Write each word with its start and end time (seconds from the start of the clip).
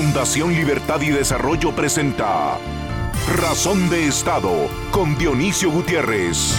Fundación 0.00 0.54
Libertad 0.54 1.00
y 1.00 1.10
Desarrollo 1.10 1.74
presenta 1.74 2.56
Razón 3.36 3.90
de 3.90 4.06
Estado 4.06 4.68
con 4.92 5.18
Dionisio 5.18 5.72
Gutiérrez. 5.72 6.56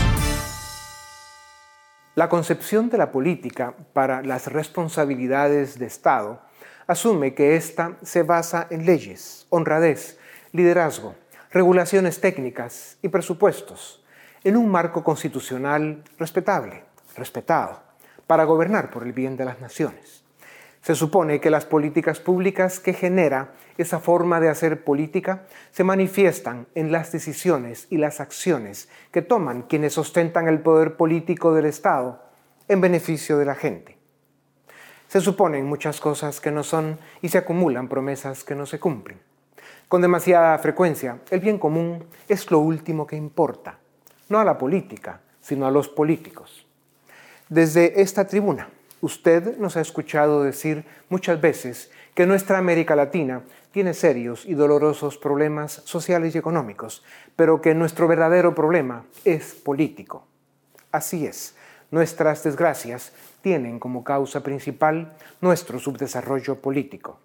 La 2.15 2.28
concepción 2.28 2.89
de 2.89 2.97
la 2.97 3.13
política 3.13 3.75
para 3.94 4.21
las 4.23 4.47
responsabilidades 4.47 5.79
de 5.79 5.85
Estado 5.85 6.42
asume 6.85 7.33
que 7.33 7.56
ésta 7.56 7.96
se 8.02 8.24
basa 8.24 8.67
en 8.71 8.85
leyes, 8.85 9.47
honradez, 9.47 10.19
liderazgo, 10.51 11.15
regulaciones 11.49 12.19
técnicas 12.19 12.97
y 13.01 13.08
presupuestos, 13.08 14.03
en 14.44 14.58
un 14.58 14.69
marco 14.69 15.01
constitucional 15.01 16.03
respetable, 16.17 16.84
respetado, 17.16 17.80
para 18.27 18.44
gobernar 18.44 18.91
por 18.91 19.03
el 19.03 19.13
bien 19.13 19.38
de 19.38 19.45
las 19.45 19.62
naciones. 19.62 20.19
Se 20.81 20.95
supone 20.95 21.41
que 21.41 21.49
las 21.49 21.65
políticas 21.65 22.19
públicas 22.19 22.79
que 22.79 22.93
genera 22.93 23.53
esa 23.77 23.99
forma 23.99 24.39
de 24.39 24.49
hacer 24.49 24.83
política 24.83 25.45
se 25.71 25.83
manifiestan 25.83 26.67
en 26.73 26.91
las 26.91 27.11
decisiones 27.11 27.87
y 27.89 27.97
las 27.97 28.20
acciones 28.20 28.89
que 29.11 29.21
toman 29.21 29.63
quienes 29.63 29.97
ostentan 29.97 30.47
el 30.47 30.61
poder 30.61 30.95
político 30.95 31.53
del 31.53 31.65
Estado 31.65 32.23
en 32.67 32.81
beneficio 32.81 33.37
de 33.37 33.45
la 33.45 33.55
gente. 33.55 33.97
Se 35.07 35.21
suponen 35.21 35.65
muchas 35.65 35.99
cosas 35.99 36.39
que 36.39 36.51
no 36.51 36.63
son 36.63 36.99
y 37.21 37.29
se 37.29 37.39
acumulan 37.39 37.89
promesas 37.89 38.43
que 38.43 38.55
no 38.55 38.65
se 38.65 38.79
cumplen. 38.79 39.20
Con 39.87 40.01
demasiada 40.01 40.57
frecuencia, 40.59 41.20
el 41.31 41.39
bien 41.39 41.57
común 41.57 42.05
es 42.27 42.49
lo 42.51 42.59
último 42.59 43.07
que 43.07 43.15
importa, 43.15 43.79
no 44.29 44.39
a 44.39 44.45
la 44.45 44.57
política, 44.57 45.21
sino 45.41 45.65
a 45.65 45.71
los 45.71 45.89
políticos. 45.89 46.67
Desde 47.49 48.01
esta 48.01 48.27
tribuna, 48.27 48.70
Usted 49.02 49.58
nos 49.58 49.77
ha 49.77 49.81
escuchado 49.81 50.44
decir 50.44 50.85
muchas 51.07 51.40
veces 51.40 51.90
que 52.13 52.26
nuestra 52.26 52.57
América 52.57 52.96
Latina 52.96 53.43
tiene 53.71 53.93
serios 53.93 54.46
y 54.46 54.55
dolorosos 54.55 55.18
problemas 55.18 55.82
sociales 55.85 56.35
y 56.35 56.37
económicos, 56.37 57.04
pero 57.35 57.62
que 57.62 57.76
nuestro 57.76 58.07
verdadero 58.07 58.54
problema 58.54 59.05
es 59.23 59.54
político. 59.54 60.27
Así 60.91 61.26
es, 61.26 61.55
nuestras 61.91 62.43
desgracias 62.43 63.13
tienen 63.41 63.79
como 63.79 64.04
causa 64.04 64.44
principal 64.44 65.16
nuestro 65.40 65.80
subdesarrollo 65.80 66.56
político. 66.56 67.20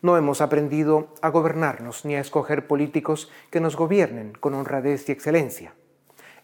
No 0.00 0.16
hemos 0.16 0.40
aprendido 0.40 1.14
a 1.20 1.28
gobernarnos 1.28 2.04
ni 2.04 2.16
a 2.16 2.20
escoger 2.20 2.66
políticos 2.66 3.30
que 3.50 3.60
nos 3.60 3.76
gobiernen 3.76 4.32
con 4.32 4.54
honradez 4.54 5.08
y 5.08 5.12
excelencia. 5.12 5.74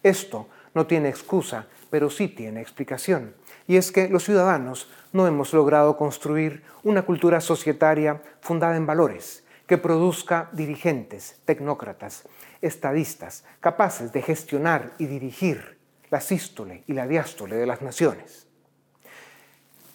Esto 0.03 0.49
no 0.79 0.87
tiene 0.87 1.09
excusa, 1.09 1.67
pero 1.91 2.09
sí 2.09 2.29
tiene 2.29 2.61
explicación 2.61 3.35
y 3.69 3.77
es 3.77 3.93
que 3.93 4.09
los 4.09 4.25
ciudadanos 4.25 4.89
no 5.13 5.27
hemos 5.27 5.53
logrado 5.53 5.97
construir 5.97 6.65
una 6.83 7.03
cultura 7.03 7.41
societaria 7.41 8.23
fundada 8.41 8.77
en 8.77 8.87
valores, 8.87 9.45
que 9.67 9.77
produzca 9.77 10.49
dirigentes, 10.53 11.37
tecnócratas, 11.45 12.25
estadistas, 12.63 13.45
capaces 13.61 14.11
de 14.11 14.23
gestionar 14.23 14.93
y 14.99 15.07
dirigir 15.07 15.79
la 16.11 16.23
sístole 16.23 16.83
y 16.87 16.95
la 16.95 17.07
diástole 17.07 17.57
de 17.57 17.67
las 17.67 17.83
naciones. 17.83 18.47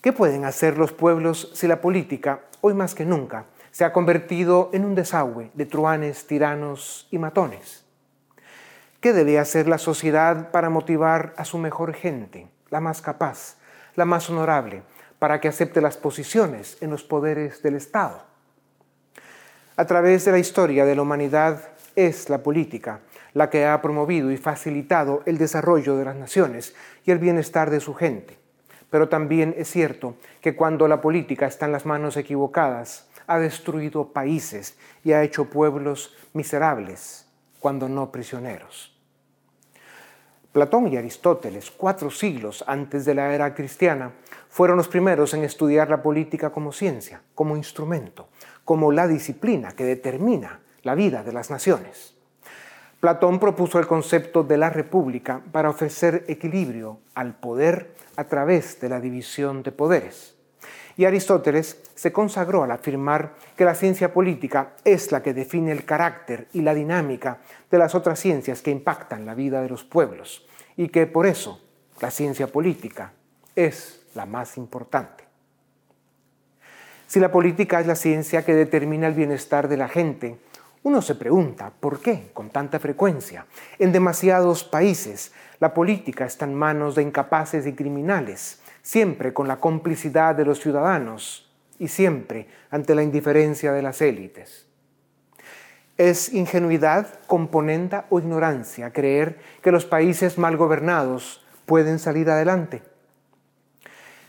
¿Qué 0.02 0.14
pueden 0.14 0.46
hacer 0.46 0.78
los 0.78 0.94
pueblos 0.94 1.50
si 1.56 1.66
la 1.66 1.82
política, 1.82 2.42
hoy 2.62 2.76
más 2.76 2.94
que 2.94 3.06
nunca, 3.06 3.46
se 3.72 3.86
ha 3.86 3.92
convertido 3.92 4.70
en 4.74 4.86
un 4.86 4.94
desagüe 4.94 5.50
de 5.56 5.66
truanes, 5.66 6.28
tiranos 6.28 7.08
y 7.10 7.18
matones? 7.18 7.83
¿Qué 9.04 9.12
debe 9.12 9.38
hacer 9.38 9.68
la 9.68 9.80
sociedad 9.80 10.50
para 10.52 10.70
motivar 10.70 11.34
a 11.36 11.44
su 11.44 11.58
mejor 11.58 11.94
gente, 11.94 12.48
la 12.70 12.80
más 12.80 13.02
capaz, 13.02 13.58
la 13.96 14.06
más 14.06 14.30
honorable, 14.30 14.84
para 15.20 15.42
que 15.42 15.50
acepte 15.50 15.82
las 15.82 15.98
posiciones 15.98 16.78
en 16.80 16.90
los 16.90 17.04
poderes 17.04 17.62
del 17.62 17.76
Estado. 17.76 18.24
A 19.76 19.84
través 19.84 20.24
de 20.24 20.32
la 20.32 20.40
historia 20.40 20.86
de 20.86 20.96
la 20.96 21.02
humanidad 21.02 21.68
es 21.98 22.30
la 22.30 22.44
política 22.44 23.02
la 23.34 23.50
que 23.50 23.66
ha 23.66 23.82
promovido 23.82 24.32
y 24.32 24.38
facilitado 24.38 25.22
el 25.26 25.38
desarrollo 25.38 25.98
de 25.98 26.06
las 26.06 26.16
naciones 26.16 26.74
y 27.04 27.12
el 27.12 27.20
bienestar 27.20 27.72
de 27.72 27.82
su 27.82 27.94
gente. 27.96 28.38
Pero 28.90 29.10
también 29.10 29.54
es 29.58 29.70
cierto 29.70 30.16
que 30.40 30.56
cuando 30.56 30.88
la 30.88 31.02
política 31.02 31.46
está 31.46 31.66
en 31.66 31.74
las 31.74 31.86
manos 31.86 32.16
equivocadas, 32.16 33.10
ha 33.28 33.38
destruido 33.38 34.14
países 34.14 34.78
y 35.04 35.12
ha 35.12 35.24
hecho 35.24 35.50
pueblos 35.50 36.16
miserables, 36.32 37.28
cuando 37.60 37.90
no 37.90 38.10
prisioneros. 38.10 38.93
Platón 40.54 40.88
y 40.88 40.98
Aristóteles, 40.98 41.72
cuatro 41.72 42.12
siglos 42.12 42.64
antes 42.68 43.06
de 43.06 43.16
la 43.16 43.34
era 43.34 43.56
cristiana, 43.56 44.12
fueron 44.50 44.78
los 44.78 44.88
primeros 44.88 45.34
en 45.34 45.44
estudiar 45.44 45.90
la 45.90 46.04
política 46.04 46.52
como 46.52 46.72
ciencia, 46.72 47.24
como 47.34 47.58
instrumento, 47.58 48.30
como 48.64 48.92
la 48.92 49.08
disciplina 49.08 49.72
que 49.72 49.84
determina 49.84 50.60
la 50.84 50.94
vida 50.94 51.24
de 51.24 51.34
las 51.34 51.50
naciones. 51.50 52.14
Platón 53.00 53.40
propuso 53.40 53.80
el 53.80 53.88
concepto 53.88 54.44
de 54.44 54.58
la 54.58 54.70
república 54.70 55.42
para 55.52 55.72
ofrecer 55.72 56.24
equilibrio 56.28 57.00
al 57.16 57.34
poder 57.34 57.96
a 58.16 58.26
través 58.26 58.80
de 58.80 58.90
la 58.90 59.00
división 59.00 59.64
de 59.64 59.72
poderes. 59.72 60.33
Y 60.96 61.06
Aristóteles 61.06 61.82
se 61.96 62.12
consagró 62.12 62.64
al 62.64 62.72
afirmar 62.72 63.34
que 63.58 63.66
la 63.66 63.76
ciencia 63.76 64.14
política 64.14 64.74
es 64.84 65.12
la 65.12 65.24
que 65.24 65.34
define 65.34 65.72
el 65.72 65.86
carácter 65.86 66.48
y 66.54 66.62
la 66.62 66.74
dinámica 66.74 67.40
de 67.72 67.78
las 67.78 67.96
otras 67.96 68.20
ciencias 68.20 68.62
que 68.62 68.72
impactan 68.72 69.26
la 69.26 69.34
vida 69.34 69.62
de 69.62 69.70
los 69.70 69.84
pueblos 69.84 70.46
y 70.78 70.90
que 70.90 71.08
por 71.08 71.26
eso 71.26 71.62
la 72.02 72.12
ciencia 72.12 72.48
política 72.48 73.14
es 73.56 74.06
la 74.14 74.26
más 74.26 74.58
importante. 74.58 75.24
Si 77.08 77.20
la 77.20 77.32
política 77.32 77.80
es 77.80 77.88
la 77.88 77.96
ciencia 77.96 78.44
que 78.44 78.56
determina 78.56 79.08
el 79.08 79.14
bienestar 79.14 79.68
de 79.68 79.78
la 79.78 79.88
gente, 79.88 80.38
uno 80.84 81.02
se 81.02 81.16
pregunta 81.16 81.72
por 81.80 82.02
qué, 82.02 82.32
con 82.34 82.50
tanta 82.50 82.80
frecuencia, 82.80 83.46
en 83.80 83.92
demasiados 83.92 84.64
países, 84.64 85.32
la 85.60 85.74
política 85.74 86.26
está 86.26 86.46
en 86.46 86.56
manos 86.56 86.96
de 86.96 87.04
incapaces 87.04 87.66
y 87.68 87.74
criminales, 87.74 88.63
siempre 88.84 89.34
con 89.34 89.48
la 89.48 89.58
complicidad 89.58 90.36
de 90.36 90.46
los 90.46 90.60
ciudadanos 90.60 91.50
y 91.80 91.88
siempre 91.88 92.48
ante 92.70 92.94
la 92.94 93.02
indiferencia 93.02 93.72
de 93.72 93.82
las 93.82 94.02
élites. 94.02 94.68
Es 95.98 96.34
ingenuidad, 96.34 97.08
componenda 97.26 98.06
o 98.10 98.20
ignorancia 98.20 98.92
creer 98.92 99.40
que 99.62 99.72
los 99.72 99.86
países 99.86 100.38
mal 100.38 100.58
gobernados 100.58 101.44
pueden 101.66 101.98
salir 101.98 102.30
adelante. 102.30 102.84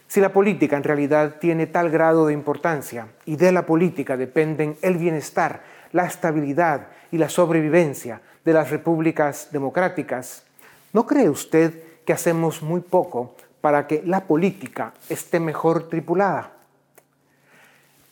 Si 0.07 0.21
la 0.21 0.33
política 0.33 0.77
en 0.77 0.85
realidad 0.85 1.37
tiene 1.41 1.67
tal 1.67 1.91
grado 1.91 2.27
de 2.27 2.33
importancia 2.33 3.09
y 3.25 3.37
de 3.37 3.51
la 3.51 3.67
política 3.67 4.17
dependen 4.17 4.77
el 4.83 4.97
bienestar, 4.97 5.65
la 5.91 6.07
estabilidad 6.07 6.89
y 7.11 7.19
la 7.19 7.29
sobrevivencia 7.29 8.21
de 8.45 8.53
las 8.53 8.71
repúblicas 8.71 9.49
democráticas, 9.51 10.45
¿no 10.93 11.07
cree 11.07 11.29
usted 11.29 11.83
que 12.05 12.13
hacemos 12.13 12.63
muy 12.63 12.83
poco 12.83 13.35
para 13.65 13.87
que 13.87 14.03
la 14.05 14.27
política 14.27 14.93
esté 15.09 15.41
mejor 15.41 15.89
tripulada? 15.89 16.53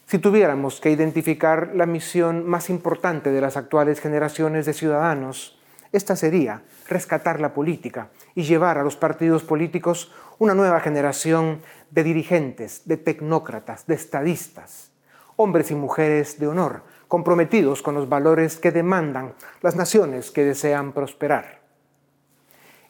Si 0.06 0.18
tuviéramos 0.18 0.80
que 0.80 0.90
identificar 0.90 1.72
la 1.74 1.84
misión 1.84 2.48
más 2.48 2.70
importante 2.70 3.30
de 3.30 3.42
las 3.42 3.58
actuales 3.58 4.00
generaciones 4.00 4.64
de 4.64 4.72
ciudadanos, 4.72 5.60
esta 5.92 6.16
sería 6.16 6.62
rescatar 6.88 7.38
la 7.38 7.52
política 7.52 8.08
y 8.34 8.44
llevar 8.44 8.78
a 8.78 8.82
los 8.82 8.96
partidos 8.96 9.42
políticos 9.42 10.10
una 10.38 10.54
nueva 10.54 10.80
generación 10.80 11.60
de 11.90 12.02
dirigentes, 12.02 12.88
de 12.88 12.96
tecnócratas, 12.96 13.86
de 13.86 13.94
estadistas, 13.94 14.90
hombres 15.36 15.70
y 15.70 15.74
mujeres 15.74 16.40
de 16.40 16.46
honor, 16.46 16.80
comprometidos 17.08 17.82
con 17.82 17.94
los 17.94 18.08
valores 18.08 18.56
que 18.56 18.72
demandan 18.72 19.34
las 19.60 19.76
naciones 19.76 20.30
que 20.30 20.46
desean 20.46 20.92
prosperar. 20.92 21.62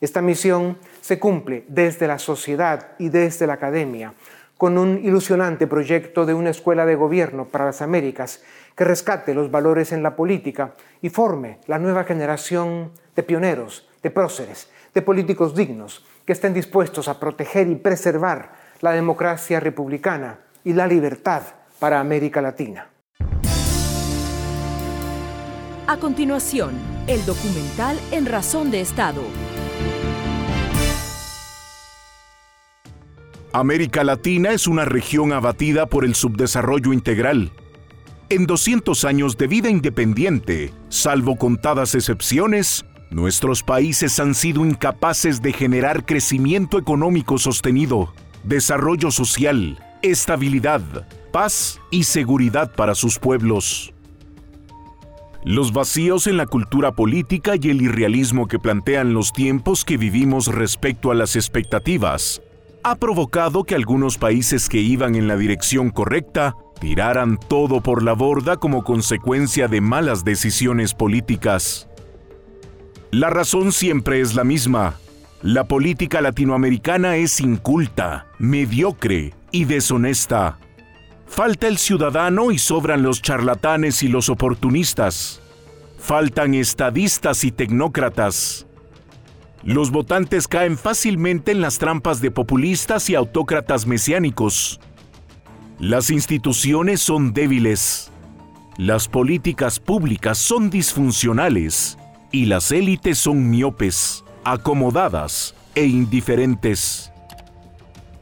Esta 0.02 0.20
misión 0.20 0.78
se 1.00 1.20
cumple 1.20 1.64
desde 1.68 2.08
la 2.08 2.18
sociedad 2.18 2.88
y 2.98 3.08
desde 3.08 3.46
la 3.46 3.52
academia, 3.52 4.14
con 4.58 4.76
un 4.76 4.98
ilusionante 4.98 5.68
proyecto 5.68 6.26
de 6.26 6.34
una 6.34 6.50
escuela 6.50 6.84
de 6.84 6.96
gobierno 6.96 7.44
para 7.44 7.66
las 7.66 7.82
Américas 7.82 8.42
que 8.74 8.82
rescate 8.82 9.32
los 9.32 9.52
valores 9.52 9.92
en 9.92 10.02
la 10.02 10.16
política 10.16 10.74
y 11.02 11.08
forme 11.08 11.60
la 11.68 11.78
nueva 11.78 12.02
generación 12.02 12.90
de 13.14 13.22
pioneros, 13.22 13.88
de 14.02 14.10
próceres, 14.10 14.68
de 14.92 15.02
políticos 15.02 15.54
dignos 15.54 16.04
que 16.26 16.32
estén 16.32 16.52
dispuestos 16.52 17.06
a 17.06 17.20
proteger 17.20 17.68
y 17.68 17.76
preservar 17.76 18.54
la 18.80 18.90
democracia 18.90 19.60
republicana 19.60 20.40
y 20.64 20.72
la 20.72 20.88
libertad 20.88 21.42
para 21.78 22.00
América 22.00 22.42
Latina. 22.42 22.88
A 25.86 25.96
continuación, 25.98 26.72
el 27.06 27.24
documental 27.24 27.96
En 28.10 28.26
Razón 28.26 28.72
de 28.72 28.80
Estado 28.80 29.22
América 33.54 34.02
Latina 34.02 34.52
es 34.52 34.66
una 34.66 34.86
región 34.86 35.34
abatida 35.34 35.84
por 35.84 36.06
el 36.06 36.14
subdesarrollo 36.14 36.94
integral. 36.94 37.52
En 38.30 38.46
200 38.46 39.04
años 39.04 39.36
de 39.36 39.46
vida 39.46 39.68
independiente, 39.68 40.72
salvo 40.88 41.36
contadas 41.36 41.94
excepciones, 41.94 42.86
nuestros 43.10 43.62
países 43.62 44.18
han 44.20 44.34
sido 44.34 44.64
incapaces 44.64 45.42
de 45.42 45.52
generar 45.52 46.06
crecimiento 46.06 46.78
económico 46.78 47.36
sostenido, 47.36 48.14
desarrollo 48.42 49.10
social, 49.10 49.78
estabilidad, 50.00 50.80
paz 51.30 51.78
y 51.90 52.04
seguridad 52.04 52.74
para 52.74 52.94
sus 52.94 53.18
pueblos. 53.18 53.92
Los 55.44 55.74
vacíos 55.74 56.26
en 56.26 56.38
la 56.38 56.46
cultura 56.46 56.92
política 56.92 57.52
y 57.60 57.68
el 57.68 57.82
irrealismo 57.82 58.48
que 58.48 58.58
plantean 58.58 59.12
los 59.12 59.30
tiempos 59.34 59.84
que 59.84 59.98
vivimos 59.98 60.46
respecto 60.46 61.10
a 61.10 61.14
las 61.14 61.36
expectativas 61.36 62.40
ha 62.84 62.96
provocado 62.96 63.64
que 63.64 63.74
algunos 63.74 64.18
países 64.18 64.68
que 64.68 64.78
iban 64.78 65.14
en 65.14 65.28
la 65.28 65.36
dirección 65.36 65.90
correcta 65.90 66.56
tiraran 66.80 67.38
todo 67.48 67.80
por 67.80 68.02
la 68.02 68.12
borda 68.12 68.56
como 68.56 68.82
consecuencia 68.82 69.68
de 69.68 69.80
malas 69.80 70.24
decisiones 70.24 70.94
políticas. 70.94 71.88
La 73.10 73.30
razón 73.30 73.72
siempre 73.72 74.20
es 74.20 74.34
la 74.34 74.42
misma. 74.42 74.94
La 75.42 75.64
política 75.64 76.20
latinoamericana 76.20 77.16
es 77.16 77.40
inculta, 77.40 78.26
mediocre 78.38 79.34
y 79.50 79.64
deshonesta. 79.64 80.58
Falta 81.26 81.68
el 81.68 81.78
ciudadano 81.78 82.52
y 82.52 82.58
sobran 82.58 83.02
los 83.02 83.22
charlatanes 83.22 84.02
y 84.02 84.08
los 84.08 84.28
oportunistas. 84.28 85.40
Faltan 85.98 86.54
estadistas 86.54 87.44
y 87.44 87.52
tecnócratas. 87.52 88.66
Los 89.64 89.92
votantes 89.92 90.48
caen 90.48 90.76
fácilmente 90.76 91.52
en 91.52 91.60
las 91.60 91.78
trampas 91.78 92.20
de 92.20 92.30
populistas 92.30 93.08
y 93.08 93.14
autócratas 93.14 93.86
mesiánicos. 93.86 94.80
Las 95.78 96.10
instituciones 96.10 97.00
son 97.00 97.32
débiles. 97.32 98.10
Las 98.76 99.06
políticas 99.06 99.78
públicas 99.78 100.38
son 100.38 100.70
disfuncionales 100.70 101.96
y 102.32 102.46
las 102.46 102.72
élites 102.72 103.18
son 103.18 103.50
miopes, 103.50 104.24
acomodadas 104.44 105.54
e 105.74 105.86
indiferentes. 105.86 107.12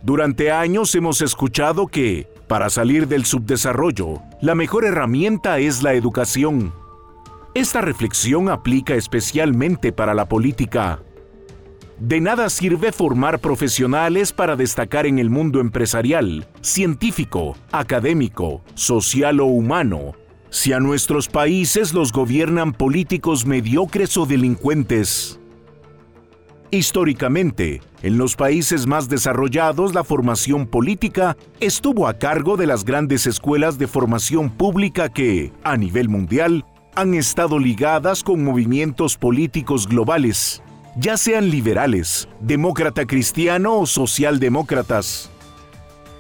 Durante 0.03 0.51
años 0.51 0.95
hemos 0.95 1.23
escuchado 1.23 1.87
que 1.87 2.29
para 2.49 2.69
salir 2.69 3.07
del 3.07 3.25
subdesarrollo, 3.25 4.21
la 4.43 4.55
mejor 4.55 4.85
herramienta 4.85 5.59
es 5.59 5.83
la 5.83 5.95
educación. 5.95 6.75
Esta 7.55 7.81
reflexión 7.81 8.49
aplica 8.49 8.95
especialmente 8.95 9.93
para 9.93 10.15
la 10.15 10.27
política. 10.27 11.01
De 12.01 12.19
nada 12.19 12.49
sirve 12.49 12.93
formar 12.93 13.41
profesionales 13.41 14.33
para 14.33 14.57
destacar 14.57 15.05
en 15.05 15.19
el 15.19 15.29
mundo 15.29 15.61
empresarial, 15.61 16.49
científico, 16.63 17.59
académico, 17.73 18.63
social 18.73 19.39
o 19.41 19.45
humano, 19.45 20.15
si 20.49 20.73
a 20.73 20.81
nuestros 20.81 21.29
países 21.29 21.93
los 21.93 22.11
gobiernan 22.11 22.73
políticos 22.73 23.45
mediocres 23.45 24.17
o 24.17 24.25
delincuentes. 24.25 25.39
Históricamente, 26.71 27.83
en 28.03 28.17
los 28.17 28.35
países 28.35 28.87
más 28.87 29.11
desarrollados 29.11 29.93
la 29.93 30.03
formación 30.03 30.67
política 30.67 31.37
estuvo 31.61 32.09
a 32.09 32.15
cargo 32.15 32.57
de 32.57 32.67
las 32.67 32.87
grandes 32.87 33.27
escuelas 33.27 33.77
de 33.77 33.87
formación 33.87 34.49
pública 34.49 35.11
que, 35.11 35.53
a 35.65 35.77
nivel 35.77 36.09
mundial, 36.09 36.65
han 36.95 37.13
estado 37.13 37.59
ligadas 37.59 38.25
con 38.25 38.43
movimientos 38.43 39.19
políticos 39.19 39.87
globales, 39.87 40.63
ya 40.97 41.17
sean 41.17 41.51
liberales, 41.51 42.29
demócrata 42.41 43.07
cristiano 43.07 43.79
o 43.79 43.87
socialdemócratas. 43.87 45.31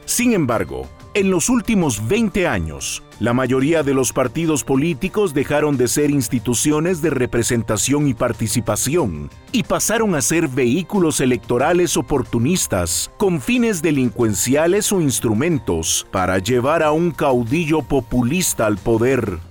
Sin 0.04 0.32
embargo, 0.32 0.88
en 1.12 1.28
los 1.28 1.48
últimos 1.48 2.06
20 2.06 2.46
años, 2.46 3.02
la 3.18 3.34
mayoría 3.34 3.82
de 3.82 3.94
los 3.94 4.12
partidos 4.12 4.62
políticos 4.62 5.34
dejaron 5.34 5.76
de 5.76 5.88
ser 5.88 6.10
instituciones 6.10 7.02
de 7.02 7.10
representación 7.10 8.06
y 8.06 8.14
participación 8.14 9.28
y 9.50 9.64
pasaron 9.64 10.14
a 10.14 10.22
ser 10.22 10.46
vehículos 10.46 11.20
electorales 11.20 11.96
oportunistas 11.96 13.10
con 13.18 13.40
fines 13.40 13.82
delincuenciales 13.82 14.92
o 14.92 15.00
instrumentos 15.00 16.06
para 16.12 16.38
llevar 16.38 16.84
a 16.84 16.92
un 16.92 17.10
caudillo 17.10 17.82
populista 17.82 18.66
al 18.66 18.78
poder. 18.78 19.49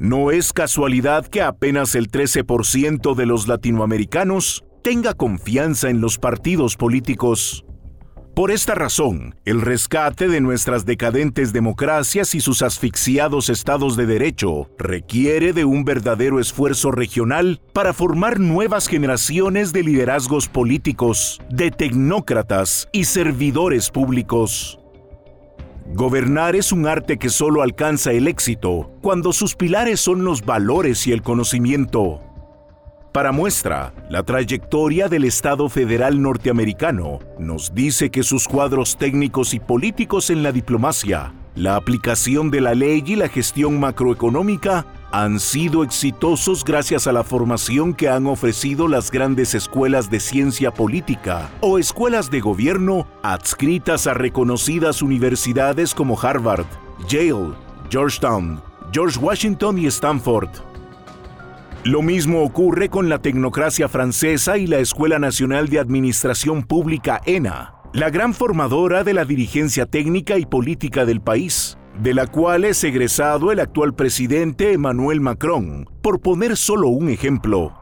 No 0.00 0.30
es 0.30 0.54
casualidad 0.54 1.26
que 1.26 1.42
apenas 1.42 1.94
el 1.94 2.10
13% 2.10 3.14
de 3.14 3.26
los 3.26 3.48
latinoamericanos 3.48 4.64
tenga 4.82 5.12
confianza 5.12 5.90
en 5.90 6.00
los 6.00 6.16
partidos 6.16 6.78
políticos. 6.78 7.66
Por 8.34 8.50
esta 8.50 8.74
razón, 8.74 9.34
el 9.44 9.60
rescate 9.60 10.28
de 10.28 10.40
nuestras 10.40 10.86
decadentes 10.86 11.52
democracias 11.52 12.34
y 12.34 12.40
sus 12.40 12.62
asfixiados 12.62 13.50
estados 13.50 13.94
de 13.94 14.06
derecho 14.06 14.70
requiere 14.78 15.52
de 15.52 15.66
un 15.66 15.84
verdadero 15.84 16.40
esfuerzo 16.40 16.92
regional 16.92 17.60
para 17.74 17.92
formar 17.92 18.40
nuevas 18.40 18.88
generaciones 18.88 19.70
de 19.74 19.82
liderazgos 19.82 20.48
políticos, 20.48 21.42
de 21.50 21.70
tecnócratas 21.70 22.88
y 22.90 23.04
servidores 23.04 23.90
públicos. 23.90 24.79
Gobernar 25.92 26.54
es 26.54 26.70
un 26.70 26.86
arte 26.86 27.18
que 27.18 27.28
solo 27.28 27.62
alcanza 27.62 28.12
el 28.12 28.28
éxito 28.28 28.92
cuando 29.02 29.32
sus 29.32 29.56
pilares 29.56 30.00
son 30.00 30.24
los 30.24 30.44
valores 30.44 31.06
y 31.06 31.12
el 31.12 31.20
conocimiento. 31.20 32.20
Para 33.12 33.32
muestra, 33.32 33.92
la 34.08 34.22
trayectoria 34.22 35.08
del 35.08 35.24
Estado 35.24 35.68
federal 35.68 36.22
norteamericano 36.22 37.18
nos 37.40 37.74
dice 37.74 38.10
que 38.10 38.22
sus 38.22 38.46
cuadros 38.46 38.96
técnicos 38.98 39.52
y 39.52 39.58
políticos 39.58 40.30
en 40.30 40.44
la 40.44 40.52
diplomacia, 40.52 41.34
la 41.56 41.74
aplicación 41.74 42.52
de 42.52 42.60
la 42.60 42.74
ley 42.74 43.02
y 43.04 43.16
la 43.16 43.28
gestión 43.28 43.80
macroeconómica 43.80 44.86
han 45.12 45.40
sido 45.40 45.82
exitosos 45.82 46.64
gracias 46.64 47.06
a 47.06 47.12
la 47.12 47.24
formación 47.24 47.94
que 47.94 48.08
han 48.08 48.26
ofrecido 48.26 48.86
las 48.86 49.10
grandes 49.10 49.54
escuelas 49.54 50.10
de 50.10 50.20
ciencia 50.20 50.72
política 50.72 51.50
o 51.60 51.78
escuelas 51.78 52.30
de 52.30 52.40
gobierno 52.40 53.06
adscritas 53.22 54.06
a 54.06 54.14
reconocidas 54.14 55.02
universidades 55.02 55.94
como 55.94 56.20
Harvard, 56.20 56.66
Yale, 57.08 57.54
Georgetown, 57.90 58.62
George 58.92 59.18
Washington 59.18 59.78
y 59.78 59.86
Stanford. 59.86 60.50
Lo 61.84 62.02
mismo 62.02 62.42
ocurre 62.42 62.88
con 62.88 63.08
la 63.08 63.20
tecnocracia 63.20 63.88
francesa 63.88 64.58
y 64.58 64.66
la 64.66 64.78
Escuela 64.78 65.18
Nacional 65.18 65.68
de 65.68 65.78
Administración 65.78 66.62
Pública 66.62 67.20
ENA, 67.24 67.74
la 67.94 68.10
gran 68.10 68.34
formadora 68.34 69.02
de 69.02 69.14
la 69.14 69.24
dirigencia 69.24 69.86
técnica 69.86 70.38
y 70.38 70.44
política 70.44 71.04
del 71.04 71.20
país, 71.20 71.78
de 72.00 72.14
la 72.14 72.26
cual 72.26 72.64
es 72.64 72.82
egresado 72.84 73.52
el 73.52 73.60
actual 73.60 73.94
presidente 73.94 74.72
Emmanuel 74.72 75.20
Macron, 75.20 75.88
por 76.02 76.20
poner 76.20 76.56
solo 76.56 76.88
un 76.88 77.08
ejemplo. 77.10 77.74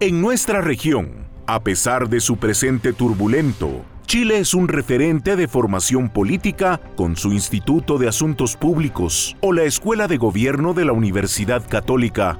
En 0.00 0.20
nuestra 0.20 0.60
región, 0.60 1.26
a 1.46 1.60
pesar 1.62 2.08
de 2.08 2.20
su 2.20 2.36
presente 2.36 2.92
turbulento, 2.92 3.84
Chile 4.06 4.38
es 4.38 4.54
un 4.54 4.68
referente 4.68 5.34
de 5.34 5.48
formación 5.48 6.08
política 6.08 6.80
con 6.96 7.16
su 7.16 7.32
Instituto 7.32 7.98
de 7.98 8.08
Asuntos 8.08 8.56
Públicos 8.56 9.36
o 9.40 9.52
la 9.52 9.64
Escuela 9.64 10.06
de 10.06 10.16
Gobierno 10.16 10.74
de 10.74 10.84
la 10.84 10.92
Universidad 10.92 11.68
Católica, 11.68 12.38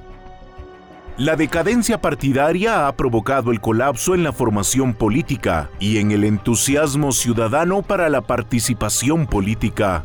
la 1.19 1.35
decadencia 1.35 1.99
partidaria 2.02 2.87
ha 2.87 2.93
provocado 2.95 3.50
el 3.50 3.59
colapso 3.59 4.14
en 4.14 4.23
la 4.23 4.33
formación 4.33 4.93
política 4.93 5.71
y 5.81 5.97
en 5.97 6.11
el 6.11 6.25
entusiasmo 6.25 7.11
ciudadano 7.11 7.81
para 7.81 8.11
la 8.11 8.21
participación 8.21 9.26
política. 9.26 10.05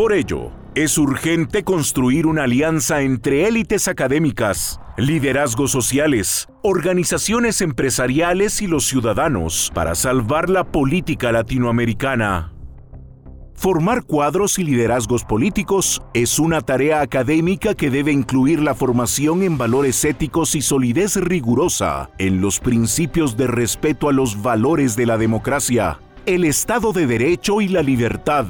Por 0.00 0.14
ello, 0.14 0.50
es 0.74 0.96
urgente 0.96 1.62
construir 1.62 2.26
una 2.26 2.44
alianza 2.44 3.02
entre 3.02 3.46
élites 3.46 3.86
académicas, 3.86 4.80
liderazgos 4.96 5.72
sociales, 5.72 6.48
organizaciones 6.62 7.60
empresariales 7.60 8.62
y 8.62 8.66
los 8.66 8.86
ciudadanos 8.86 9.70
para 9.74 9.94
salvar 9.94 10.48
la 10.48 10.64
política 10.64 11.32
latinoamericana. 11.32 12.54
Formar 13.52 14.04
cuadros 14.04 14.58
y 14.58 14.64
liderazgos 14.64 15.22
políticos 15.22 16.00
es 16.14 16.38
una 16.38 16.62
tarea 16.62 17.02
académica 17.02 17.74
que 17.74 17.90
debe 17.90 18.10
incluir 18.10 18.62
la 18.62 18.74
formación 18.74 19.42
en 19.42 19.58
valores 19.58 20.02
éticos 20.06 20.54
y 20.54 20.62
solidez 20.62 21.16
rigurosa 21.16 22.08
en 22.16 22.40
los 22.40 22.58
principios 22.58 23.36
de 23.36 23.48
respeto 23.48 24.08
a 24.08 24.14
los 24.14 24.40
valores 24.40 24.96
de 24.96 25.04
la 25.04 25.18
democracia, 25.18 26.00
el 26.24 26.44
Estado 26.46 26.94
de 26.94 27.06
Derecho 27.06 27.60
y 27.60 27.68
la 27.68 27.82
libertad, 27.82 28.46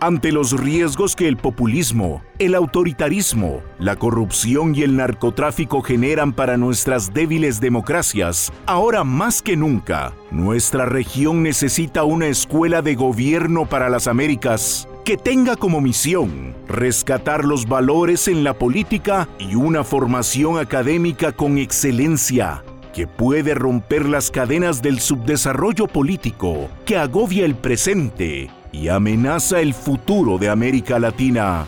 ante 0.00 0.32
los 0.32 0.58
riesgos 0.58 1.16
que 1.16 1.28
el 1.28 1.36
populismo, 1.36 2.22
el 2.38 2.54
autoritarismo, 2.54 3.62
la 3.78 3.96
corrupción 3.96 4.74
y 4.74 4.82
el 4.82 4.96
narcotráfico 4.96 5.82
generan 5.82 6.32
para 6.32 6.56
nuestras 6.56 7.12
débiles 7.12 7.60
democracias, 7.60 8.52
ahora 8.66 9.04
más 9.04 9.42
que 9.42 9.56
nunca, 9.56 10.12
nuestra 10.30 10.86
región 10.86 11.42
necesita 11.42 12.04
una 12.04 12.26
escuela 12.26 12.82
de 12.82 12.94
gobierno 12.94 13.66
para 13.66 13.88
las 13.88 14.06
Américas 14.06 14.88
que 15.04 15.16
tenga 15.16 15.56
como 15.56 15.80
misión 15.80 16.54
rescatar 16.68 17.44
los 17.44 17.66
valores 17.66 18.28
en 18.28 18.44
la 18.44 18.52
política 18.52 19.28
y 19.38 19.54
una 19.54 19.82
formación 19.82 20.58
académica 20.58 21.32
con 21.32 21.56
excelencia 21.56 22.62
que 22.92 23.06
puede 23.06 23.54
romper 23.54 24.06
las 24.06 24.30
cadenas 24.30 24.82
del 24.82 25.00
subdesarrollo 25.00 25.86
político 25.86 26.68
que 26.84 26.98
agobia 26.98 27.46
el 27.46 27.54
presente 27.54 28.50
y 28.72 28.88
amenaza 28.88 29.60
el 29.60 29.74
futuro 29.74 30.38
de 30.38 30.48
América 30.48 30.98
Latina. 30.98 31.66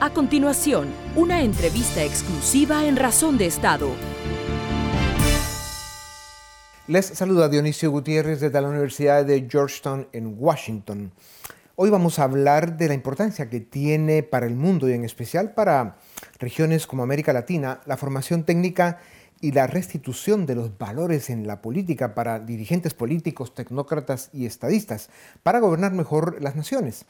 A 0.00 0.10
continuación, 0.10 0.88
una 1.14 1.42
entrevista 1.42 2.02
exclusiva 2.02 2.86
en 2.86 2.96
Razón 2.96 3.38
de 3.38 3.46
Estado. 3.46 3.88
Les 6.88 7.06
saluda 7.06 7.48
Dionisio 7.48 7.90
Gutiérrez 7.92 8.40
desde 8.40 8.60
la 8.60 8.68
Universidad 8.68 9.24
de 9.24 9.46
Georgetown 9.48 10.08
en 10.12 10.34
Washington. 10.36 11.12
Hoy 11.76 11.90
vamos 11.90 12.18
a 12.18 12.24
hablar 12.24 12.76
de 12.76 12.88
la 12.88 12.94
importancia 12.94 13.48
que 13.48 13.60
tiene 13.60 14.22
para 14.22 14.46
el 14.46 14.56
mundo 14.56 14.88
y 14.88 14.92
en 14.92 15.04
especial 15.04 15.54
para 15.54 15.96
regiones 16.38 16.86
como 16.86 17.02
América 17.02 17.32
Latina 17.32 17.80
la 17.86 17.96
formación 17.96 18.44
técnica 18.44 18.98
y 19.42 19.52
la 19.52 19.66
restitución 19.66 20.46
de 20.46 20.54
los 20.54 20.78
valores 20.78 21.28
en 21.28 21.46
la 21.46 21.60
política 21.60 22.14
para 22.14 22.38
dirigentes 22.38 22.94
políticos, 22.94 23.54
tecnócratas 23.54 24.30
y 24.32 24.46
estadistas, 24.46 25.10
para 25.42 25.58
gobernar 25.58 25.92
mejor 25.92 26.40
las 26.40 26.56
naciones. 26.56 27.04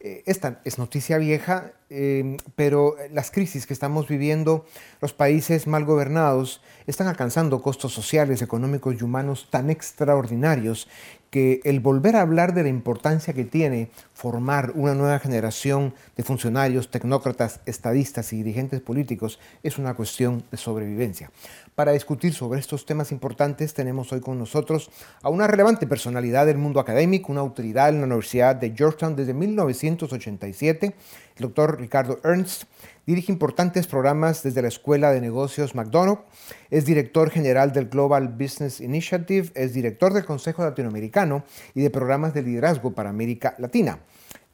Eh, 0.00 0.22
esta 0.26 0.60
es 0.64 0.78
noticia 0.78 1.18
vieja, 1.18 1.72
eh, 1.90 2.36
pero 2.54 2.94
las 3.10 3.32
crisis 3.32 3.66
que 3.66 3.72
estamos 3.72 4.06
viviendo, 4.06 4.64
los 5.00 5.12
países 5.12 5.66
mal 5.66 5.84
gobernados, 5.84 6.60
están 6.86 7.08
alcanzando 7.08 7.62
costos 7.62 7.94
sociales, 7.94 8.40
económicos 8.42 8.94
y 8.94 9.02
humanos 9.02 9.48
tan 9.50 9.70
extraordinarios 9.70 10.88
que 11.30 11.60
el 11.64 11.80
volver 11.80 12.16
a 12.16 12.22
hablar 12.22 12.54
de 12.54 12.62
la 12.62 12.68
importancia 12.68 13.34
que 13.34 13.44
tiene 13.44 13.90
formar 14.14 14.72
una 14.74 14.94
nueva 14.94 15.18
generación 15.18 15.94
de 16.16 16.22
funcionarios, 16.22 16.90
tecnócratas, 16.90 17.60
estadistas 17.66 18.32
y 18.32 18.36
dirigentes 18.36 18.80
políticos 18.80 19.38
es 19.62 19.78
una 19.78 19.94
cuestión 19.94 20.44
de 20.50 20.56
sobrevivencia. 20.56 21.30
Para 21.78 21.92
discutir 21.92 22.34
sobre 22.34 22.58
estos 22.58 22.84
temas 22.86 23.12
importantes 23.12 23.72
tenemos 23.72 24.12
hoy 24.12 24.18
con 24.18 24.36
nosotros 24.36 24.90
a 25.22 25.28
una 25.28 25.46
relevante 25.46 25.86
personalidad 25.86 26.44
del 26.44 26.58
mundo 26.58 26.80
académico, 26.80 27.30
una 27.30 27.40
autoridad 27.40 27.90
en 27.90 28.00
la 28.00 28.06
Universidad 28.06 28.56
de 28.56 28.74
Georgetown 28.76 29.14
desde 29.14 29.32
1987, 29.32 30.96
el 31.36 31.40
doctor 31.40 31.80
Ricardo 31.80 32.18
Ernst, 32.24 32.64
Dirige 33.06 33.30
importantes 33.30 33.86
programas 33.86 34.42
desde 34.42 34.60
la 34.60 34.66
Escuela 34.66 35.12
de 35.12 35.20
Negocios 35.20 35.76
McDonald's, 35.76 36.24
es 36.68 36.84
director 36.84 37.30
general 37.30 37.72
del 37.72 37.88
Global 37.88 38.26
Business 38.26 38.80
Initiative, 38.80 39.52
es 39.54 39.72
director 39.72 40.12
del 40.12 40.24
Consejo 40.24 40.64
Latinoamericano 40.64 41.44
y 41.76 41.82
de 41.82 41.90
programas 41.90 42.34
de 42.34 42.42
liderazgo 42.42 42.90
para 42.90 43.08
América 43.08 43.54
Latina. 43.56 44.00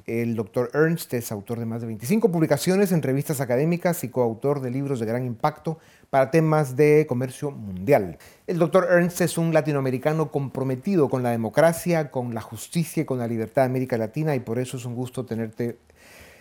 El 0.07 0.37
doctor 0.37 0.71
Ernst 0.75 1.15
es 1.15 1.33
autor 1.33 1.59
de 1.59 1.65
más 1.65 1.81
de 1.81 1.87
25 1.87 2.31
publicaciones 2.31 2.93
en 2.93 3.01
revistas 3.01 3.41
académicas 3.41 4.05
y 4.05 4.11
coautor 4.11 4.61
de 4.61 4.71
libros 4.71 5.01
de 5.01 5.07
gran 5.07 5.25
impacto 5.25 5.79
para 6.15 6.31
temas 6.31 6.77
de 6.77 7.07
comercio 7.09 7.51
mundial. 7.51 8.19
El 8.47 8.61
doctor 8.61 8.87
Ernst 8.89 9.21
es 9.21 9.37
un 9.37 9.53
latinoamericano 9.53 10.31
comprometido 10.31 11.09
con 11.09 11.25
la 11.25 11.31
democracia, 11.31 12.13
con 12.13 12.35
la 12.35 12.41
justicia 12.41 13.03
y 13.03 13.05
con 13.05 13.19
la 13.19 13.27
libertad 13.27 13.63
de 13.63 13.67
América 13.67 13.99
Latina 13.99 14.37
y 14.37 14.39
por 14.39 14.61
eso 14.61 14.77
es 14.77 14.85
un 14.85 14.95
gusto 14.95 15.25
tenerte 15.25 15.77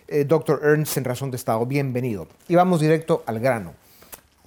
eh, 0.06 0.24
doctor 0.24 0.60
Ernst 0.62 0.96
en 0.96 1.02
Razón 1.02 1.32
de 1.32 1.38
Estado. 1.38 1.66
Bienvenido. 1.66 2.28
Y 2.46 2.54
vamos 2.54 2.82
directo 2.82 3.24
al 3.26 3.40
grano. 3.40 3.74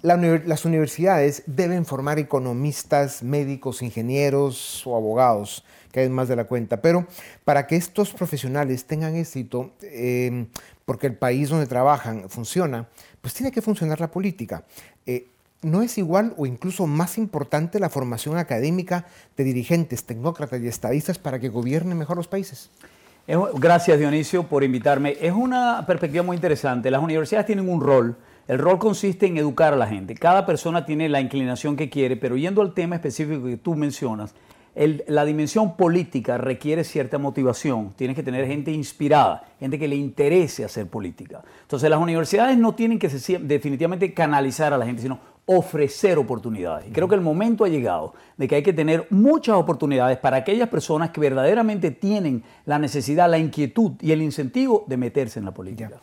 las 0.01 0.63
universidades 0.63 1.43
deben 1.45 1.85
formar 1.85 2.19
economistas, 2.19 3.21
médicos, 3.21 3.81
ingenieros 3.81 4.87
o 4.87 4.95
abogados, 4.95 5.65
que 5.91 5.99
hay 5.99 6.09
más 6.09 6.29
de 6.29 6.37
la 6.37 6.45
cuenta, 6.45 6.81
pero 6.81 7.05
para 7.43 7.67
que 7.67 7.75
estos 7.75 8.13
profesionales 8.13 8.85
tengan 8.85 9.17
éxito, 9.17 9.71
eh, 9.81 10.47
porque 10.85 11.07
el 11.07 11.17
país 11.17 11.49
donde 11.49 11.67
trabajan 11.67 12.29
funciona, 12.29 12.87
pues 13.27 13.33
tiene 13.33 13.51
que 13.51 13.61
funcionar 13.61 13.99
la 13.99 14.09
política. 14.09 14.63
Eh, 15.05 15.27
¿No 15.61 15.81
es 15.81 15.97
igual 15.97 16.33
o 16.37 16.45
incluso 16.45 16.87
más 16.87 17.17
importante 17.17 17.77
la 17.77 17.89
formación 17.89 18.37
académica 18.37 19.05
de 19.35 19.43
dirigentes, 19.43 20.05
tecnócratas 20.05 20.61
y 20.61 20.67
estadistas 20.69 21.19
para 21.19 21.37
que 21.37 21.49
gobiernen 21.49 21.97
mejor 21.97 22.15
los 22.15 22.29
países? 22.29 22.69
Gracias 23.55 23.99
Dionisio 23.99 24.43
por 24.43 24.63
invitarme. 24.63 25.17
Es 25.19 25.33
una 25.33 25.83
perspectiva 25.85 26.23
muy 26.23 26.37
interesante. 26.37 26.89
Las 26.89 27.03
universidades 27.03 27.47
tienen 27.47 27.67
un 27.67 27.81
rol. 27.81 28.15
El 28.47 28.59
rol 28.59 28.79
consiste 28.79 29.25
en 29.25 29.35
educar 29.35 29.73
a 29.73 29.75
la 29.75 29.87
gente. 29.87 30.15
Cada 30.15 30.45
persona 30.45 30.85
tiene 30.85 31.09
la 31.09 31.19
inclinación 31.19 31.75
que 31.75 31.89
quiere, 31.89 32.15
pero 32.15 32.37
yendo 32.37 32.61
al 32.61 32.73
tema 32.73 32.95
específico 32.95 33.43
que 33.43 33.57
tú 33.57 33.75
mencionas, 33.75 34.35
la 35.07 35.25
dimensión 35.25 35.75
política 35.75 36.37
requiere 36.37 36.83
cierta 36.83 37.17
motivación. 37.17 37.93
Tienes 37.95 38.15
que 38.15 38.23
tener 38.23 38.45
gente 38.45 38.71
inspirada, 38.71 39.43
gente 39.59 39.79
que 39.79 39.87
le 39.87 39.95
interese 39.95 40.63
hacer 40.63 40.87
política. 40.87 41.43
Entonces 41.63 41.89
las 41.89 41.99
universidades 41.99 42.57
no 42.57 42.75
tienen 42.75 42.99
que 42.99 43.09
definitivamente 43.41 44.13
canalizar 44.13 44.73
a 44.73 44.77
la 44.77 44.85
gente, 44.85 45.01
sino 45.01 45.19
ofrecer 45.47 46.17
oportunidades. 46.17 46.87
Y 46.87 46.91
creo 46.91 47.07
que 47.07 47.15
el 47.15 47.21
momento 47.21 47.63
ha 47.63 47.69
llegado 47.69 48.13
de 48.35 48.47
que 48.47 48.55
hay 48.55 48.63
que 48.63 48.73
tener 48.73 49.07
muchas 49.09 49.55
oportunidades 49.55 50.17
para 50.17 50.37
aquellas 50.37 50.69
personas 50.69 51.09
que 51.09 51.21
verdaderamente 51.21 51.89
tienen 51.89 52.43
la 52.65 52.77
necesidad, 52.77 53.29
la 53.31 53.39
inquietud 53.39 53.93
y 54.01 54.11
el 54.11 54.21
incentivo 54.21 54.83
de 54.87 54.97
meterse 54.97 55.39
en 55.39 55.45
la 55.45 55.53
política. 55.53 55.99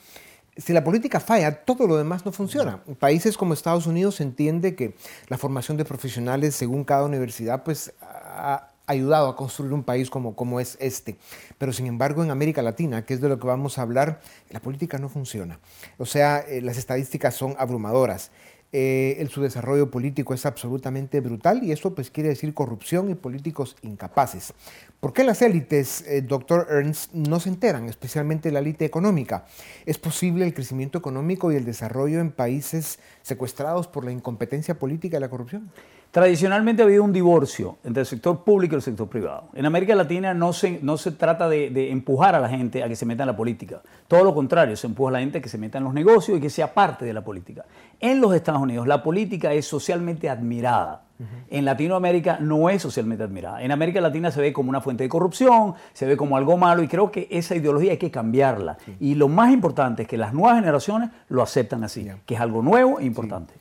Si 0.56 0.72
la 0.72 0.84
política 0.84 1.18
falla, 1.18 1.64
todo 1.64 1.86
lo 1.86 1.96
demás 1.96 2.24
no 2.24 2.32
funciona. 2.32 2.82
Países 2.98 3.36
como 3.36 3.54
Estados 3.54 3.86
Unidos 3.86 4.20
entiende 4.20 4.76
que 4.76 4.94
la 5.28 5.38
formación 5.38 5.76
de 5.76 5.84
profesionales 5.84 6.54
según 6.54 6.84
cada 6.84 7.04
universidad 7.04 7.64
pues 7.64 7.92
ha 8.00 8.68
ayudado 8.86 9.28
a 9.28 9.36
construir 9.36 9.72
un 9.72 9.82
país 9.82 10.10
como, 10.10 10.36
como 10.36 10.60
es 10.60 10.76
este. 10.80 11.16
Pero 11.58 11.72
sin 11.72 11.86
embargo 11.86 12.22
en 12.22 12.30
América 12.30 12.62
Latina, 12.62 13.04
que 13.04 13.14
es 13.14 13.20
de 13.20 13.28
lo 13.28 13.38
que 13.38 13.46
vamos 13.46 13.78
a 13.78 13.82
hablar, 13.82 14.20
la 14.50 14.60
política 14.60 14.98
no 14.98 15.08
funciona. 15.08 15.58
O 15.98 16.06
sea, 16.06 16.38
eh, 16.38 16.60
las 16.60 16.76
estadísticas 16.76 17.34
son 17.34 17.56
abrumadoras 17.58 18.30
eh, 18.76 19.20
el, 19.20 19.28
su 19.28 19.40
desarrollo 19.40 19.88
político 19.88 20.34
es 20.34 20.44
absolutamente 20.46 21.20
brutal 21.20 21.62
y 21.62 21.70
eso 21.70 21.94
pues 21.94 22.10
quiere 22.10 22.30
decir 22.30 22.52
corrupción 22.54 23.08
y 23.08 23.14
políticos 23.14 23.76
incapaces. 23.82 24.52
¿Por 24.98 25.12
qué 25.12 25.22
las 25.22 25.42
élites, 25.42 26.02
eh, 26.08 26.22
doctor 26.22 26.66
Ernst, 26.68 27.12
no 27.12 27.38
se 27.38 27.50
enteran, 27.50 27.88
especialmente 27.88 28.50
la 28.50 28.58
élite 28.58 28.84
económica? 28.84 29.46
¿Es 29.86 29.98
posible 29.98 30.44
el 30.44 30.54
crecimiento 30.54 30.98
económico 30.98 31.52
y 31.52 31.54
el 31.54 31.64
desarrollo 31.64 32.18
en 32.18 32.32
países 32.32 32.98
secuestrados 33.22 33.86
por 33.86 34.04
la 34.04 34.10
incompetencia 34.10 34.76
política 34.76 35.18
y 35.18 35.20
la 35.20 35.30
corrupción? 35.30 35.70
Tradicionalmente 36.14 36.80
ha 36.80 36.84
habido 36.84 37.02
un 37.02 37.12
divorcio 37.12 37.78
entre 37.82 38.02
el 38.02 38.06
sector 38.06 38.44
público 38.44 38.76
y 38.76 38.78
el 38.78 38.82
sector 38.82 39.08
privado. 39.08 39.48
En 39.52 39.66
América 39.66 39.96
Latina 39.96 40.32
no 40.32 40.52
se, 40.52 40.78
no 40.80 40.96
se 40.96 41.10
trata 41.10 41.48
de, 41.48 41.90
empujar 41.90 42.36
a 42.36 42.38
la 42.38 42.48
gente 42.48 42.84
a 42.84 42.88
que 42.88 42.94
se 42.94 43.04
meta 43.04 43.24
en 43.24 43.26
la 43.26 43.36
política. 43.36 43.82
Todo 44.06 44.22
lo 44.22 44.32
contrario, 44.32 44.76
se 44.76 44.86
empuja 44.86 45.08
a 45.08 45.12
la 45.14 45.18
gente 45.18 45.38
a 45.38 45.40
que 45.40 45.48
se 45.48 45.58
meta 45.58 45.78
en 45.78 45.82
los 45.82 45.92
negocios 45.92 46.38
y 46.38 46.40
que 46.40 46.50
sea 46.50 46.72
parte 46.72 47.04
de 47.04 47.12
la 47.12 47.24
política. 47.24 47.64
En 47.98 48.20
los 48.20 48.32
Estados 48.32 48.62
Unidos 48.62 48.86
la 48.86 49.02
política 49.02 49.52
es 49.54 49.66
socialmente 49.66 50.30
admirada. 50.30 51.02
En 51.50 51.64
Latinoamérica 51.64 52.38
no 52.40 52.70
es 52.70 52.80
socialmente 52.82 53.24
admirada. 53.24 53.60
En 53.60 53.72
América 53.72 54.00
Latina 54.00 54.30
se 54.30 54.40
ve 54.40 54.52
como 54.52 54.70
una 54.70 54.80
fuente 54.80 55.02
de 55.02 55.08
corrupción, 55.08 55.74
se 55.94 56.06
ve 56.06 56.16
como 56.16 56.36
algo 56.36 56.56
malo 56.56 56.84
y 56.84 56.86
creo 56.86 57.10
que 57.10 57.26
esa 57.28 57.56
ideología 57.56 57.90
hay 57.90 57.98
que 57.98 58.12
cambiarla. 58.12 58.78
Y 59.00 59.16
lo 59.16 59.26
más 59.26 59.52
importante 59.52 60.02
es 60.02 60.08
que 60.08 60.16
las 60.16 60.32
nuevas 60.32 60.60
generaciones 60.60 61.10
lo 61.28 61.42
aceptan 61.42 61.82
así, 61.82 62.08
que 62.24 62.34
es 62.34 62.40
algo 62.40 62.62
nuevo 62.62 63.00
e 63.00 63.04
importante. 63.04 63.54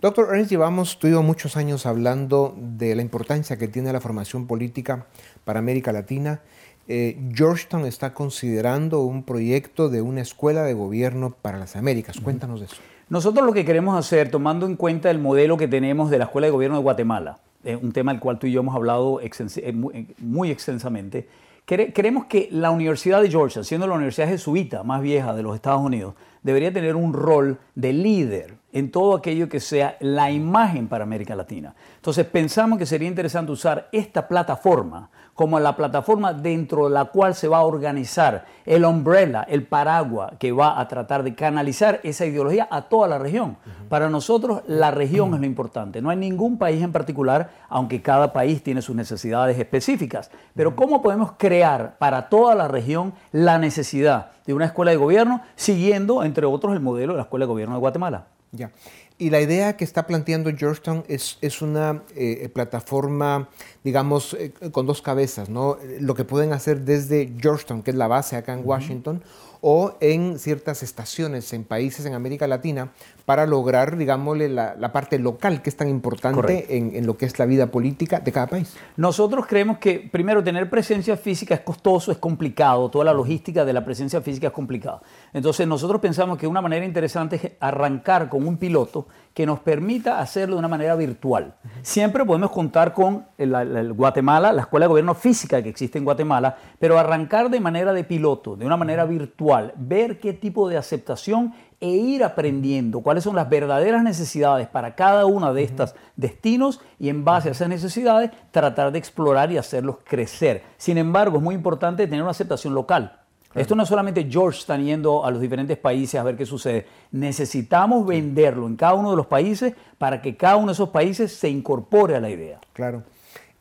Doctor 0.00 0.28
Ernst, 0.32 0.48
llevamos 0.48 1.00
tú 1.00 1.08
muchos 1.24 1.56
años 1.56 1.84
hablando 1.84 2.54
de 2.56 2.94
la 2.94 3.02
importancia 3.02 3.56
que 3.56 3.66
tiene 3.66 3.92
la 3.92 4.00
formación 4.00 4.46
política 4.46 5.06
para 5.44 5.58
América 5.58 5.90
Latina. 5.90 6.40
Eh, 6.86 7.18
Georgetown 7.34 7.84
está 7.84 8.14
considerando 8.14 9.00
un 9.00 9.24
proyecto 9.24 9.88
de 9.88 10.00
una 10.00 10.20
escuela 10.20 10.62
de 10.62 10.72
gobierno 10.72 11.34
para 11.42 11.58
las 11.58 11.74
Américas. 11.74 12.20
Cuéntanos 12.20 12.60
de 12.60 12.66
eso. 12.66 12.76
Nosotros 13.08 13.44
lo 13.44 13.52
que 13.52 13.64
queremos 13.64 13.98
hacer, 13.98 14.30
tomando 14.30 14.66
en 14.66 14.76
cuenta 14.76 15.10
el 15.10 15.18
modelo 15.18 15.56
que 15.56 15.66
tenemos 15.66 16.10
de 16.10 16.18
la 16.18 16.26
Escuela 16.26 16.46
de 16.46 16.52
Gobierno 16.52 16.76
de 16.76 16.82
Guatemala, 16.84 17.40
un 17.82 17.90
tema 17.90 18.12
del 18.12 18.20
cual 18.20 18.38
tú 18.38 18.46
y 18.46 18.52
yo 18.52 18.60
hemos 18.60 18.76
hablado 18.76 19.20
eh, 19.20 19.28
eh, 19.56 20.06
muy 20.18 20.52
extensamente, 20.52 21.26
Queremos 21.66 22.24
que 22.24 22.48
la 22.50 22.70
Universidad 22.70 23.20
de 23.20 23.30
Georgia, 23.30 23.62
siendo 23.62 23.86
la 23.86 23.94
universidad 23.94 24.26
jesuita 24.26 24.84
más 24.84 25.02
vieja 25.02 25.34
de 25.34 25.42
los 25.42 25.54
Estados 25.54 25.82
Unidos, 25.82 26.14
debería 26.42 26.72
tener 26.72 26.96
un 26.96 27.12
rol 27.12 27.58
de 27.74 27.92
líder 27.92 28.57
en 28.72 28.90
todo 28.90 29.16
aquello 29.16 29.48
que 29.48 29.60
sea 29.60 29.96
la 30.00 30.30
imagen 30.30 30.88
para 30.88 31.04
América 31.04 31.34
Latina. 31.34 31.74
Entonces 31.96 32.26
pensamos 32.26 32.78
que 32.78 32.86
sería 32.86 33.08
interesante 33.08 33.52
usar 33.52 33.88
esta 33.92 34.28
plataforma 34.28 35.10
como 35.38 35.60
la 35.60 35.76
plataforma 35.76 36.32
dentro 36.32 36.88
de 36.88 36.94
la 36.94 37.04
cual 37.04 37.32
se 37.32 37.46
va 37.46 37.58
a 37.58 37.62
organizar 37.62 38.44
el 38.66 38.84
umbrella, 38.84 39.42
el 39.48 39.62
paraguas 39.62 40.32
que 40.36 40.50
va 40.50 40.80
a 40.80 40.88
tratar 40.88 41.22
de 41.22 41.36
canalizar 41.36 42.00
esa 42.02 42.26
ideología 42.26 42.66
a 42.68 42.82
toda 42.82 43.06
la 43.06 43.18
región. 43.18 43.56
Para 43.88 44.10
nosotros 44.10 44.62
la 44.66 44.90
región 44.90 45.34
es 45.34 45.40
lo 45.40 45.46
importante. 45.46 46.02
No 46.02 46.10
hay 46.10 46.16
ningún 46.16 46.58
país 46.58 46.82
en 46.82 46.90
particular, 46.90 47.50
aunque 47.68 48.02
cada 48.02 48.32
país 48.32 48.64
tiene 48.64 48.82
sus 48.82 48.96
necesidades 48.96 49.56
específicas. 49.56 50.28
Pero 50.56 50.74
¿cómo 50.74 51.02
podemos 51.02 51.30
crear 51.38 51.96
para 51.98 52.28
toda 52.28 52.56
la 52.56 52.66
región 52.66 53.12
la 53.30 53.58
necesidad 53.58 54.32
de 54.44 54.54
una 54.54 54.64
escuela 54.64 54.90
de 54.90 54.96
gobierno 54.96 55.42
siguiendo, 55.54 56.24
entre 56.24 56.46
otros, 56.46 56.72
el 56.72 56.80
modelo 56.80 57.12
de 57.12 57.18
la 57.18 57.22
Escuela 57.22 57.44
de 57.44 57.50
Gobierno 57.50 57.76
de 57.76 57.80
Guatemala? 57.80 58.26
Ya. 58.52 58.72
Y 59.18 59.30
la 59.30 59.40
idea 59.40 59.76
que 59.76 59.84
está 59.84 60.06
planteando 60.06 60.50
Georgetown 60.56 61.04
es, 61.08 61.38
es 61.42 61.60
una 61.60 62.04
eh, 62.14 62.48
plataforma, 62.48 63.48
digamos, 63.84 64.34
eh, 64.34 64.52
con 64.72 64.86
dos 64.86 65.02
cabezas, 65.02 65.50
¿no? 65.50 65.76
Lo 66.00 66.14
que 66.14 66.24
pueden 66.24 66.52
hacer 66.52 66.82
desde 66.82 67.34
Georgetown, 67.38 67.82
que 67.82 67.90
es 67.90 67.96
la 67.96 68.06
base 68.06 68.36
acá 68.36 68.54
en 68.54 68.62
Washington, 68.64 69.22
o 69.60 69.96
en 70.00 70.38
ciertas 70.38 70.82
estaciones 70.82 71.52
en 71.52 71.64
países 71.64 72.06
en 72.06 72.14
América 72.14 72.46
Latina 72.46 72.92
para 73.28 73.44
lograr, 73.44 73.98
digámosle, 73.98 74.48
la, 74.48 74.90
parte 74.90 75.18
local 75.18 75.60
que 75.60 75.68
es 75.68 75.76
tan 75.76 75.90
importante 75.90 76.78
en, 76.78 77.06
lo 77.06 77.18
que 77.18 77.26
es 77.26 77.38
la 77.38 77.44
vida 77.44 77.66
política 77.66 78.20
de 78.20 78.32
cada 78.32 78.46
país. 78.46 78.74
Nosotros 78.96 79.44
creemos 79.46 79.76
que, 79.76 80.08
primero, 80.10 80.42
tener 80.42 80.70
presencia 80.70 81.14
física 81.14 81.54
es 81.54 81.60
costoso, 81.60 82.10
es 82.10 82.16
complicado, 82.16 82.88
toda 82.88 83.04
la 83.04 83.12
logística 83.12 83.66
de 83.66 83.74
la 83.74 83.84
presencia 83.84 84.22
física 84.22 84.46
es 84.46 84.52
complicada. 84.54 85.02
Entonces, 85.34 85.68
nosotros 85.68 86.00
pensamos 86.00 86.38
que 86.38 86.46
una 86.46 86.62
manera 86.62 86.86
interesante 86.86 87.36
es 87.36 87.52
arrancar 87.60 88.30
con 88.30 88.48
un 88.48 88.56
piloto 88.56 89.08
que 89.34 89.44
nos 89.44 89.60
permita 89.60 90.20
hacerlo 90.20 90.54
de 90.56 90.60
una 90.60 90.68
manera 90.68 90.96
virtual. 90.96 91.54
Siempre 91.82 92.24
podemos 92.24 92.50
contar 92.50 92.94
con 92.94 93.26
el, 93.36 93.92
Guatemala, 93.92 94.54
la 94.54 94.62
Escuela 94.62 94.86
de 94.86 94.88
Gobierno 94.88 95.14
Física 95.14 95.62
que 95.62 95.68
existe 95.68 95.98
en 95.98 96.04
Guatemala, 96.04 96.56
pero 96.78 96.98
arrancar 96.98 97.50
de 97.50 97.60
manera 97.60 97.92
de 97.92 98.04
piloto, 98.04 98.56
de 98.56 98.64
una 98.64 98.78
manera 98.78 99.04
virtual, 99.04 99.74
ver 99.76 100.18
qué 100.18 100.32
tipo 100.32 100.66
de 100.68 100.78
aceptación 100.78 101.52
e 101.80 101.88
ir 101.88 102.24
aprendiendo 102.24 103.00
cuáles 103.00 103.24
son 103.24 103.36
las 103.36 103.48
verdaderas 103.48 104.02
necesidades 104.02 104.66
para 104.66 104.94
cada 104.94 105.26
uno 105.26 105.54
de 105.54 105.62
estos 105.62 105.94
destinos 106.16 106.80
y 106.98 107.08
en 107.08 107.24
base 107.24 107.48
a 107.48 107.52
esas 107.52 107.68
necesidades 107.68 108.30
tratar 108.50 108.90
de 108.90 108.98
explorar 108.98 109.52
y 109.52 109.58
hacerlos 109.58 109.96
crecer. 110.04 110.62
Sin 110.76 110.98
embargo, 110.98 111.38
es 111.38 111.42
muy 111.42 111.54
importante 111.54 112.06
tener 112.06 112.22
una 112.22 112.32
aceptación 112.32 112.74
local. 112.74 113.20
Esto 113.54 113.74
no 113.74 113.82
es 113.82 113.88
solamente 113.88 114.28
George 114.30 114.58
están 114.58 114.84
yendo 114.84 115.24
a 115.24 115.30
los 115.30 115.40
diferentes 115.40 115.78
países 115.78 116.20
a 116.20 116.22
ver 116.22 116.36
qué 116.36 116.44
sucede. 116.44 116.86
Necesitamos 117.12 118.06
venderlo 118.06 118.66
en 118.66 118.76
cada 118.76 118.94
uno 118.94 119.10
de 119.10 119.16
los 119.16 119.26
países 119.26 119.74
para 119.96 120.20
que 120.20 120.36
cada 120.36 120.56
uno 120.56 120.66
de 120.66 120.72
esos 120.74 120.90
países 120.90 121.32
se 121.34 121.48
incorpore 121.48 122.14
a 122.14 122.20
la 122.20 122.30
idea. 122.30 122.60
Claro. 122.72 123.02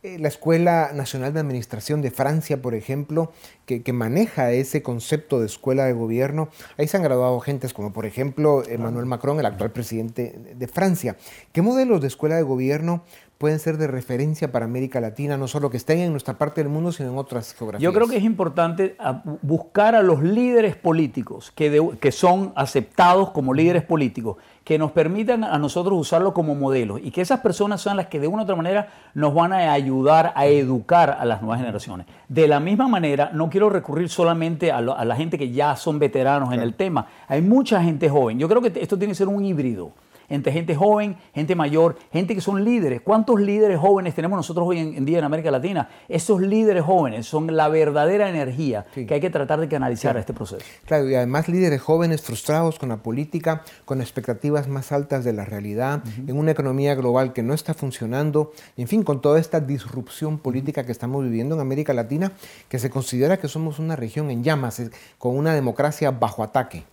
Eh, 0.04 0.20
la 0.20 0.27
Escuela 0.27 0.92
Nacional 0.94 1.34
de 1.34 1.39
Administración 1.39 2.04
de 2.04 2.12
Francia, 2.12 2.62
por 2.62 2.75
ejemplo, 2.75 3.32
que, 3.66 3.82
maneja 3.94 4.51
ese 4.51 4.84
concepto 4.84 5.39
de 5.39 5.48
escuela 5.48 5.86
de 5.86 5.94
gobierno, 5.94 6.50
ahí 6.77 6.88
se 6.88 6.98
han 6.98 7.04
graduado 7.04 7.39
gentes 7.39 7.74
como, 7.74 7.92
por 7.92 8.06
ejemplo, 8.06 8.63
Emmanuel 8.68 9.08
Macron, 9.08 9.39
el 9.39 9.48
actual 9.48 9.72
presidente 9.72 10.39
de 10.56 10.68
Francia. 10.68 11.18
¿Qué 11.51 11.63
modelos 11.63 12.00
de 12.01 12.08
escuela 12.08 12.36
de 12.36 12.44
gobierno 12.44 13.04
pueden 13.38 13.60
ser 13.60 13.77
de 13.77 13.88
referencia 13.88 14.51
para 14.51 14.66
América 14.66 15.00
Latina, 15.00 15.38
no 15.38 15.48
solo 15.48 15.70
que 15.70 15.77
estén 15.77 16.00
en 16.00 16.12
nuestra 16.12 16.38
parte 16.38 16.62
del 16.62 16.70
mundo, 16.72 16.92
sino 16.92 17.12
en 17.12 17.18
otras 17.18 17.54
geografías. 17.54 17.84
Yo 17.84 17.94
creo 17.94 18.08
que 18.08 18.18
es 18.18 18.24
importante 18.24 18.96
ah, 19.00 19.22
buscar 19.42 19.96
a 19.96 20.01
los 20.01 20.24
líderes 20.24 20.75
políticos 20.75 21.51
que, 21.56 21.96
que 22.00 22.12
son 22.12 22.51
aceptados 22.56 23.32
como 23.32 23.54
líderes 23.54 23.84
políticos, 23.84 24.38
que 24.68 24.78
nos 24.78 24.92
permitan 24.92 25.46
a 25.46 25.58
nosotros 25.58 25.98
usarlo 25.98 26.34
como 26.34 26.54
modelo 26.54 26.98
y 26.98 27.10
que 27.10 27.22
esas 27.22 27.40
personas 27.40 27.80
sean 27.80 27.96
las 27.96 28.08
que 28.08 28.20
de 28.20 28.28
una 28.28 28.42
u 28.42 28.44
otra 28.44 28.58
manera 28.58 28.90
nos 29.14 29.34
van 29.34 29.54
a 29.54 29.72
ayudar 29.72 30.34
a 30.36 30.46
educar 30.48 31.16
a 31.18 31.24
las 31.24 31.42
nuevas 31.42 31.62
generaciones. 31.62 32.06
De 32.28 32.50
la 32.50 32.60
misma 32.60 32.90
manera, 32.90 33.30
no 33.32 33.50
quiero 33.50 33.70
recurrir 33.70 34.10
solamente 34.10 34.74
a, 34.74 34.82
la 34.82 35.16
gente 35.16 35.38
que 35.38 35.52
ya 35.52 35.78
son 35.78 36.00
veteranos 36.00 36.54
en 36.54 36.60
el 36.60 36.74
tema. 36.74 37.08
Hay 37.30 37.42
mucha 37.42 37.82
gente 37.82 38.10
joven. 38.10 38.40
Yo 38.40 38.50
creo 38.50 38.62
que 38.62 38.78
esto 38.82 38.98
tiene 38.98 39.12
que 39.12 39.16
ser 39.16 39.30
un 39.30 39.46
híbrido 39.46 39.94
entre 40.29 40.51
gente 40.51 40.75
joven, 40.75 41.17
gente 41.34 41.55
mayor, 41.55 41.98
gente 42.12 42.36
que 42.36 42.41
son 42.41 42.63
líderes. 42.63 43.01
¿Cuántos 43.01 43.39
líderes 43.39 43.79
jóvenes 43.79 44.15
tenemos 44.15 44.38
nosotros 44.38 44.67
hoy 44.67 44.79
en, 44.79 45.05
día 45.05 45.19
en 45.19 45.24
América 45.24 45.51
Latina? 45.51 45.89
Esos 46.07 46.41
líderes 46.41 46.84
jóvenes 46.84 47.25
son 47.25 47.55
la 47.55 47.69
verdadera 47.69 48.29
energía 48.29 48.86
que 48.93 49.13
hay 49.13 49.22
que 49.22 49.29
tratar 49.29 49.60
de 49.60 49.67
canalizar 49.67 50.17
a 50.17 50.19
este 50.19 50.34
proceso. 50.34 50.63
Claro, 50.86 51.10
y 51.10 51.15
además 51.15 51.48
líderes 51.48 51.81
jóvenes 51.81 52.22
frustrados 52.22 52.79
con 52.79 52.89
la 52.89 52.98
política, 52.98 53.63
con 53.86 54.01
expectativas 54.01 54.67
más 54.67 54.91
altas 54.91 55.24
de 55.24 55.34
la 55.34 55.46
realidad, 55.46 56.03
en 56.27 56.38
una 56.38 56.51
economía 56.51 56.96
global 56.96 57.34
que 57.34 57.43
no 57.43 57.53
está 57.53 57.74
funcionando, 57.74 58.51
en 58.75 58.88
fin, 58.88 59.03
con 59.03 59.22
toda 59.22 59.39
esta 59.39 59.60
disrupción 59.60 60.39
política 60.39 60.86
que 60.86 60.91
estamos 60.91 61.24
viviendo 61.24 61.55
en 61.55 61.62
América 61.62 61.93
Latina, 61.93 62.34
que 62.69 62.79
se 62.79 62.89
considera 62.89 63.38
que 63.38 63.48
somos 63.48 63.79
una 63.79 63.96
región 63.96 64.29
en 64.31 64.43
llamas, 64.43 64.81
con 65.17 65.38
una 65.38 65.53
democracia 65.53 66.12
bajo 66.12 66.43
ataque. 66.43 66.86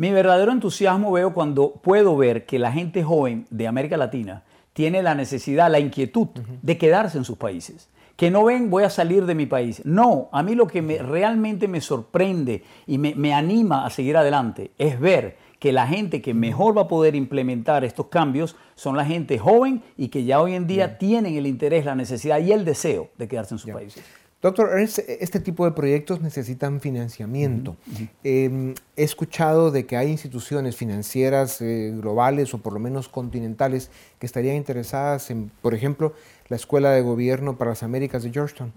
Mi 0.00 0.12
verdadero 0.12 0.50
entusiasmo 0.50 1.12
veo 1.12 1.34
cuando 1.34 1.72
puedo 1.72 2.16
ver 2.16 2.46
que 2.46 2.58
la 2.58 2.72
gente 2.72 3.04
joven 3.04 3.46
de 3.50 3.68
América 3.68 3.98
Latina 3.98 4.44
tiene 4.72 5.02
la 5.02 5.14
necesidad, 5.14 5.70
la 5.70 5.78
inquietud 5.78 6.28
de 6.62 6.78
quedarse 6.78 7.18
en 7.18 7.24
sus 7.24 7.36
países. 7.36 7.90
Que 8.16 8.30
no 8.30 8.44
ven, 8.44 8.70
voy 8.70 8.84
a 8.84 8.88
salir 8.88 9.26
de 9.26 9.34
mi 9.34 9.44
país. 9.44 9.82
No, 9.84 10.30
a 10.32 10.42
mí 10.42 10.54
lo 10.54 10.66
que 10.66 10.80
me, 10.80 10.96
realmente 10.96 11.68
me 11.68 11.82
sorprende 11.82 12.64
y 12.86 12.96
me, 12.96 13.14
me 13.14 13.34
anima 13.34 13.84
a 13.84 13.90
seguir 13.90 14.16
adelante 14.16 14.70
es 14.78 14.98
ver 14.98 15.36
que 15.58 15.70
la 15.70 15.86
gente 15.86 16.22
que 16.22 16.32
mejor 16.32 16.74
va 16.78 16.82
a 16.82 16.88
poder 16.88 17.14
implementar 17.14 17.84
estos 17.84 18.06
cambios 18.06 18.56
son 18.76 18.96
la 18.96 19.04
gente 19.04 19.38
joven 19.38 19.82
y 19.98 20.08
que 20.08 20.24
ya 20.24 20.40
hoy 20.40 20.54
en 20.54 20.66
día 20.66 20.96
tienen 20.96 21.36
el 21.36 21.46
interés, 21.46 21.84
la 21.84 21.94
necesidad 21.94 22.38
y 22.38 22.52
el 22.52 22.64
deseo 22.64 23.10
de 23.18 23.28
quedarse 23.28 23.54
en 23.54 23.58
sus 23.58 23.70
países. 23.70 24.02
Doctor 24.42 24.70
Ernst, 24.72 25.00
este 25.06 25.38
tipo 25.38 25.66
de 25.66 25.72
proyectos 25.72 26.22
necesitan 26.22 26.80
financiamiento. 26.80 27.76
Em, 28.24 28.74
he 28.96 29.02
escuchado 29.02 29.70
de 29.70 29.84
que 29.84 29.98
hay 29.98 30.10
instituciones 30.10 30.76
financieras 30.76 31.60
eh, 31.60 31.92
globales 31.94 32.54
o 32.54 32.58
por 32.58 32.72
lo 32.72 32.78
menos 32.78 33.08
continentales 33.10 33.90
que 34.18 34.24
estarían 34.24 34.56
interesadas 34.56 35.30
en, 35.30 35.50
por 35.60 35.74
ejemplo, 35.74 36.14
la 36.50 36.56
Escuela 36.56 36.90
de 36.90 37.00
Gobierno 37.00 37.56
para 37.56 37.70
las 37.70 37.84
Américas 37.84 38.24
de 38.24 38.32
Georgetown. 38.32 38.72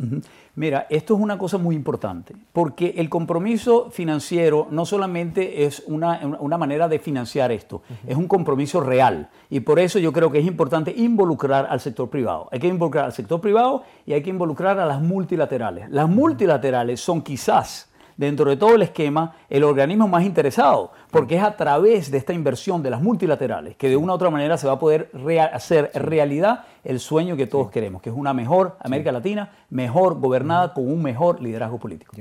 Mira, 0.56 0.86
esto 0.92 1.16
es 1.16 1.20
una 1.20 1.40
cosa 1.40 1.58
muy 1.58 1.76
importante, 1.76 2.36
porque 2.54 2.94
el 2.98 3.10
compromiso 3.10 3.90
financiero 3.90 4.68
no 4.70 4.86
solamente 4.86 5.66
es 5.66 5.84
una, 5.88 6.20
manera 6.60 6.88
de 6.88 7.00
financiar 7.00 7.52
esto, 7.52 7.82
es 8.06 8.16
un 8.16 8.28
compromiso 8.28 8.80
real. 8.80 9.28
Y 9.50 9.62
por 9.62 9.80
eso 9.80 9.98
yo 9.98 10.14
creo 10.14 10.32
que 10.32 10.38
es 10.38 10.46
importante 10.46 10.94
involucrar 10.96 11.66
al 11.68 11.80
sector 11.80 12.10
privado. 12.10 12.48
Hay 12.52 12.60
que 12.60 12.68
involucrar 12.68 13.06
al 13.06 13.14
sector 13.14 13.42
privado 13.42 13.84
y 14.06 14.14
hay 14.14 14.22
que 14.22 14.30
involucrar 14.30 14.80
a 14.80 14.86
las 14.86 15.02
multilaterales. 15.02 15.90
Las 15.90 16.08
multilaterales 16.08 17.02
son 17.02 17.24
quizás 17.24 17.90
dentro 18.18 18.50
de 18.52 18.58
todo 18.58 18.76
el 18.76 18.84
esquema 18.84 19.36
el 19.50 19.64
organismo 19.64 20.08
más 20.08 20.24
interesado, 20.24 20.92
porque 21.10 21.38
es 21.38 21.44
a 21.44 21.58
través 21.58 22.12
de 22.12 22.20
esta 22.20 22.34
inversión 22.34 22.84
de 22.84 22.92
las 22.92 23.02
multilaterales 23.02 23.76
que 23.76 23.90
de 23.90 23.98
una 23.98 24.14
u 24.14 24.16
otra 24.16 24.30
manera 24.30 24.58
se 24.58 24.68
va 24.68 24.74
a 24.74 24.80
poder 24.80 25.10
hacer 25.52 25.90
realidad 25.96 26.66
el 26.84 27.00
sueño 27.00 27.36
que 27.36 27.48
todos 27.48 27.72
queremos, 27.72 28.02
que 28.02 28.10
es 28.10 28.16
una 28.16 28.34
mejor 28.34 28.78
América 28.80 29.12
Latina, 29.12 29.52
mejor 29.70 30.20
gobernada 30.20 30.74
con 30.74 30.92
un 30.92 31.02
mejor 31.02 31.42
liderazgo 31.42 31.80
político. 31.80 32.14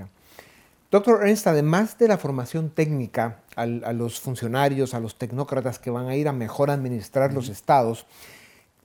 Doctor 0.90 1.26
Ernst, 1.26 1.46
además 1.46 1.96
de 1.98 2.08
la 2.08 2.18
formación 2.18 2.70
técnica 2.70 3.38
a 3.56 3.66
los 3.66 4.20
funcionarios, 4.20 4.94
a 4.94 5.00
los 5.00 5.16
tecnócratas 5.16 5.78
que 5.78 5.90
van 5.90 6.08
a 6.08 6.16
ir 6.16 6.28
a 6.28 6.32
mejor 6.32 6.70
administrar 6.70 7.32
los 7.32 7.48
estados, 7.48 8.06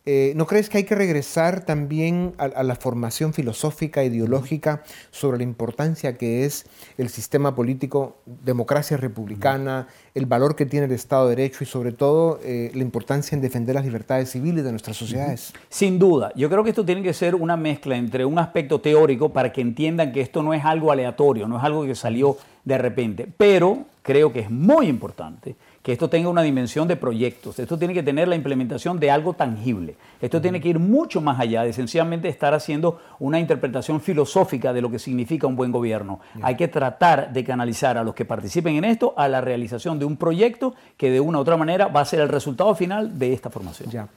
eh, 0.10 0.32
¿No 0.38 0.48
crees 0.48 0.70
que 0.70 0.78
hay 0.78 0.86
que 0.86 0.96
regresar 0.96 1.66
también 1.66 2.34
a, 2.38 2.64
la 2.64 2.76
formación 2.78 3.34
filosófica, 3.34 4.06
ideológica, 4.06 4.82
sobre 5.12 5.40
la 5.40 5.44
importancia 5.44 6.18
que 6.18 6.46
es 6.46 6.66
el 6.98 7.10
sistema 7.10 7.56
político, 7.56 8.16
democracia 8.26 8.96
republicana, 8.96 9.90
el 10.16 10.26
valor 10.26 10.56
que 10.56 10.66
tiene 10.66 10.86
el 10.86 10.94
Estado 10.94 11.28
de 11.28 11.36
Derecho 11.36 11.66
y 11.66 11.68
sobre 11.68 11.92
todo 11.92 12.40
eh, 12.42 12.72
la 12.74 12.84
importancia 12.84 13.36
en 13.36 13.42
defender 13.42 13.76
las 13.76 13.84
libertades 13.84 14.32
civiles 14.32 14.64
de 14.64 14.72
nuestras 14.72 14.96
sociedades? 14.96 15.52
Sin 15.68 16.00
duda, 16.00 16.32
yo 16.38 16.50
creo 16.50 16.64
que 16.64 16.70
esto 16.70 16.86
tiene 16.86 17.04
que 17.04 17.14
ser 17.14 17.36
una 17.36 17.58
mezcla 17.58 17.98
entre 17.98 18.24
un 18.24 18.40
aspecto 18.40 18.80
teórico 18.80 19.34
para 19.34 19.52
que 19.52 19.60
entiendan 19.60 20.14
que 20.14 20.22
esto 20.22 20.42
no 20.42 20.54
es 20.54 20.64
algo 20.64 20.90
aleatorio, 20.90 21.50
no 21.50 21.58
es 21.58 21.64
algo 21.66 21.86
que 21.86 21.96
salió 21.96 22.38
de 22.64 22.78
repente, 22.78 23.28
pero 23.36 23.84
creo 24.04 24.32
que 24.32 24.40
es 24.40 24.50
muy 24.50 24.88
importante 24.88 25.58
que 25.88 25.94
esto 25.94 26.10
tenga 26.10 26.28
una 26.28 26.42
dimensión 26.42 26.86
de 26.86 26.98
proyectos, 26.98 27.60
esto 27.60 27.80
tiene 27.80 27.94
que 27.94 28.04
tener 28.04 28.28
la 28.28 28.36
implementación 28.36 29.00
de 29.00 29.10
algo 29.10 29.36
tangible, 29.36 29.96
esto 30.20 30.42
tiene 30.42 30.60
que 30.60 30.68
ir 30.68 30.80
mucho 30.80 31.22
más 31.22 31.40
allá 31.40 31.64
de 31.64 31.72
sencillamente 31.72 32.28
estar 32.28 32.54
haciendo 32.54 33.00
una 33.20 33.40
interpretación 33.40 34.02
filosófica 34.02 34.74
de 34.74 34.82
lo 34.82 34.92
que 34.92 35.00
significa 35.00 35.48
un 35.48 35.56
buen 35.56 35.72
gobierno. 35.72 36.20
Hay 36.42 36.58
que 36.58 36.68
tratar 36.68 37.32
de 37.32 37.42
canalizar 37.46 37.98
a 37.98 38.04
los 38.04 38.14
que 38.16 38.26
participen 38.26 38.76
en 38.76 38.84
esto 38.84 39.14
a 39.16 39.30
la 39.30 39.40
realización 39.40 39.98
de 39.98 40.04
un 40.04 40.18
proyecto 40.18 40.76
que 40.98 41.10
de 41.10 41.22
una 41.22 41.38
u 41.38 41.42
otra 41.42 41.56
manera 41.56 41.88
va 41.88 42.02
a 42.02 42.06
ser 42.06 42.20
el 42.20 42.28
resultado 42.28 42.76
final 42.76 43.18
de 43.18 43.32
esta 43.32 43.50
formación. 43.50 43.90
Ya. 43.90 44.10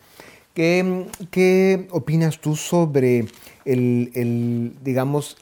¿Qué, 0.54 1.87
opinas 1.92 2.40
tú 2.40 2.56
sobre 2.56 3.26
el, 3.64 4.72
digamos, 4.83 5.37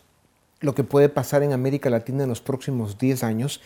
lo 0.60 0.74
que 0.74 0.84
puede 0.84 1.08
pasar 1.08 1.42
en 1.42 1.54
América 1.54 1.88
Latina 1.88 2.24
en 2.24 2.28
los 2.28 2.42
próximos 2.42 2.98
10 2.98 3.24
años? 3.24 3.62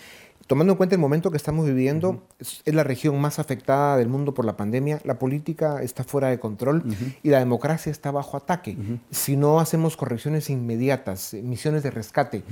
Tomando 0.46 0.72
en 0.72 0.76
cuenta 0.76 0.94
el 0.94 1.00
momento 1.00 1.30
que 1.30 1.36
estamos 1.36 1.66
viviendo, 1.66 2.22
es, 2.38 2.62
la 2.66 2.84
región 2.84 3.20
más 3.20 3.38
afectada 3.38 3.96
del 3.96 4.08
mundo 4.08 4.34
por 4.34 4.44
la 4.44 4.56
pandemia, 4.56 5.00
la 5.04 5.18
política 5.18 5.82
está 5.82 6.04
fuera 6.04 6.28
de 6.28 6.38
control 6.38 6.82
y 7.22 7.30
la 7.30 7.38
democracia 7.38 7.90
está 7.90 8.10
bajo 8.10 8.36
ataque. 8.36 8.76
Si 9.10 9.36
no 9.36 9.60
hacemos 9.60 9.96
correcciones 9.96 10.50
inmediatas, 10.50 11.34
eh, 11.34 11.42
misiones 11.42 11.82
de 11.82 11.90
rescate, 11.90 12.42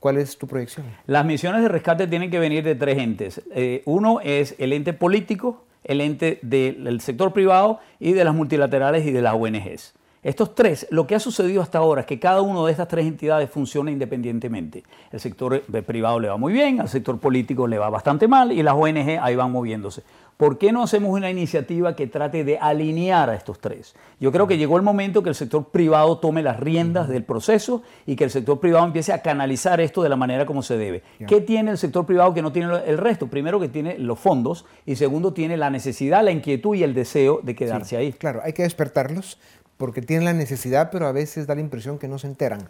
¿cuál 0.00 0.18
es 0.18 0.36
tu 0.38 0.46
proyección? 0.46 0.86
Las 1.06 1.24
misiones 1.24 1.62
de 1.62 1.68
rescate 1.68 2.06
tienen 2.06 2.30
que 2.30 2.38
venir 2.38 2.64
de 2.64 2.74
tres 2.74 2.98
entes. 2.98 3.42
Eh, 3.54 3.82
uno 3.86 4.20
es 4.20 4.54
el 4.58 4.72
ente 4.72 4.92
político, 4.92 5.64
el 5.84 6.00
ente 6.00 6.38
del 6.42 7.00
sector 7.00 7.32
privado 7.32 7.80
y 7.98 8.12
de 8.12 8.24
las 8.24 8.34
multilaterales 8.34 9.06
y 9.06 9.10
de 9.10 9.22
las 9.22 9.34
ONGs. 9.34 9.94
Estos 10.22 10.54
tres, 10.54 10.86
lo 10.90 11.06
que 11.06 11.14
ha 11.14 11.20
sucedido 11.20 11.62
hasta 11.62 11.78
ahora 11.78 12.00
es 12.00 12.06
que 12.06 12.18
cada 12.18 12.42
una 12.42 12.64
de 12.64 12.72
estas 12.72 12.88
tres 12.88 13.06
entidades 13.06 13.48
funciona 13.50 13.90
independientemente. 13.90 14.82
El 15.12 15.20
sector 15.20 15.54
eh, 15.54 15.82
privado 15.82 16.18
le 16.18 16.28
va 16.28 16.36
muy 16.36 16.52
bien, 16.52 16.80
al 16.80 16.88
sector 16.88 17.18
político 17.20 17.68
le 17.68 17.78
va 17.78 17.88
bastante 17.88 18.26
mal 18.26 18.50
y 18.50 18.62
las 18.62 18.74
ONG 18.74 19.18
ahí 19.20 19.36
van 19.36 19.52
moviéndose. 19.52 20.02
¿Por 20.38 20.56
qué 20.56 20.70
no 20.70 20.84
hacemos 20.84 21.10
una 21.10 21.30
iniciativa 21.30 21.96
que 21.96 22.06
trate 22.06 22.44
de 22.44 22.58
alinear 22.58 23.28
a 23.28 23.34
estos 23.34 23.58
tres? 23.58 23.96
Yo 24.20 24.30
creo 24.30 24.46
que 24.46 24.56
llegó 24.56 24.76
el 24.76 24.84
momento 24.84 25.20
que 25.20 25.30
el 25.30 25.34
sector 25.34 25.64
privado 25.64 26.18
tome 26.18 26.44
las 26.44 26.60
riendas 26.60 27.08
del 27.08 27.24
proceso 27.24 27.82
y 28.06 28.14
que 28.14 28.22
el 28.22 28.30
sector 28.30 28.60
privado 28.60 28.86
empiece 28.86 29.12
a 29.12 29.20
canalizar 29.20 29.80
esto 29.80 30.00
de 30.00 30.08
la 30.08 30.14
manera 30.14 30.46
como 30.46 30.62
se 30.62 30.78
debe. 30.78 31.02
¿Qué 31.26 31.40
tiene 31.40 31.72
el 31.72 31.78
sector 31.78 32.06
privado 32.06 32.34
que 32.34 32.42
no 32.42 32.52
tiene 32.52 32.72
el 32.86 32.98
resto? 32.98 33.26
Primero 33.26 33.58
que 33.58 33.68
tiene 33.68 33.98
los 33.98 34.20
fondos 34.20 34.64
y 34.86 34.94
segundo 34.94 35.32
tiene 35.32 35.56
la 35.56 35.70
necesidad, 35.70 36.22
la 36.22 36.30
inquietud 36.30 36.76
y 36.76 36.84
el 36.84 36.94
deseo 36.94 37.40
de 37.42 37.56
quedarse 37.56 37.96
ahí. 37.96 38.12
Claro, 38.12 38.40
hay 38.44 38.52
que 38.52 38.62
despertarlos 38.62 39.38
porque 39.78 40.02
tienen 40.02 40.26
la 40.26 40.34
necesidad, 40.34 40.90
pero 40.90 41.06
a 41.06 41.12
veces 41.12 41.46
da 41.46 41.54
la 41.54 41.62
impresión 41.62 41.98
que 41.98 42.08
no 42.08 42.18
se 42.18 42.26
enteran. 42.26 42.68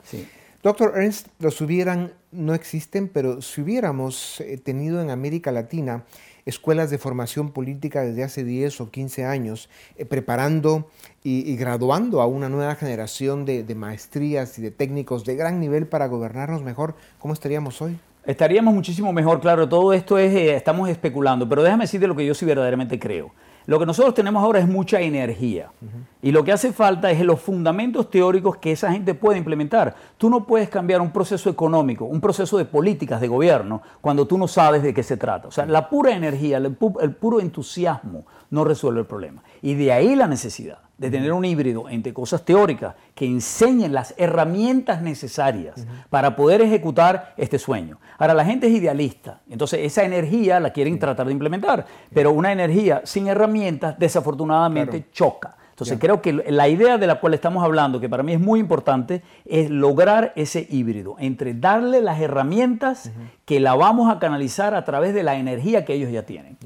Doctor 0.62 0.92
Ernst, 0.96 1.28
los 1.38 1.60
hubieran, 1.60 2.12
no 2.32 2.52
existen, 2.52 3.08
pero 3.08 3.42
si 3.42 3.60
hubiéramos 3.60 4.40
eh, 4.40 4.58
tenido 4.58 5.00
en 5.00 5.10
América 5.10 5.52
Latina 5.52 6.04
escuelas 6.46 6.90
de 6.90 6.98
formación 6.98 7.52
política 7.52 8.02
desde 8.02 8.24
hace 8.24 8.42
10 8.42 8.80
o 8.80 8.90
15 8.90 9.24
años, 9.24 9.68
eh, 9.96 10.04
preparando 10.04 10.88
y, 11.22 11.54
graduando 11.56 12.22
a 12.22 12.26
una 12.26 12.48
nueva 12.48 12.74
generación 12.74 13.44
de, 13.44 13.62
maestrías 13.74 14.58
y 14.58 14.62
de 14.62 14.70
técnicos 14.70 15.24
de 15.24 15.36
gran 15.36 15.60
nivel 15.60 15.86
para 15.86 16.06
gobernarnos 16.06 16.62
mejor, 16.62 16.96
¿cómo 17.18 17.34
estaríamos 17.34 17.80
hoy? 17.82 17.98
Estaríamos 18.24 18.74
muchísimo 18.74 19.12
mejor, 19.12 19.40
claro, 19.40 19.68
todo 19.68 19.92
esto 19.92 20.18
es, 20.18 20.34
eh, 20.34 20.56
estamos 20.56 20.88
especulando, 20.88 21.48
pero 21.48 21.62
déjame 21.62 21.84
decirte 21.84 22.06
lo 22.06 22.16
que 22.16 22.26
yo 22.26 22.34
sí 22.34 22.44
verdaderamente 22.44 22.98
creo. 22.98 23.30
Lo 23.68 23.78
que 23.78 23.84
nosotros 23.84 24.14
tenemos 24.14 24.42
ahora 24.42 24.60
es 24.60 24.66
mucha 24.66 24.98
energía. 24.98 25.70
Y 26.22 26.32
lo 26.32 26.42
que 26.42 26.52
hace 26.52 26.72
falta 26.72 27.10
es 27.10 27.20
los 27.20 27.38
fundamentos 27.38 28.08
teóricos 28.08 28.56
que 28.56 28.72
esa 28.72 28.90
gente 28.90 29.12
puede 29.12 29.36
implementar. 29.36 29.94
Tú 30.16 30.30
no 30.30 30.46
puedes 30.46 30.70
cambiar 30.70 31.02
un 31.02 31.12
proceso 31.12 31.50
económico, 31.50 32.06
un 32.06 32.18
proceso 32.18 32.56
de 32.56 32.64
políticas 32.64 33.20
de 33.20 33.28
gobierno, 33.28 33.82
cuando 34.00 34.26
tú 34.26 34.38
no 34.38 34.48
sabes 34.48 34.82
de 34.82 34.94
qué 34.94 35.02
se 35.02 35.18
trata. 35.18 35.48
O 35.48 35.50
sea, 35.50 35.66
la 35.66 35.90
pura 35.90 36.12
energía, 36.12 36.56
el, 36.56 36.74
puro 36.76 37.40
entusiasmo 37.40 38.24
no 38.48 38.64
resuelve 38.64 39.00
el 39.00 39.06
problema. 39.06 39.42
Y 39.60 39.74
de 39.74 39.92
ahí 39.92 40.16
la 40.16 40.28
necesidad 40.28 40.78
de 40.98 41.10
tener 41.10 41.32
un 41.32 41.44
híbrido 41.44 41.88
entre 41.88 42.12
cosas 42.12 42.44
teóricas 42.44 42.94
que 43.14 43.24
enseñen 43.24 43.92
las 43.92 44.14
herramientas 44.18 45.00
necesarias 45.00 45.86
para 46.10 46.34
poder 46.36 46.60
ejecutar 46.60 47.34
este 47.36 47.58
sueño. 47.58 47.98
Ahora, 48.18 48.34
la 48.34 48.44
gente 48.44 48.66
es 48.66 48.72
idealista, 48.74 49.40
entonces 49.48 49.80
esa 49.84 50.02
energía 50.02 50.60
la 50.60 50.72
quieren 50.72 50.98
tratar 50.98 51.26
de 51.26 51.32
implementar, 51.32 51.86
pero 52.12 52.32
una 52.32 52.52
energía 52.52 53.02
sin 53.04 53.28
herramientas 53.28 53.98
desafortunadamente 53.98 55.06
choca. 55.12 55.56
Entonces 55.70 56.00
creo 56.00 56.20
que 56.20 56.32
la 56.32 56.68
idea 56.68 56.98
de 56.98 57.06
la 57.06 57.20
cual 57.20 57.34
estamos 57.34 57.62
hablando, 57.62 58.00
que 58.00 58.08
para 58.08 58.24
mí 58.24 58.32
es 58.32 58.40
muy 58.40 58.58
importante, 58.58 59.22
es 59.44 59.70
lograr 59.70 60.32
ese 60.34 60.66
híbrido 60.68 61.14
entre 61.20 61.54
darle 61.54 62.02
las 62.02 62.20
herramientas 62.20 63.12
que 63.44 63.60
la 63.60 63.76
vamos 63.76 64.10
a 64.10 64.18
canalizar 64.18 64.74
a 64.74 64.84
través 64.84 65.14
de 65.14 65.22
la 65.22 65.36
energía 65.36 65.84
que 65.84 65.94
ellos 65.94 66.10
ya 66.10 66.24
tienen. 66.24 66.58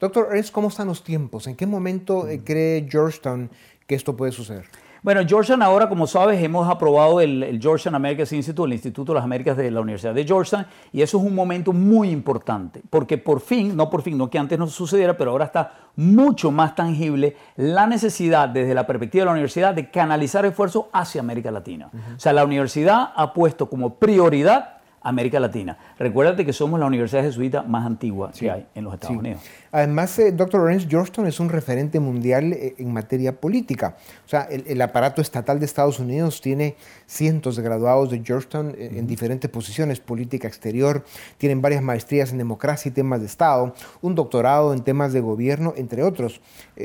Doctor 0.00 0.28
Ernst, 0.32 0.52
¿cómo 0.52 0.68
están 0.68 0.88
los 0.88 1.04
tiempos? 1.04 1.46
¿En 1.46 1.54
qué 1.54 1.66
momento 1.66 2.26
eh, 2.28 2.42
cree 2.44 2.86
Georgetown 2.90 3.48
que 3.86 3.94
esto 3.94 4.16
puede 4.16 4.32
suceder? 4.32 4.64
Bueno, 5.04 5.20
Georgetown 5.28 5.60
ahora, 5.62 5.86
como 5.88 6.06
sabes, 6.06 6.42
hemos 6.42 6.66
aprobado 6.66 7.20
el, 7.20 7.58
Georgetown 7.60 7.94
Americas 7.94 8.32
Institute, 8.32 8.66
el 8.66 8.72
Instituto 8.72 9.12
de 9.12 9.16
las 9.16 9.24
Américas 9.24 9.54
de 9.54 9.70
la 9.70 9.82
Universidad 9.82 10.14
de 10.14 10.24
Georgetown, 10.24 10.66
y 10.92 11.02
eso 11.02 11.18
es 11.18 11.24
un 11.24 11.34
momento 11.34 11.74
muy 11.74 12.08
importante, 12.08 12.80
porque 12.88 13.18
por 13.18 13.40
fin, 13.40 13.76
no 13.76 13.90
por 13.90 14.00
fin, 14.00 14.16
no 14.16 14.30
que 14.30 14.38
antes 14.38 14.58
no 14.58 14.66
sucediera, 14.66 15.14
pero 15.14 15.32
ahora 15.32 15.44
está 15.44 15.72
mucho 15.94 16.50
más 16.50 16.74
tangible 16.74 17.36
la 17.56 17.86
necesidad 17.86 18.48
desde 18.48 18.74
la 18.74 18.86
perspectiva 18.86 19.22
de 19.22 19.26
la 19.26 19.32
universidad 19.32 19.74
de 19.74 19.90
canalizar 19.90 20.46
esfuerzos 20.46 20.86
hacia 20.90 21.20
América 21.20 21.50
Latina. 21.50 21.90
O 22.16 22.18
sea, 22.18 22.32
la 22.32 22.44
universidad 22.44 23.12
ha 23.14 23.34
puesto 23.34 23.68
como 23.68 23.96
prioridad 23.96 24.73
América 25.04 25.38
Latina. 25.38 25.76
Recuérdate 25.98 26.46
que 26.46 26.52
somos 26.52 26.80
la 26.80 26.86
universidad 26.86 27.22
jesuita 27.22 27.62
más 27.62 27.86
antigua 27.86 28.32
que 28.36 28.50
hay 28.50 28.66
en 28.74 28.84
los 28.84 28.94
Estados 28.94 29.18
Unidos. 29.18 29.40
Además, 29.70 30.18
eh, 30.18 30.32
Dr. 30.32 30.60
Lawrence 30.60 30.88
Georgetown 30.88 31.26
es 31.26 31.38
un 31.40 31.50
referente 31.50 32.00
mundial 32.00 32.54
eh, 32.54 32.74
en 32.78 32.92
materia 32.92 33.38
política. 33.38 33.96
O 34.24 34.28
sea, 34.28 34.48
el, 34.50 34.80
aparato 34.80 35.20
estatal 35.20 35.60
de 35.60 35.66
Estados 35.66 35.98
Unidos 35.98 36.40
tiene 36.40 36.76
cientos 37.06 37.56
de 37.56 37.62
graduados 37.62 38.10
de 38.10 38.22
Georgetown 38.24 38.74
eh, 38.78 38.92
en 38.96 39.06
diferentes 39.06 39.50
posiciones, 39.50 40.00
política 40.00 40.48
exterior, 40.48 41.04
tienen 41.36 41.60
varias 41.60 41.82
maestrías 41.82 42.32
en 42.32 42.38
democracia 42.38 42.88
y 42.88 42.92
temas 42.92 43.20
de 43.20 43.26
Estado, 43.26 43.74
un 44.00 44.14
doctorado 44.14 44.72
en 44.72 44.80
temas 44.80 45.12
de 45.12 45.20
gobierno, 45.20 45.74
entre 45.76 46.02
otros. 46.02 46.40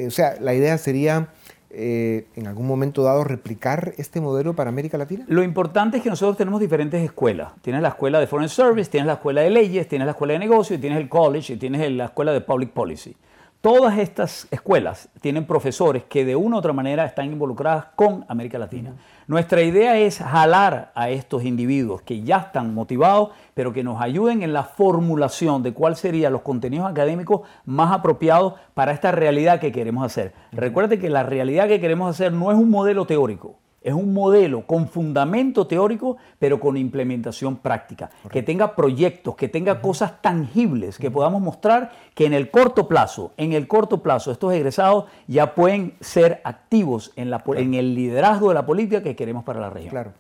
o 0.05 0.11
sea, 0.11 0.35
la 0.41 0.53
idea 0.53 0.77
sería 0.77 1.29
eh, 1.71 2.27
en 2.35 2.47
algún 2.47 2.67
momento 2.67 3.03
dado 3.03 3.23
replicar 3.23 3.93
este 3.97 4.21
modelo 4.21 4.55
para 4.55 4.69
América 4.69 4.97
Latina? 4.97 5.25
Lo 5.27 5.43
importante 5.43 5.97
es 5.97 6.03
que 6.03 6.09
nosotros 6.09 6.37
tenemos 6.37 6.59
diferentes 6.59 7.03
escuelas. 7.03 7.53
Tienes 7.61 7.81
la 7.81 7.89
escuela 7.89 8.19
de 8.19 8.27
Foreign 8.27 8.49
Service, 8.49 8.89
tienes 8.89 9.07
la 9.07 9.13
escuela 9.13 9.41
de 9.41 9.49
leyes, 9.49 9.87
tienes 9.87 10.05
la 10.05 10.11
escuela 10.11 10.33
de 10.33 10.39
negocios, 10.39 10.79
tienes 10.79 10.99
el 10.99 11.09
college 11.09 11.53
y 11.53 11.57
tienes 11.57 11.91
la 11.91 12.05
escuela 12.05 12.33
de 12.33 12.41
Public 12.41 12.71
Policy. 12.71 13.15
Todas 13.61 13.97
estas 13.97 14.47
escuelas 14.51 15.09
tienen 15.19 15.45
profesores 15.45 16.05
que 16.05 16.23
de 16.23 16.37
una 16.37 16.55
u 16.55 16.59
otra 16.59 16.71
manera 16.71 17.03
están 17.03 17.25
involucradas 17.25 17.87
con 17.97 18.23
América 18.29 18.57
Latina. 18.57 18.93
Nuestra 19.27 19.61
idea 19.61 19.97
es 19.97 20.19
jalar 20.19 20.93
a 20.95 21.09
estos 21.09 21.43
individuos 21.43 22.01
que 22.01 22.21
ya 22.21 22.37
están 22.37 22.73
motivados, 22.73 23.31
pero 23.55 23.73
que 23.73 23.83
nos 23.83 24.01
ayuden 24.01 24.43
en 24.43 24.53
la 24.53 24.63
formulación 24.63 25.61
de 25.61 25.73
cuáles 25.73 25.99
serían 25.99 26.31
los 26.31 26.41
contenidos 26.41 26.89
académicos 26.89 27.41
más 27.65 27.91
apropiados 27.91 28.53
para 28.73 28.93
esta 28.93 29.11
realidad 29.11 29.59
que 29.59 29.73
queremos 29.73 30.05
hacer. 30.05 30.33
Recuerde 30.53 30.97
que 30.97 31.09
la 31.09 31.23
realidad 31.23 31.67
que 31.67 31.81
queremos 31.81 32.09
hacer 32.09 32.31
no 32.31 32.53
es 32.53 32.57
un 32.57 32.69
modelo 32.69 33.05
teórico 33.07 33.57
es 33.81 33.93
un 33.93 34.13
modelo 34.13 34.65
con 34.65 34.87
fundamento 34.87 35.67
teórico, 35.67 36.17
pero 36.37 36.59
con 36.59 36.77
implementación 36.77 37.57
práctica. 37.57 38.09
Que 38.31 38.43
tenga 38.43 38.75
proyectos, 38.75 39.35
que 39.35 39.47
tenga 39.47 39.81
cosas 39.81 40.21
tangibles, 40.21 40.97
que 40.97 41.11
podamos 41.11 41.41
mostrar 41.41 41.91
que 42.13 42.25
en 42.25 42.33
el 42.33 42.51
corto 42.51 42.87
plazo, 42.87 43.31
en 43.37 43.53
el 43.53 43.67
corto 43.67 44.03
plazo, 44.03 44.31
estos 44.31 44.53
egresados 44.53 45.05
ya 45.27 45.55
pueden 45.55 45.93
ser 45.99 46.41
activos 46.43 47.11
en, 47.15 47.29
la, 47.29 47.43
en 47.55 47.73
el 47.73 47.95
liderazgo 47.95 48.49
de 48.49 48.55
la 48.55 48.65
política 48.65 49.01
que 49.01 49.15
queremos 49.15 49.43
para 49.43 49.59
la 49.59 49.69
región. 49.69 49.91
Claro. 49.91 50.11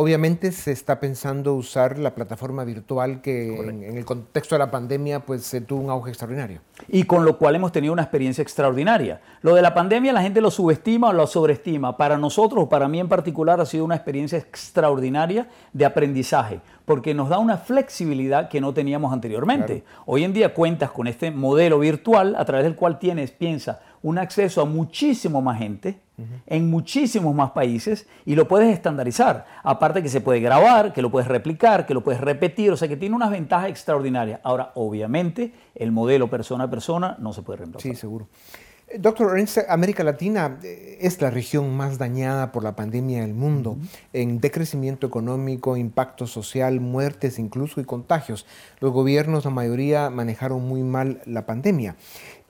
Obviamente 0.00 0.52
se 0.52 0.70
está 0.70 1.00
pensando 1.00 1.54
usar 1.54 1.98
la 1.98 2.14
plataforma 2.14 2.62
virtual 2.62 3.20
que 3.20 3.52
en, 3.58 3.82
el 3.82 4.04
contexto 4.04 4.54
de 4.54 4.60
la 4.60 4.70
pandemia 4.70 5.26
pues 5.26 5.42
se 5.42 5.60
tuvo 5.60 5.80
un 5.80 5.90
auge 5.90 6.10
extraordinario. 6.10 6.60
Y 6.86 7.02
con 7.02 7.24
lo 7.24 7.36
cual 7.36 7.56
hemos 7.56 7.72
tenido 7.72 7.92
una 7.92 8.02
experiencia 8.02 8.40
extraordinaria. 8.40 9.20
Lo 9.42 9.56
de 9.56 9.62
la 9.62 9.74
pandemia 9.74 10.12
la 10.12 10.22
gente 10.22 10.40
lo 10.40 10.52
subestima 10.52 11.08
o 11.08 11.12
lo 11.12 11.26
sobreestima. 11.26 11.96
Para 11.96 12.16
nosotros, 12.16 12.68
para 12.68 12.86
mí 12.86 13.00
en 13.00 13.08
particular, 13.08 13.60
ha 13.60 13.66
sido 13.66 13.84
una 13.84 13.96
experiencia 13.96 14.38
extraordinaria 14.38 15.48
de 15.72 15.84
aprendizaje 15.84 16.60
porque 16.84 17.12
nos 17.12 17.28
da 17.28 17.40
una 17.40 17.56
flexibilidad 17.56 18.48
que 18.48 18.60
no 18.60 18.72
teníamos 18.72 19.12
anteriormente. 19.12 19.82
Hoy 20.06 20.22
en 20.22 20.32
día 20.32 20.54
cuentas 20.54 20.92
con 20.92 21.08
este 21.08 21.32
modelo 21.32 21.80
virtual 21.80 22.36
a 22.36 22.44
través 22.44 22.62
del 22.62 22.76
cual 22.76 23.00
tienes, 23.00 23.32
piensa, 23.32 23.80
un 24.02 24.18
acceso 24.18 24.62
a 24.62 24.64
muchísimo 24.64 25.42
más 25.42 25.58
gente 25.58 25.98
en 26.46 26.70
muchísimos 26.70 27.34
más 27.34 27.52
países 27.52 28.06
y 28.24 28.34
lo 28.34 28.48
puedes 28.48 28.72
estandarizar. 28.72 29.46
Aparte 29.62 30.02
que 30.02 30.08
se 30.08 30.20
puede 30.20 30.40
grabar, 30.40 30.92
que 30.92 31.02
lo 31.02 31.10
puedes 31.10 31.28
replicar, 31.28 31.86
que 31.86 31.94
lo 31.94 32.02
puedes 32.02 32.20
repetir, 32.20 32.70
o 32.72 32.76
sea 32.76 32.88
que 32.88 32.96
tiene 32.96 33.14
unas 33.14 33.30
ventajas 33.30 33.70
extraordinarias. 33.70 34.40
Ahora, 34.42 34.72
obviamente, 34.74 35.52
el 35.74 35.92
modelo 35.92 36.28
persona 36.28 36.64
a 36.64 36.70
persona 36.70 37.16
no 37.18 37.32
se 37.32 37.42
puede 37.42 37.58
reemplazar. 37.58 37.92
Sí, 37.92 37.96
seguro. 37.96 38.26
Doctor 38.96 39.38
Ernst, 39.38 39.58
América 39.68 40.02
Latina 40.02 40.58
eh, 40.62 40.96
es 41.02 41.20
la 41.20 41.30
región 41.30 41.76
más 41.76 41.98
dañada 41.98 42.52
por 42.52 42.64
la 42.64 42.74
pandemia 42.74 43.20
del 43.20 43.34
mundo, 43.34 43.76
en 44.14 44.40
decrecimiento 44.40 45.06
económico, 45.06 45.76
impacto 45.76 46.26
social, 46.26 46.80
muertes 46.80 47.38
incluso 47.38 47.82
y 47.82 47.84
contagios. 47.84 48.46
Los 48.80 48.92
gobiernos, 48.92 49.44
la 49.44 49.50
mayoría, 49.50 50.08
manejaron 50.08 50.66
muy 50.66 50.82
mal 50.82 51.20
la 51.26 51.44
pandemia. 51.44 51.96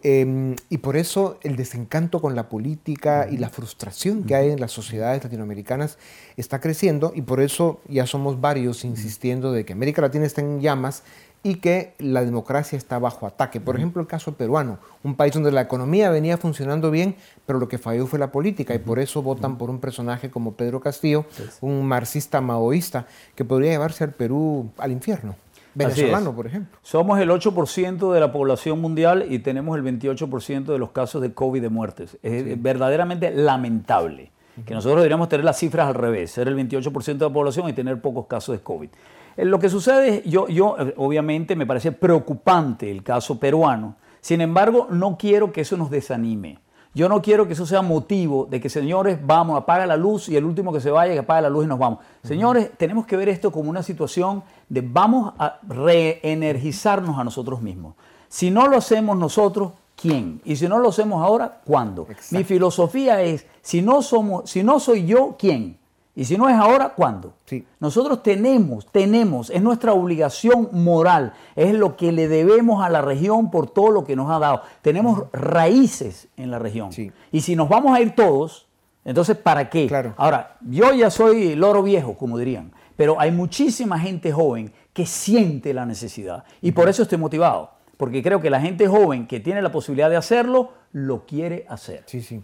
Em, 0.02 0.54
y 0.68 0.78
por 0.78 0.96
eso 0.96 1.38
el 1.42 1.56
desencanto 1.56 2.20
con 2.20 2.36
la 2.36 2.48
política 2.48 3.26
y 3.28 3.36
la 3.36 3.48
frustración 3.48 4.22
que 4.22 4.36
hay 4.36 4.50
en 4.50 4.60
las 4.60 4.70
sociedades 4.70 5.24
latinoamericanas 5.24 5.98
está 6.36 6.60
creciendo 6.60 7.10
y 7.16 7.22
por 7.22 7.40
eso 7.40 7.80
ya 7.88 8.06
somos 8.06 8.40
varios 8.40 8.84
insistiendo 8.84 9.50
de 9.50 9.64
que 9.64 9.72
América 9.72 10.00
Latina 10.00 10.24
está 10.24 10.40
en 10.40 10.60
llamas 10.60 11.02
y 11.42 11.56
que 11.56 11.94
la 11.98 12.24
democracia 12.24 12.76
está 12.76 12.98
bajo 12.98 13.26
ataque. 13.26 13.60
Por 13.60 13.76
ejemplo, 13.76 14.00
el 14.00 14.08
caso 14.08 14.34
peruano, 14.34 14.78
un 15.02 15.14
país 15.14 15.32
donde 15.32 15.52
la 15.52 15.62
economía 15.62 16.10
venía 16.10 16.36
funcionando 16.36 16.90
bien, 16.90 17.16
pero 17.46 17.58
lo 17.58 17.68
que 17.68 17.78
falló 17.78 18.06
fue 18.06 18.18
la 18.18 18.30
política 18.30 18.74
y 18.74 18.78
por 18.78 18.98
eso 18.98 19.22
votan 19.22 19.58
por 19.58 19.70
un 19.70 19.80
personaje 19.80 20.30
como 20.30 20.52
Pedro 20.52 20.80
Castillo, 20.80 21.26
un 21.60 21.86
marxista 21.86 22.40
maoísta 22.40 23.06
que 23.34 23.44
podría 23.44 23.70
llevarse 23.70 24.04
al 24.04 24.12
Perú 24.12 24.70
al 24.78 24.92
infierno. 24.92 25.36
Venezolano, 25.78 26.34
por 26.34 26.46
ejemplo. 26.46 26.78
Somos 26.82 27.20
el 27.20 27.30
8% 27.30 28.12
de 28.12 28.20
la 28.20 28.32
población 28.32 28.80
mundial 28.80 29.26
y 29.28 29.38
tenemos 29.38 29.76
el 29.76 29.84
28% 29.84 30.64
de 30.64 30.78
los 30.78 30.90
casos 30.90 31.22
de 31.22 31.32
COVID 31.32 31.62
de 31.62 31.68
muertes. 31.68 32.18
Es 32.22 32.60
verdaderamente 32.60 33.30
lamentable 33.30 34.32
que 34.64 34.74
nosotros 34.74 34.98
deberíamos 34.98 35.28
tener 35.28 35.44
las 35.44 35.58
cifras 35.58 35.88
al 35.88 35.94
revés, 35.94 36.32
ser 36.32 36.48
el 36.48 36.56
28% 36.56 37.18
de 37.18 37.24
la 37.24 37.32
población 37.32 37.68
y 37.68 37.72
tener 37.72 38.00
pocos 38.00 38.26
casos 38.26 38.56
de 38.56 38.62
COVID. 38.62 38.88
Eh, 39.36 39.44
lo 39.44 39.58
que 39.58 39.68
sucede, 39.68 40.22
yo, 40.26 40.48
yo 40.48 40.76
eh, 40.78 40.94
obviamente 40.96 41.54
me 41.54 41.66
parece 41.66 41.92
preocupante 41.92 42.90
el 42.90 43.02
caso 43.02 43.38
peruano, 43.38 43.96
sin 44.20 44.40
embargo 44.40 44.88
no 44.90 45.16
quiero 45.16 45.52
que 45.52 45.60
eso 45.60 45.76
nos 45.76 45.90
desanime. 45.90 46.58
Yo 46.94 47.08
no 47.08 47.22
quiero 47.22 47.46
que 47.46 47.52
eso 47.52 47.66
sea 47.66 47.82
motivo 47.82 48.46
de 48.50 48.60
que, 48.60 48.68
señores, 48.68 49.18
vamos, 49.24 49.56
apaga 49.56 49.86
la 49.86 49.96
luz 49.96 50.28
y 50.28 50.36
el 50.36 50.44
último 50.44 50.72
que 50.72 50.80
se 50.80 50.90
vaya, 50.90 51.12
que 51.12 51.20
apaga 51.20 51.42
la 51.42 51.50
luz 51.50 51.64
y 51.64 51.68
nos 51.68 51.78
vamos. 51.78 52.00
Señores, 52.22 52.70
tenemos 52.76 53.06
que 53.06 53.16
ver 53.16 53.28
esto 53.28 53.52
como 53.52 53.70
una 53.70 53.82
situación 53.82 54.42
de 54.68 54.80
vamos 54.80 55.34
a 55.38 55.58
reenergizarnos 55.68 57.18
a 57.18 57.24
nosotros 57.24 57.60
mismos. 57.60 57.94
Si 58.28 58.50
no 58.50 58.66
lo 58.66 58.76
hacemos 58.76 59.16
nosotros, 59.16 59.72
¿quién? 59.96 60.40
Y 60.44 60.56
si 60.56 60.68
no 60.68 60.78
lo 60.78 60.88
hacemos 60.88 61.22
ahora, 61.24 61.60
¿cuándo? 61.64 62.06
Mi 62.30 62.44
filosofía 62.44 63.22
es, 63.22 63.46
si 63.62 63.82
no, 63.82 64.02
somos, 64.02 64.50
si 64.50 64.62
no 64.62 64.80
soy 64.80 65.06
yo, 65.06 65.36
¿quién? 65.38 65.78
Y 66.18 66.24
si 66.24 66.36
no 66.36 66.48
es 66.48 66.56
ahora, 66.56 66.94
¿cuándo? 66.96 67.34
Sí. 67.44 67.64
Nosotros 67.78 68.24
tenemos, 68.24 68.90
tenemos, 68.90 69.50
es 69.50 69.62
nuestra 69.62 69.92
obligación 69.92 70.68
moral, 70.72 71.32
es 71.54 71.72
lo 71.72 71.96
que 71.96 72.10
le 72.10 72.26
debemos 72.26 72.84
a 72.84 72.88
la 72.88 73.00
región 73.00 73.52
por 73.52 73.70
todo 73.70 73.92
lo 73.92 74.04
que 74.04 74.16
nos 74.16 74.28
ha 74.28 74.40
dado. 74.40 74.62
Tenemos 74.82 75.26
raíces 75.32 76.26
en 76.36 76.50
la 76.50 76.58
región. 76.58 76.90
Sí. 76.90 77.12
Y 77.30 77.42
si 77.42 77.54
nos 77.54 77.68
vamos 77.68 77.96
a 77.96 78.00
ir 78.00 78.16
todos, 78.16 78.66
entonces 79.04 79.36
¿para 79.36 79.70
qué? 79.70 79.86
Claro. 79.86 80.14
Ahora, 80.16 80.56
yo 80.62 80.92
ya 80.92 81.08
soy 81.08 81.54
loro 81.54 81.84
viejo, 81.84 82.18
como 82.18 82.36
dirían, 82.36 82.72
pero 82.96 83.20
hay 83.20 83.30
muchísima 83.30 83.96
gente 83.96 84.32
joven 84.32 84.72
que 84.92 85.06
siente 85.06 85.72
la 85.72 85.86
necesidad 85.86 86.42
y 86.60 86.72
por 86.72 86.88
eso 86.88 87.04
estoy 87.04 87.18
motivado, 87.18 87.70
porque 87.96 88.24
creo 88.24 88.40
que 88.40 88.50
la 88.50 88.60
gente 88.60 88.88
joven 88.88 89.28
que 89.28 89.38
tiene 89.38 89.62
la 89.62 89.70
posibilidad 89.70 90.10
de 90.10 90.16
hacerlo, 90.16 90.72
lo 90.90 91.26
quiere 91.26 91.64
hacer. 91.68 92.02
Sí, 92.06 92.22
sí. 92.22 92.42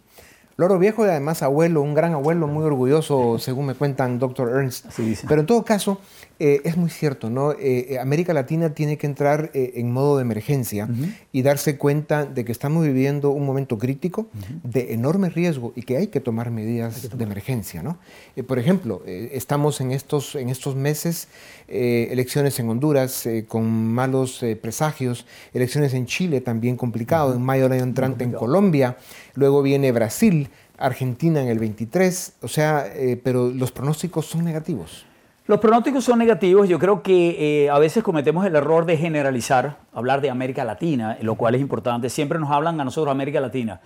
Loro 0.57 0.79
viejo 0.79 1.05
y 1.05 1.09
además 1.09 1.43
abuelo, 1.43 1.83
un 1.83 1.95
gran 1.95 2.13
abuelo, 2.13 2.47
muy 2.47 2.65
orgulloso, 2.65 3.39
según 3.39 3.67
me 3.67 3.75
cuentan 3.75 4.21
Dr. 4.21 4.51
Ernst. 4.51 4.87
Pero 5.27 5.41
en 5.41 5.47
todo 5.47 5.65
caso, 5.65 5.99
eh, 6.41 6.63
es 6.65 6.77
muy 6.77 6.91
cierto, 6.91 7.31
¿no? 7.31 7.53
Eh, 7.53 7.87
eh, 7.91 7.99
América 8.01 8.35
Latina 8.35 8.75
tiene 8.75 8.99
que 8.99 9.07
entrar 9.07 9.51
eh, 9.55 9.75
en 9.77 9.93
modo 9.93 10.17
de 10.17 10.23
emergencia 10.23 10.89
y 11.33 11.43
darse 11.43 11.79
cuenta 11.79 12.27
de 12.27 12.45
que 12.45 12.51
estamos 12.51 12.85
viviendo 12.85 13.31
un 13.31 13.47
momento 13.47 13.79
crítico 13.79 14.27
de 14.65 14.95
enorme 14.95 15.29
riesgo 15.29 15.73
y 15.77 15.83
que 15.83 15.97
hay 15.97 16.09
que 16.09 16.21
tomar 16.21 16.51
medidas 16.51 17.17
de 17.17 17.25
emergencia, 17.25 17.83
¿no? 17.83 17.99
Eh, 18.35 18.43
por 18.43 18.59
ejemplo, 18.59 19.03
estamos 19.07 19.81
en 19.81 19.93
estos, 19.93 20.35
en 20.35 20.49
estos 20.49 20.75
meses, 20.75 21.29
elecciones 21.69 22.59
en 22.59 22.69
Honduras 22.69 23.29
con 23.49 23.65
malos 23.71 24.45
presagios, 24.61 25.27
elecciones 25.53 25.95
en 25.95 26.07
Chile 26.07 26.41
también 26.41 26.77
complicado, 26.77 27.35
en 27.35 27.43
mayo 27.43 27.65
del 27.65 27.73
año 27.73 27.85
entrante 27.85 28.25
en 28.25 28.33
Colombia, 28.33 28.97
luego 29.35 29.63
viene 29.63 29.93
Brasil, 29.93 30.49
Argentina 30.79 31.41
en 31.41 31.49
el 31.49 31.59
23, 31.59 32.35
o 32.43 32.49
sea, 32.49 32.93
pero 33.23 33.51
los 33.51 33.71
pronósticos 33.71 34.27
son 34.27 34.45
negativos. 34.45 35.07
Los 35.47 35.61
pronósticos 35.61 36.03
son 36.03 36.19
negativos. 36.19 36.71
Yo 36.71 36.79
creo 36.79 37.03
que 37.03 37.65
eh, 37.65 37.69
a 37.69 37.79
veces 37.79 38.03
cometemos 38.03 38.47
el 38.47 38.57
error 38.57 38.87
de 38.87 38.97
generalizar, 38.97 39.77
hablar 39.93 40.23
de 40.23 40.31
América 40.31 40.65
Latina, 40.65 41.19
lo 41.21 41.35
cual 41.35 41.55
es 41.55 41.61
importante. 41.61 42.09
Siempre 42.09 42.39
nos 42.39 42.51
hablan 42.51 42.81
a 42.81 42.85
nosotros 42.85 43.13
América 43.13 43.41
Latina. 43.41 43.83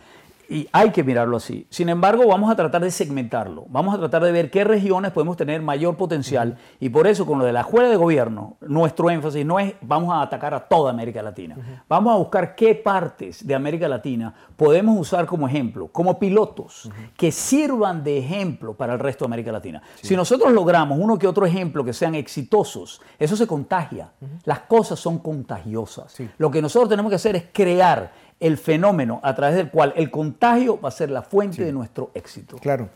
Y 0.51 0.67
hay 0.73 0.91
que 0.93 1.05
mirarlo 1.05 1.37
así. 1.37 1.67
Sin 1.69 1.91
embargo, 1.91 2.27
vamos 2.27 2.51
a 2.51 2.57
tratar 2.57 2.83
de 2.83 2.91
segmentarlo. 2.91 3.67
Vamos 3.69 3.95
a 3.95 3.99
tratar 3.99 4.23
de 4.23 4.33
ver 4.33 4.51
qué 4.51 4.65
regiones 4.65 5.13
podemos 5.13 5.37
tener 5.37 5.61
mayor 5.61 5.97
potencial. 5.97 6.57
Y 6.81 6.89
por 6.89 7.07
eso, 7.07 7.27
con 7.27 7.39
lo 7.39 7.45
de 7.45 7.53
la 7.53 7.61
escuela 7.61 7.91
de 7.91 7.97
gobierno, 7.97 8.57
nuestro 8.61 9.11
énfasis 9.11 9.45
no 9.45 9.59
es 9.59 9.75
vamos 9.83 10.15
a 10.15 10.23
atacar 10.23 10.55
a 10.55 10.61
toda 10.61 10.91
América 10.91 11.23
Latina. 11.23 11.83
Vamos 11.87 12.15
a 12.15 12.17
buscar 12.17 12.55
qué 12.55 12.75
partes 12.75 13.47
de 13.47 13.55
América 13.55 13.89
Latina 13.89 14.35
podemos 14.57 14.99
usar 14.99 15.27
como 15.27 15.47
ejemplo, 15.47 15.89
como 15.89 16.19
pilotos, 16.19 16.91
que 17.17 17.31
sirvan 17.31 18.03
de 18.03 18.19
ejemplo 18.19 18.75
para 18.75 18.95
el 18.95 18.99
resto 18.99 19.25
de 19.25 19.29
América 19.29 19.53
Latina. 19.53 19.83
Si 20.01 20.17
nosotros 20.17 20.51
logramos 20.53 20.99
uno 20.99 21.19
que 21.19 21.29
otro 21.29 21.45
ejemplo 21.45 21.85
que 21.85 21.93
sean 21.93 22.15
exitosos, 22.15 23.03
eso 23.19 23.37
se 23.37 23.47
contagia. 23.47 24.13
Las 24.45 24.61
cosas 24.61 24.99
son 24.99 25.19
contagiosas. 25.19 26.17
Lo 26.39 26.51
que 26.51 26.63
nosotros 26.63 26.89
tenemos 26.89 27.11
que 27.11 27.17
hacer 27.17 27.37
es 27.37 27.45
crear 27.53 28.28
el 28.41 28.57
fenómeno 28.59 29.21
a 29.23 29.35
través 29.35 29.57
del 29.57 29.71
cual 29.71 29.93
el 29.97 30.11
contagio 30.11 30.81
va 30.81 30.89
a 30.89 30.93
ser 30.93 31.11
la 31.11 31.23
fuente 31.23 31.65
de 31.65 31.73
nuestro 31.73 32.11
éxito. 32.15 32.57
Claro. 32.59 32.89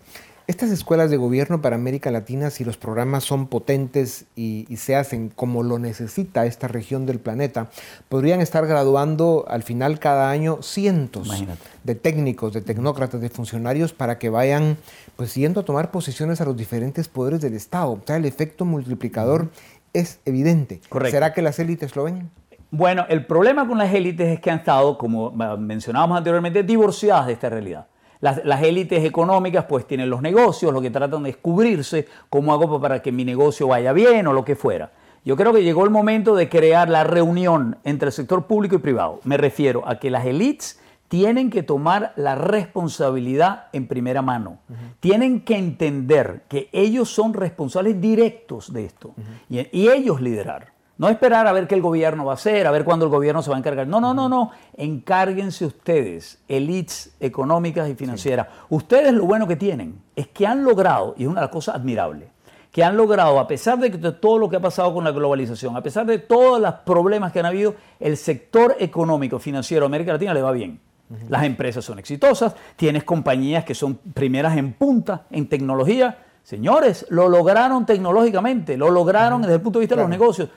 Estas 0.48 0.70
escuelas 0.70 1.08
de 1.08 1.16
gobierno 1.16 1.62
para 1.62 1.76
América 1.76 2.10
Latina, 2.10 2.50
si 2.50 2.64
los 2.64 2.76
programas 2.76 3.22
son 3.22 3.46
potentes 3.46 4.24
y, 4.34 4.66
y, 4.68 4.76
se 4.76 4.96
hacen 4.96 5.28
como 5.28 5.62
lo 5.62 5.78
necesita 5.78 6.46
esta 6.46 6.66
región 6.66 7.06
del 7.06 7.20
planeta, 7.20 7.70
podrían 8.08 8.40
estar 8.40 8.66
graduando 8.66 9.44
al 9.48 9.62
final 9.62 10.00
cada 10.00 10.30
año 10.30 10.60
cientos 10.60 11.28
Imagínate. 11.28 11.62
de 11.84 11.94
técnicos, 11.94 12.52
de 12.52 12.60
tecnócratas, 12.60 13.20
de 13.20 13.28
funcionarios 13.28 13.92
para 13.92 14.18
que 14.18 14.30
vayan 14.30 14.78
pues 15.14 15.32
yendo 15.36 15.60
a 15.60 15.64
tomar 15.64 15.92
posiciones 15.92 16.40
a 16.40 16.44
los 16.44 16.56
diferentes 16.56 17.06
poderes 17.06 17.40
del 17.40 17.54
Estado. 17.54 17.92
O 17.92 18.02
sea, 18.04 18.16
el 18.16 18.24
efecto 18.24 18.64
multiplicador 18.64 19.48
es 19.92 20.18
evidente. 20.24 20.80
Correcto. 20.88 21.16
¿Será 21.16 21.32
que 21.32 21.42
las 21.42 21.60
élites 21.60 21.94
lo 21.94 22.04
ven? 22.04 22.30
Bueno, 22.74 23.04
el 23.10 23.26
problema 23.26 23.68
con 23.68 23.76
las 23.76 23.92
élites 23.92 24.26
es 24.28 24.40
que 24.40 24.50
han 24.50 24.60
estado, 24.60 24.96
como 24.96 25.30
mencionábamos 25.58 26.16
anteriormente, 26.16 26.62
divorciadas 26.62 27.26
de 27.26 27.34
esta 27.34 27.50
realidad. 27.50 27.86
Las, 28.20 28.42
las, 28.46 28.62
élites 28.62 29.04
económicas 29.04 29.66
pues 29.66 29.86
tienen 29.86 30.08
los 30.08 30.22
negocios, 30.22 30.72
lo 30.72 30.80
que 30.80 30.90
tratan 30.90 31.22
de 31.22 31.32
descubrirse, 31.32 32.08
cómo 32.30 32.50
hago 32.50 32.80
para 32.80 33.02
que 33.02 33.12
mi 33.12 33.26
negocio 33.26 33.68
vaya 33.68 33.92
bien 33.92 34.26
o 34.26 34.32
lo 34.32 34.42
que 34.42 34.56
fuera. 34.56 34.90
Yo 35.22 35.36
creo 35.36 35.52
que 35.52 35.62
llegó 35.62 35.84
el 35.84 35.90
momento 35.90 36.34
de 36.34 36.48
crear 36.48 36.88
la 36.88 37.04
reunión 37.04 37.76
entre 37.84 38.06
el 38.06 38.12
sector 38.12 38.46
público 38.46 38.76
y 38.76 38.78
privado. 38.78 39.20
Me 39.24 39.36
refiero 39.36 39.86
a 39.86 39.96
que 39.98 40.10
las 40.10 40.24
élites 40.24 40.80
tienen 41.08 41.50
que 41.50 41.62
tomar 41.62 42.14
la 42.16 42.36
responsabilidad 42.36 43.66
en 43.74 43.86
primera 43.86 44.22
mano. 44.22 44.60
Uh 44.70 44.72
-huh. 44.72 44.76
Tienen 44.98 45.42
que 45.42 45.58
entender 45.58 46.44
que 46.48 46.70
ellos 46.72 47.10
son 47.10 47.34
responsables 47.34 48.00
directos 48.00 48.72
de 48.72 48.86
esto 48.86 49.08
uh 49.08 49.20
-huh. 49.50 49.68
y, 49.72 49.82
y 49.82 49.88
ellos 49.90 50.22
liderar. 50.22 50.72
No 51.02 51.08
esperar 51.08 51.48
a 51.48 51.52
ver 51.52 51.66
qué 51.66 51.74
el 51.74 51.82
gobierno 51.82 52.26
va 52.26 52.30
a 52.30 52.34
hacer, 52.34 52.64
a 52.64 52.70
ver 52.70 52.84
cuándo 52.84 53.06
el 53.06 53.10
gobierno 53.10 53.42
se 53.42 53.50
va 53.50 53.56
a 53.56 53.58
encargar. 53.58 53.88
No, 53.88 54.00
no, 54.00 54.14
no, 54.14 54.28
no. 54.28 54.52
Encárguense 54.76 55.66
ustedes, 55.66 56.40
elites 56.46 57.12
económicas 57.18 57.88
y 57.88 57.96
financieras. 57.96 58.46
Sí. 58.46 58.66
Ustedes 58.68 59.12
lo 59.12 59.24
bueno 59.24 59.48
que 59.48 59.56
tienen 59.56 60.00
es 60.14 60.28
que 60.28 60.46
han 60.46 60.62
logrado, 60.62 61.16
y 61.18 61.24
es 61.24 61.28
una 61.28 61.50
cosa 61.50 61.72
admirable, 61.72 62.28
que 62.70 62.84
han 62.84 62.96
logrado, 62.96 63.40
a 63.40 63.48
pesar 63.48 63.80
de 63.80 63.90
todo 64.12 64.38
lo 64.38 64.48
que 64.48 64.54
ha 64.54 64.60
pasado 64.60 64.94
con 64.94 65.02
la 65.02 65.10
globalización, 65.10 65.76
a 65.76 65.82
pesar 65.82 66.06
de 66.06 66.18
todos 66.18 66.60
los 66.60 66.72
problemas 66.86 67.32
que 67.32 67.40
han 67.40 67.46
habido, 67.46 67.74
el 67.98 68.16
sector 68.16 68.76
económico 68.78 69.40
financiero 69.40 69.82
de 69.82 69.86
América 69.86 70.12
Latina 70.12 70.32
le 70.32 70.42
va 70.42 70.52
bien. 70.52 70.78
Uh 71.10 71.14
-huh. 71.14 71.28
Las 71.30 71.42
empresas 71.42 71.84
son 71.84 71.98
exitosas, 71.98 72.54
tienes 72.76 73.02
compañías 73.02 73.64
que 73.64 73.74
son 73.74 73.96
primeras 74.14 74.56
en 74.56 74.74
punta 74.74 75.22
en 75.32 75.48
tecnología. 75.48 76.18
Señores, 76.44 77.06
lo 77.08 77.28
lograron 77.28 77.86
tecnológicamente, 77.86 78.76
lo 78.76 78.88
lograron 78.88 79.40
uh 79.40 79.42
-huh. 79.42 79.46
desde 79.46 79.56
el 79.56 79.62
punto 79.62 79.80
de 79.80 79.82
vista 79.82 79.96
claro. 79.96 80.08
de 80.08 80.14
los 80.14 80.20
negocios 80.20 80.48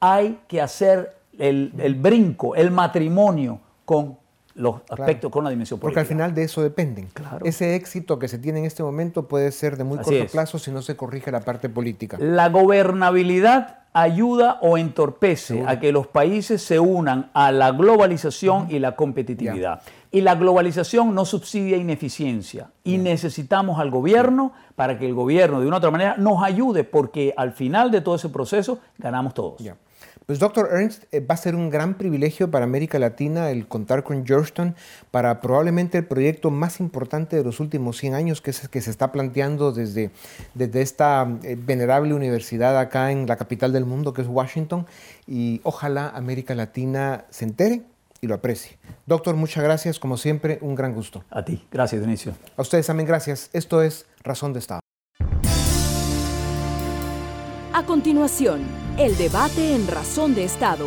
hay 0.00 0.40
que 0.48 0.60
hacer 0.60 1.16
el, 1.38 1.72
el 1.78 1.94
brinco, 1.94 2.54
el 2.54 2.70
matrimonio 2.70 3.60
con 3.84 4.18
los 4.54 4.76
aspectos, 4.90 5.20
claro. 5.20 5.30
con 5.30 5.44
la 5.44 5.50
dimensión 5.50 5.80
política. 5.80 6.00
Porque 6.00 6.00
al 6.00 6.06
final 6.06 6.34
de 6.34 6.44
eso 6.44 6.62
dependen. 6.62 7.06
Claro. 7.14 7.44
Ese 7.44 7.74
éxito 7.74 8.18
que 8.18 8.28
se 8.28 8.38
tiene 8.38 8.58
en 8.58 8.64
este 8.66 8.82
momento 8.82 9.26
puede 9.26 9.50
ser 9.50 9.76
de 9.76 9.84
muy 9.84 9.98
Así 9.98 10.10
corto 10.10 10.24
es. 10.24 10.32
plazo 10.32 10.58
si 10.58 10.70
no 10.70 10.82
se 10.82 10.94
corrige 10.96 11.30
la 11.30 11.40
parte 11.40 11.68
política. 11.68 12.18
La 12.20 12.48
gobernabilidad 12.50 13.78
ayuda 13.94 14.58
o 14.62 14.78
entorpece 14.78 15.64
a 15.66 15.78
que 15.80 15.92
los 15.92 16.06
países 16.06 16.62
se 16.62 16.78
unan 16.78 17.30
a 17.34 17.52
la 17.52 17.72
globalización 17.72 18.62
uh 18.62 18.66
-huh. 18.66 18.72
y 18.72 18.78
la 18.78 18.96
competitividad. 18.96 19.82
Y 20.12 20.20
la 20.20 20.34
globalización 20.34 21.14
no 21.14 21.24
subsidia 21.24 21.76
ineficiencia. 21.76 22.70
Y 22.84 22.98
necesitamos 22.98 23.80
al 23.80 23.90
gobierno 23.90 24.52
para 24.76 24.98
que 24.98 25.06
el 25.06 25.14
gobierno, 25.14 25.60
de 25.60 25.66
una 25.66 25.76
u 25.76 25.78
otra 25.78 25.90
manera, 25.90 26.16
nos 26.18 26.44
ayude, 26.44 26.84
porque 26.84 27.34
al 27.36 27.52
final 27.52 27.90
de 27.90 28.02
todo 28.02 28.14
ese 28.14 28.28
proceso 28.28 28.78
ganamos 28.98 29.34
todos. 29.34 29.58
Yeah. 29.58 29.76
Pues 30.26 30.38
doctor 30.38 30.68
Ernst, 30.70 31.04
eh, 31.12 31.20
va 31.20 31.34
a 31.34 31.36
ser 31.36 31.56
un 31.56 31.68
gran 31.68 31.94
privilegio 31.94 32.48
para 32.50 32.64
América 32.64 32.98
Latina 33.00 33.50
el 33.50 33.66
contar 33.66 34.04
con 34.04 34.24
Georgetown 34.24 34.76
para 35.10 35.40
probablemente 35.40 35.98
el 35.98 36.06
proyecto 36.06 36.50
más 36.50 36.78
importante 36.78 37.36
de 37.36 37.42
los 37.42 37.58
últimos 37.58 37.98
100 37.98 38.14
años, 38.14 38.40
que 38.40 38.50
es 38.50 38.62
el 38.62 38.70
que 38.70 38.80
se 38.80 38.90
está 38.90 39.10
planteando 39.10 39.72
desde, 39.72 40.10
desde 40.54 40.80
esta 40.80 41.28
eh, 41.42 41.56
venerable 41.58 42.14
universidad 42.14 42.78
acá 42.78 43.10
en 43.10 43.26
la 43.26 43.36
capital 43.36 43.72
del 43.72 43.84
mundo, 43.84 44.12
que 44.12 44.22
es 44.22 44.28
Washington, 44.28 44.86
y 45.26 45.60
ojalá 45.64 46.10
América 46.10 46.54
Latina 46.54 47.24
se 47.30 47.44
entere 47.44 47.82
y 48.22 48.28
lo 48.28 48.34
aprecie. 48.36 48.78
Doctor, 49.04 49.34
muchas 49.34 49.64
gracias, 49.64 49.98
como 49.98 50.16
siempre, 50.16 50.58
un 50.62 50.76
gran 50.76 50.94
gusto. 50.94 51.24
A 51.28 51.44
ti, 51.44 51.66
gracias 51.70 52.00
Dionisio. 52.00 52.34
A 52.56 52.62
ustedes 52.62 52.86
también 52.86 53.06
gracias. 53.06 53.50
Esto 53.52 53.82
es 53.82 54.06
Razón 54.22 54.52
de 54.52 54.60
Estado. 54.60 54.80
A 57.74 57.84
continuación, 57.84 58.60
el 58.96 59.16
debate 59.16 59.74
en 59.74 59.88
Razón 59.88 60.34
de 60.36 60.44
Estado. 60.44 60.86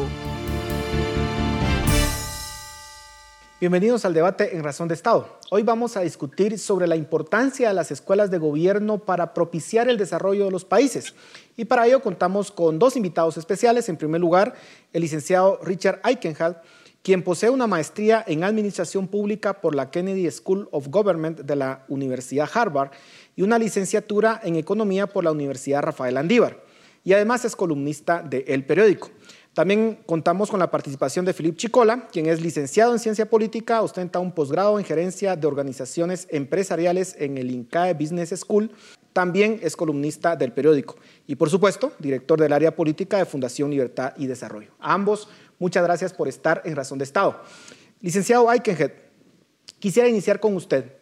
Bienvenidos 3.59 4.05
al 4.05 4.13
debate 4.13 4.55
en 4.55 4.63
Razón 4.63 4.87
de 4.87 4.93
Estado. 4.93 5.39
Hoy 5.49 5.63
vamos 5.63 5.97
a 5.97 6.01
discutir 6.01 6.57
sobre 6.59 6.87
la 6.87 6.95
importancia 6.95 7.67
de 7.67 7.73
las 7.73 7.91
escuelas 7.91 8.31
de 8.31 8.37
gobierno 8.37 8.99
para 8.99 9.33
propiciar 9.33 9.89
el 9.89 9.97
desarrollo 9.97 10.45
de 10.45 10.51
los 10.51 10.63
países. 10.63 11.15
Y 11.57 11.65
para 11.65 11.87
ello 11.87 12.01
contamos 12.01 12.51
con 12.51 12.79
dos 12.79 12.95
invitados 12.95 13.37
especiales. 13.37 13.89
En 13.89 13.97
primer 13.97 14.21
lugar, 14.21 14.55
el 14.93 15.01
licenciado 15.01 15.59
Richard 15.63 15.99
Eichenhall, 16.05 16.57
quien 17.05 17.21
posee 17.21 17.51
una 17.51 17.67
maestría 17.67 18.23
en 18.25 18.43
Administración 18.43 19.07
Pública 19.07 19.61
por 19.61 19.75
la 19.75 19.91
Kennedy 19.91 20.27
School 20.31 20.67
of 20.71 20.87
Government 20.87 21.41
de 21.41 21.55
la 21.55 21.85
Universidad 21.87 22.49
Harvard 22.51 22.89
y 23.35 23.43
una 23.43 23.59
licenciatura 23.59 24.41
en 24.43 24.55
Economía 24.55 25.05
por 25.05 25.23
la 25.23 25.31
Universidad 25.31 25.83
Rafael 25.83 26.17
Andívar 26.17 26.63
y 27.03 27.13
además 27.13 27.45
es 27.45 27.55
columnista 27.55 28.23
de 28.23 28.43
El 28.47 28.65
Periódico. 28.65 29.11
También 29.53 29.99
contamos 30.05 30.49
con 30.49 30.59
la 30.59 30.69
participación 30.69 31.23
de 31.23 31.33
Filipe 31.33 31.57
Chicola, 31.57 32.07
quien 32.11 32.25
es 32.25 32.41
licenciado 32.41 32.91
en 32.91 32.99
Ciencia 32.99 33.29
Política, 33.29 33.81
ostenta 33.83 34.19
un 34.19 34.33
posgrado 34.33 34.77
en 34.77 34.83
Gerencia 34.83 35.37
de 35.37 35.47
Organizaciones 35.47 36.27
Empresariales 36.29 37.15
en 37.19 37.37
el 37.37 37.51
INCAE 37.51 37.93
Business 37.93 38.31
School. 38.37 38.71
También 39.13 39.59
es 39.61 39.77
columnista 39.77 40.35
del 40.35 40.51
periódico 40.51 40.97
y, 41.25 41.35
por 41.35 41.49
supuesto, 41.49 41.93
director 41.99 42.37
del 42.37 42.51
área 42.51 42.75
política 42.75 43.17
de 43.17 43.25
Fundación 43.25 43.69
Libertad 43.69 44.11
y 44.17 44.27
Desarrollo. 44.27 44.71
Ambos, 44.77 45.29
muchas 45.59 45.83
gracias 45.83 46.13
por 46.13 46.27
estar 46.27 46.61
en 46.65 46.75
Razón 46.75 46.97
de 46.97 47.03
Estado. 47.03 47.41
Licenciado 48.01 48.49
Aikenhead, 48.49 48.91
quisiera 49.79 50.09
iniciar 50.09 50.39
con 50.39 50.55
usted. 50.55 50.93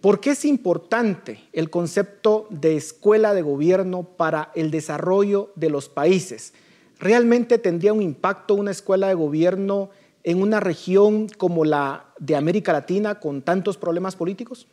¿Por 0.00 0.20
qué 0.20 0.30
es 0.30 0.44
importante 0.44 1.40
el 1.52 1.70
concepto 1.70 2.46
de 2.50 2.76
escuela 2.76 3.32
de 3.32 3.40
gobierno 3.40 4.02
para 4.02 4.52
el 4.54 4.70
desarrollo 4.70 5.50
de 5.56 5.70
los 5.70 5.88
países? 5.88 6.52
¿Realmente 6.98 7.58
tendría 7.58 7.92
un 7.92 8.02
impacto 8.02 8.54
una 8.54 8.70
escuela 8.70 9.08
de 9.08 9.14
gobierno 9.14 9.90
en 10.22 10.42
una 10.42 10.60
región 10.60 11.28
como 11.38 11.64
la 11.64 12.12
de 12.18 12.36
América 12.36 12.72
Latina 12.72 13.18
con 13.20 13.42
tantos 13.42 13.76
problemas 13.76 14.16
políticos? 14.16 14.68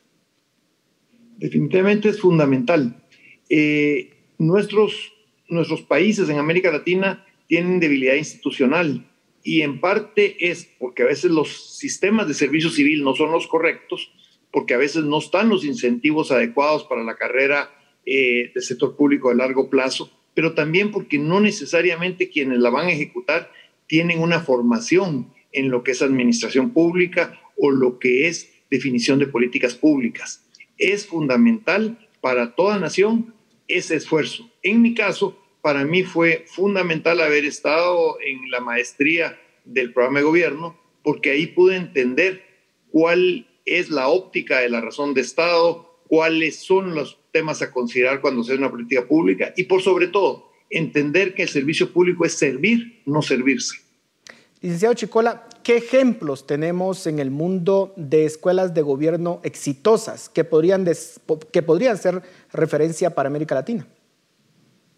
Definitivamente 1.37 2.09
es 2.09 2.19
fundamental. 2.19 3.01
Eh, 3.49 4.11
nuestros, 4.37 5.13
nuestros 5.47 5.81
países 5.81 6.29
en 6.29 6.39
América 6.39 6.71
Latina 6.71 7.25
tienen 7.51 7.81
debilidad 7.81 8.15
institucional 8.15 9.05
y 9.43 9.59
en 9.59 9.81
parte 9.81 10.37
es 10.39 10.69
porque 10.79 11.03
a 11.03 11.07
veces 11.07 11.31
los 11.31 11.77
sistemas 11.77 12.29
de 12.29 12.33
servicio 12.33 12.69
civil 12.69 13.03
no 13.03 13.13
son 13.13 13.33
los 13.33 13.47
correctos, 13.47 14.13
porque 14.51 14.73
a 14.73 14.77
veces 14.77 15.03
no 15.03 15.17
están 15.19 15.49
los 15.49 15.65
incentivos 15.65 16.31
adecuados 16.31 16.85
para 16.85 17.03
la 17.03 17.17
carrera 17.17 17.69
eh, 18.05 18.51
del 18.53 18.63
sector 18.63 18.95
público 18.95 19.27
de 19.27 19.35
largo 19.35 19.69
plazo 19.69 20.09
pero 20.33 20.53
también 20.53 20.91
porque 20.91 21.17
no 21.17 21.39
necesariamente 21.39 22.29
quienes 22.29 22.59
la 22.59 22.69
van 22.69 22.87
a 22.87 22.91
ejecutar 22.91 23.51
tienen 23.87 24.19
una 24.19 24.39
formación 24.39 25.33
en 25.51 25.69
lo 25.69 25.83
que 25.83 25.91
es 25.91 26.01
administración 26.01 26.71
pública 26.71 27.39
o 27.57 27.71
lo 27.71 27.99
que 27.99 28.27
es 28.27 28.49
definición 28.69 29.19
de 29.19 29.27
políticas 29.27 29.75
públicas. 29.75 30.47
Es 30.77 31.05
fundamental 31.05 32.07
para 32.21 32.55
toda 32.55 32.79
nación 32.79 33.33
ese 33.67 33.95
esfuerzo. 33.95 34.49
En 34.63 34.81
mi 34.81 34.93
caso, 34.93 35.37
para 35.61 35.85
mí 35.85 36.03
fue 36.03 36.45
fundamental 36.47 37.21
haber 37.21 37.45
estado 37.45 38.17
en 38.21 38.49
la 38.49 38.59
maestría 38.59 39.39
del 39.65 39.93
programa 39.93 40.19
de 40.19 40.25
gobierno 40.25 40.79
porque 41.03 41.31
ahí 41.31 41.47
pude 41.47 41.75
entender 41.75 42.43
cuál 42.89 43.47
es 43.65 43.89
la 43.89 44.07
óptica 44.07 44.59
de 44.59 44.69
la 44.69 44.81
razón 44.81 45.13
de 45.13 45.21
Estado, 45.21 45.99
cuáles 46.07 46.57
son 46.57 46.95
los 46.95 47.19
temas 47.31 47.61
a 47.61 47.71
considerar 47.71 48.21
cuando 48.21 48.43
se 48.43 48.51
hace 48.51 48.59
una 48.59 48.71
política 48.71 49.07
pública 49.07 49.53
y 49.55 49.63
por 49.63 49.81
sobre 49.81 50.07
todo 50.07 50.51
entender 50.69 51.33
que 51.33 51.43
el 51.43 51.49
servicio 51.49 51.91
público 51.91 52.25
es 52.25 52.33
servir, 52.33 53.01
no 53.05 53.21
servirse. 53.21 53.77
Licenciado 54.61 54.93
Chicola, 54.93 55.47
¿qué 55.63 55.77
ejemplos 55.77 56.45
tenemos 56.45 57.07
en 57.07 57.19
el 57.19 57.31
mundo 57.31 57.93
de 57.97 58.25
escuelas 58.25 58.73
de 58.73 58.81
gobierno 58.81 59.41
exitosas 59.43 60.29
que 60.29 60.43
podrían, 60.43 60.85
que 61.51 61.61
podrían 61.63 61.97
ser 61.97 62.21
referencia 62.51 63.15
para 63.15 63.27
América 63.27 63.55
Latina? 63.55 63.87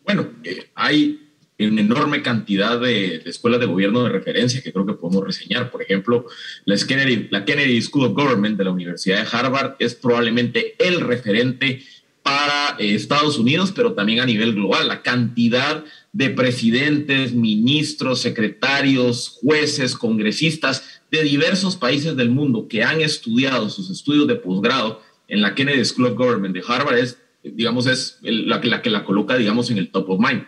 Bueno, 0.06 0.30
eh, 0.44 0.70
hay 0.76 1.20
una 1.60 1.82
enorme 1.82 2.22
cantidad 2.22 2.80
de, 2.80 3.18
escuelas 3.26 3.60
de 3.60 3.66
gobierno 3.66 4.04
de 4.04 4.10
referencia 4.10 4.62
que 4.62 4.74
creo 4.74 4.86
que 4.86 4.94
podemos 4.94 5.24
reseñar. 5.24 5.72
Por 5.72 5.82
ejemplo, 5.82 6.26
la 6.66 7.46
Kennedy, 7.46 7.82
School 7.82 8.08
of 8.08 8.14
Government 8.14 8.58
de 8.58 8.64
la 8.64 8.72
Universidad 8.72 9.22
de 9.22 9.38
Harvard 9.38 9.76
es 9.80 9.96
probablemente 9.96 10.76
el 10.80 11.02
referente 11.02 11.84
para 12.22 12.76
eh, 12.80 12.96
Estados 12.96 13.38
Unidos, 13.38 13.72
pero 13.76 13.94
también 13.94 14.20
a 14.20 14.26
nivel 14.26 14.54
global. 14.54 14.88
La 14.88 15.02
cantidad 15.02 15.84
de 16.12 16.30
presidentes, 16.30 17.34
ministros, 17.34 18.22
secretarios, 18.22 19.38
jueces, 19.42 19.96
congresistas 19.96 21.02
de 21.12 21.24
diversos 21.24 21.76
países 21.76 22.16
del 22.16 22.30
mundo 22.30 22.68
que 22.68 22.84
han 22.84 23.02
estudiado 23.02 23.70
sus 23.70 23.90
estudios 23.90 24.28
de 24.28 24.36
posgrado 24.36 25.02
en 25.28 25.42
la 25.42 25.56
Kennedy 25.56 25.84
School 25.86 26.08
of 26.08 26.18
Government 26.18 26.56
de 26.56 26.64
Harvard 26.68 26.98
es, 26.98 27.18
digamos, 27.44 27.88
es 27.88 28.20
la, 28.22 28.60
la 28.64 28.82
que 28.82 28.90
la 28.90 29.04
coloca, 29.04 29.38
digamos, 29.38 29.70
en 29.70 29.78
el 29.78 29.90
top 29.90 30.10
of 30.10 30.20
mind. 30.20 30.46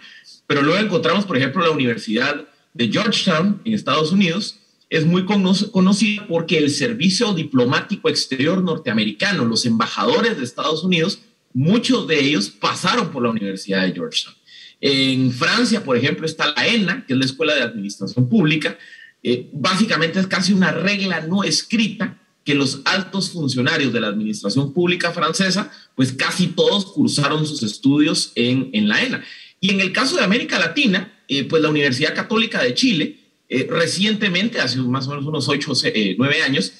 Pero 0.47 0.61
luego 0.61 0.79
encontramos, 0.79 1.25
por 1.25 1.37
ejemplo, 1.37 1.63
la 1.63 1.71
Universidad 1.71 2.47
de 2.73 2.89
Georgetown 2.89 3.61
en 3.65 3.73
Estados 3.73 4.11
Unidos, 4.11 4.59
es 4.89 5.05
muy 5.05 5.25
conocida 5.25 6.27
porque 6.27 6.57
el 6.57 6.69
servicio 6.69 7.33
diplomático 7.33 8.07
exterior 8.07 8.61
norteamericano, 8.61 9.45
los 9.45 9.65
embajadores 9.65 10.37
de 10.37 10.43
Estados 10.43 10.83
Unidos, 10.83 11.19
muchos 11.53 12.07
de 12.07 12.19
ellos 12.19 12.49
pasaron 12.49 13.11
por 13.11 13.23
la 13.23 13.29
Universidad 13.29 13.81
de 13.81 13.93
Georgetown. 13.93 14.35
En 14.81 15.31
Francia, 15.31 15.83
por 15.83 15.97
ejemplo, 15.97 16.25
está 16.25 16.53
la 16.55 16.67
ENA, 16.67 17.05
que 17.05 17.13
es 17.13 17.19
la 17.19 17.25
Escuela 17.25 17.55
de 17.55 17.63
Administración 17.63 18.29
Pública. 18.29 18.77
Eh, 19.23 19.49
básicamente 19.53 20.19
es 20.19 20.27
casi 20.27 20.53
una 20.53 20.71
regla 20.71 21.21
no 21.21 21.43
escrita 21.43 22.19
que 22.45 22.55
los 22.55 22.81
altos 22.85 23.31
funcionarios 23.31 23.91
de 23.91 23.99
la 23.99 24.07
administración 24.07 24.71
pública 24.71 25.11
francesa, 25.11 25.71
pues 25.95 26.13
casi 26.13 26.47
todos 26.47 26.85
cursaron 26.85 27.45
sus 27.45 27.63
estudios 27.63 28.31
en, 28.35 28.69
en 28.71 28.87
la 28.87 29.03
ENA. 29.03 29.25
Y 29.59 29.71
en 29.71 29.81
el 29.81 29.91
caso 29.91 30.15
de 30.15 30.23
América 30.23 30.59
Latina, 30.59 31.11
eh, 31.27 31.45
pues 31.45 31.63
la 31.63 31.69
Universidad 31.69 32.13
Católica 32.13 32.61
de 32.61 32.75
Chile, 32.75 33.19
eh, 33.49 33.67
recientemente, 33.67 34.61
hace 34.61 34.77
más 34.77 35.07
o 35.07 35.09
menos 35.09 35.25
unos 35.25 35.49
ocho 35.49 35.71
o 35.71 35.75
nueve 36.17 36.43
años, 36.43 36.71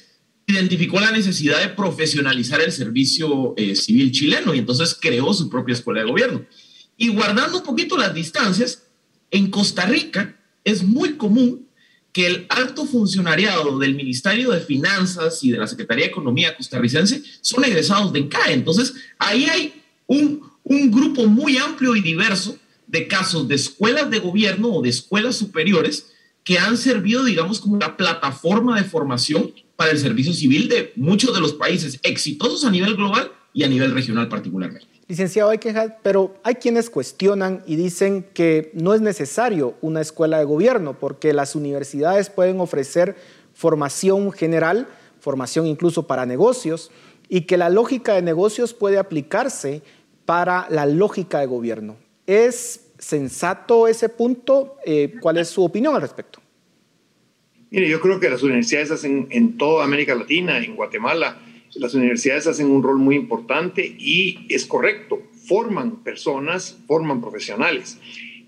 identificó 0.46 1.00
la 1.00 1.12
necesidad 1.12 1.60
de 1.60 1.70
profesionalizar 1.70 2.62
el 2.62 2.72
servicio 2.72 3.56
eh, 3.58 3.76
civil 3.76 4.12
chileno 4.12 4.54
y 4.54 4.60
entonces 4.60 4.96
creó 5.02 5.34
su 5.34 5.50
propia 5.50 5.74
escuela 5.74 6.02
de 6.02 6.08
gobierno. 6.08 6.46
Y 6.96 7.08
guardando 7.08 7.58
un 7.58 7.64
poquito 7.64 7.98
las 7.98 8.14
distancias, 8.14 8.84
en 9.32 9.50
Costa 9.50 9.88
Rica 9.88 10.40
es 10.64 10.84
muy 10.84 11.14
común 11.14 11.68
que 12.16 12.28
el 12.28 12.46
alto 12.48 12.86
funcionariado 12.86 13.78
del 13.78 13.94
Ministerio 13.94 14.52
de 14.52 14.62
Finanzas 14.62 15.44
y 15.44 15.52
de 15.52 15.58
la 15.58 15.68
Secretaría 15.68 16.06
de 16.06 16.12
Economía 16.12 16.56
costarricense 16.56 17.22
son 17.42 17.66
egresados 17.66 18.14
de 18.14 18.30
CAE. 18.30 18.54
Entonces, 18.54 18.94
ahí 19.20 19.44
hay 19.44 19.84
un, 20.08 20.42
un 20.64 20.92
grupo 20.92 21.26
muy 21.26 21.58
amplio 21.58 21.94
y 21.94 22.00
diverso 22.00 22.58
de 22.88 23.10
casos 23.10 23.50
de 23.50 23.56
escuelas 23.56 24.10
de 24.10 24.20
gobierno 24.20 24.70
o 24.70 24.82
de 24.82 24.88
escuelas 24.88 25.36
superiores 25.36 26.14
que 26.46 26.58
han 26.58 26.78
servido, 26.78 27.26
digamos, 27.26 27.60
como 27.60 27.74
una 27.74 27.98
plataforma 27.98 28.78
de 28.80 28.88
formación 28.88 29.52
para 29.76 29.92
el 29.92 30.00
servicio 30.00 30.32
civil 30.32 30.70
de 30.70 30.94
muchos 30.96 31.34
de 31.34 31.42
los 31.42 31.52
países 31.52 32.00
exitosos 32.02 32.64
a 32.64 32.72
nivel 32.72 32.96
global 32.96 33.30
y 33.54 33.64
a 33.64 33.68
nivel 33.68 33.92
regional 33.92 34.30
particularmente. 34.30 34.95
Licenciado, 35.08 35.52
hay 35.52 35.60
pero 36.02 36.36
hay 36.44 36.56
quienes 36.56 36.90
cuestionan 36.90 37.64
y 37.68 37.76
dicen 37.76 38.26
que 38.34 38.72
no 38.74 38.96
es 38.96 39.02
necesario 39.02 39.76
una 39.82 40.02
escuela 40.02 40.40
de 40.40 40.46
gobierno 40.46 40.98
porque 41.00 41.32
las 41.32 41.56
universidades 41.56 42.32
pueden 42.32 42.60
ofrecer 42.60 43.16
formación 43.54 44.32
general, 44.32 44.88
formación 45.20 45.68
incluso 45.68 46.08
para 46.08 46.26
negocios, 46.26 46.92
y 47.30 47.42
que 47.42 47.58
la 47.58 47.70
lógica 47.70 48.16
de 48.16 48.24
negocios 48.24 48.74
puede 48.74 48.98
aplicarse 48.98 49.84
para 50.26 50.66
la 50.70 50.88
lógica 50.88 51.40
de 51.40 51.46
gobierno. 51.46 51.98
¿Es 52.26 52.88
sensato 52.98 53.88
ese 53.88 54.10
punto? 54.10 54.78
Eh, 54.86 55.16
¿Cuál 55.22 55.38
es 55.38 55.50
su 55.50 55.64
opinión 55.64 55.94
al 55.94 56.02
respecto? 56.02 56.40
Mire, 57.70 57.88
yo 57.90 58.00
creo 58.00 58.20
que 58.20 58.30
las 58.30 58.42
universidades 58.42 58.90
hacen 58.90 59.28
en 59.30 59.58
toda 59.58 59.84
América 59.84 60.16
Latina, 60.16 60.58
en 60.58 60.76
Guatemala, 60.76 61.38
las 61.76 61.94
universidades 61.94 62.48
hacen 62.48 62.72
un 62.72 62.84
rol 62.84 62.98
muy 62.98 63.16
importante 63.16 63.96
y 63.98 64.46
es 64.50 64.66
correcto, 64.66 65.22
forman 65.48 66.04
personas, 66.04 66.80
forman 66.88 67.22
profesionales, 67.22 68.00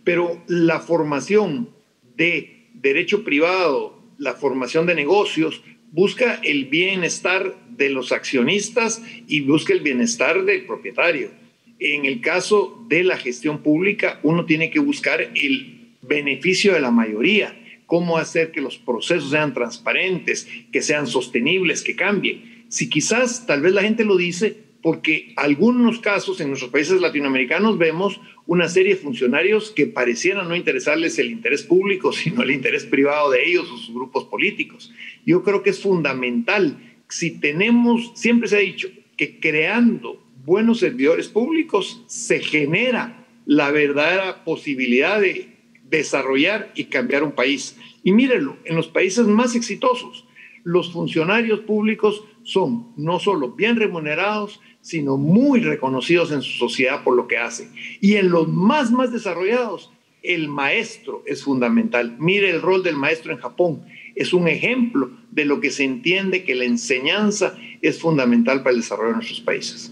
pero 0.03 0.41
la 0.47 0.79
formación 0.79 1.69
de 2.15 2.67
derecho 2.73 3.23
privado, 3.23 4.01
la 4.17 4.33
formación 4.33 4.85
de 4.85 4.95
negocios, 4.95 5.61
busca 5.91 6.39
el 6.43 6.65
bienestar 6.65 7.55
de 7.69 7.89
los 7.89 8.11
accionistas 8.11 9.01
y 9.27 9.41
busca 9.41 9.73
el 9.73 9.81
bienestar 9.81 10.43
del 10.45 10.65
propietario. 10.65 11.31
En 11.79 12.05
el 12.05 12.21
caso 12.21 12.83
de 12.87 13.03
la 13.03 13.17
gestión 13.17 13.61
pública, 13.61 14.19
uno 14.23 14.45
tiene 14.45 14.71
que 14.71 14.79
buscar 14.79 15.21
el 15.21 15.95
beneficio 16.01 16.73
de 16.73 16.79
la 16.79 16.91
mayoría 16.91 17.55
cómo 17.87 18.17
hacer 18.17 18.51
que 18.51 18.61
los 18.61 18.77
procesos 18.77 19.31
sean 19.31 19.53
transparentes, 19.53 20.47
que 20.71 20.83
sean 20.83 21.07
sostenibles, 21.07 21.81
que 21.81 21.95
cambien. 21.95 22.56
Si 22.69 22.89
quizás 22.89 23.45
tal 23.45 23.61
vez 23.61 23.73
la 23.73 23.81
gente 23.81 24.05
lo 24.05 24.17
dice 24.17 24.67
porque 24.81 25.33
algunos 25.35 25.99
casos 25.99 26.39
en 26.39 26.49
nuestros 26.49 26.71
países 26.71 27.01
latinoamericanos 27.01 27.77
vemos 27.77 28.21
una 28.45 28.69
serie 28.69 28.95
de 28.95 29.01
funcionarios 29.01 29.71
que 29.71 29.87
parecieran 29.87 30.47
no 30.47 30.55
interesarles 30.55 31.19
el 31.19 31.31
interés 31.31 31.63
público, 31.63 32.11
sino 32.13 32.43
el 32.43 32.51
interés 32.51 32.85
privado 32.85 33.31
de 33.31 33.49
ellos 33.49 33.69
o 33.69 33.77
sus 33.77 33.93
grupos 33.93 34.25
políticos. 34.25 34.93
Yo 35.25 35.43
creo 35.43 35.63
que 35.63 35.71
es 35.71 35.81
fundamental, 35.81 36.77
si 37.09 37.39
tenemos, 37.39 38.11
siempre 38.15 38.47
se 38.47 38.57
ha 38.57 38.59
dicho 38.59 38.89
que 39.17 39.39
creando 39.39 40.23
buenos 40.45 40.79
servidores 40.79 41.27
públicos 41.27 42.03
se 42.07 42.39
genera 42.39 43.27
la 43.45 43.71
verdadera 43.71 44.43
posibilidad 44.43 45.19
de 45.19 45.49
desarrollar 45.89 46.71
y 46.75 46.85
cambiar 46.85 47.23
un 47.23 47.31
país. 47.31 47.77
Y 48.03 48.11
mírenlo, 48.11 48.57
en 48.65 48.75
los 48.75 48.87
países 48.87 49.25
más 49.25 49.55
exitosos, 49.55 50.25
los 50.63 50.91
funcionarios 50.91 51.61
públicos 51.61 52.23
son 52.47 52.93
no 52.95 53.19
solo 53.19 53.51
bien 53.51 53.75
remunerados, 53.75 54.61
sino 54.79 55.17
muy 55.17 55.59
reconocidos 55.59 56.31
en 56.31 56.41
su 56.41 56.53
sociedad 56.53 57.03
por 57.03 57.13
lo 57.13 57.27
que 57.27 57.37
hacen. 57.37 57.73
Y 57.99 58.15
en 58.15 58.29
los 58.29 58.47
más, 58.47 58.89
más 58.89 59.11
desarrollados, 59.11 59.91
el 60.23 60.47
maestro 60.47 61.23
es 61.25 61.43
fundamental. 61.43 62.15
Mire 62.19 62.49
el 62.49 62.61
rol 62.61 62.83
del 62.83 62.95
maestro 62.95 63.33
en 63.33 63.39
Japón. 63.39 63.83
Es 64.15 64.31
un 64.31 64.47
ejemplo 64.47 65.11
de 65.29 65.43
lo 65.43 65.59
que 65.59 65.71
se 65.71 65.83
entiende 65.83 66.45
que 66.45 66.55
la 66.55 66.63
enseñanza 66.63 67.57
es 67.81 67.99
fundamental 67.99 68.63
para 68.63 68.71
el 68.71 68.81
desarrollo 68.81 69.09
de 69.09 69.15
nuestros 69.15 69.41
países. 69.41 69.91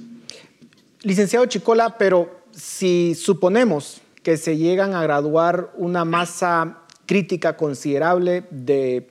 Licenciado 1.02 1.46
Chicola, 1.48 1.98
pero 1.98 2.46
si 2.52 3.16
suponemos 3.16 4.02
que 4.24 4.38
se 4.38 4.56
llegan 4.56 4.94
a 4.94 5.04
graduar 5.04 5.74
una 5.76 6.06
masa 6.06 6.84
crítica 7.06 7.58
considerable 7.58 8.46
de 8.50 9.10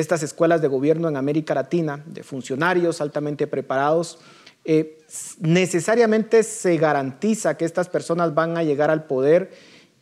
estas 0.00 0.22
escuelas 0.22 0.62
de 0.62 0.68
gobierno 0.68 1.08
en 1.08 1.16
América 1.16 1.54
Latina, 1.54 2.04
de 2.06 2.22
funcionarios 2.22 3.00
altamente 3.00 3.48
preparados, 3.48 4.20
eh, 4.64 4.98
necesariamente 5.40 6.44
se 6.44 6.76
garantiza 6.76 7.56
que 7.56 7.64
estas 7.64 7.88
personas 7.88 8.32
van 8.32 8.56
a 8.56 8.62
llegar 8.62 8.90
al 8.92 9.06
poder 9.06 9.50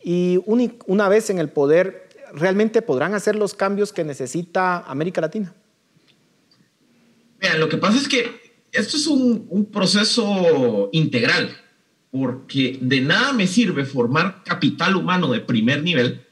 y 0.03 0.39
una 0.45 1.09
vez 1.09 1.31
en 1.31 1.39
el 1.39 1.49
poder 1.49 2.09
realmente 2.31 2.83
podrán 2.83 3.15
hacer 3.15 3.35
los 3.35 3.55
cambios 3.55 3.91
que 3.91 4.03
necesita 4.03 4.79
América 4.79 5.19
Latina. 5.19 5.55
Vean, 7.39 7.59
lo 7.59 7.67
que 7.67 7.77
pasa 7.77 7.97
es 7.97 8.07
que 8.07 8.29
esto 8.71 8.97
es 8.97 9.07
un, 9.07 9.69
proceso 9.71 10.89
integral, 10.91 11.57
porque 12.11 12.77
de 12.79 13.01
nada 13.01 13.33
me 13.33 13.47
sirve 13.47 13.83
formar 13.83 14.43
capital 14.43 14.95
humano 14.95 15.31
de 15.31 15.39
primer 15.39 15.81
nivel 15.81 16.26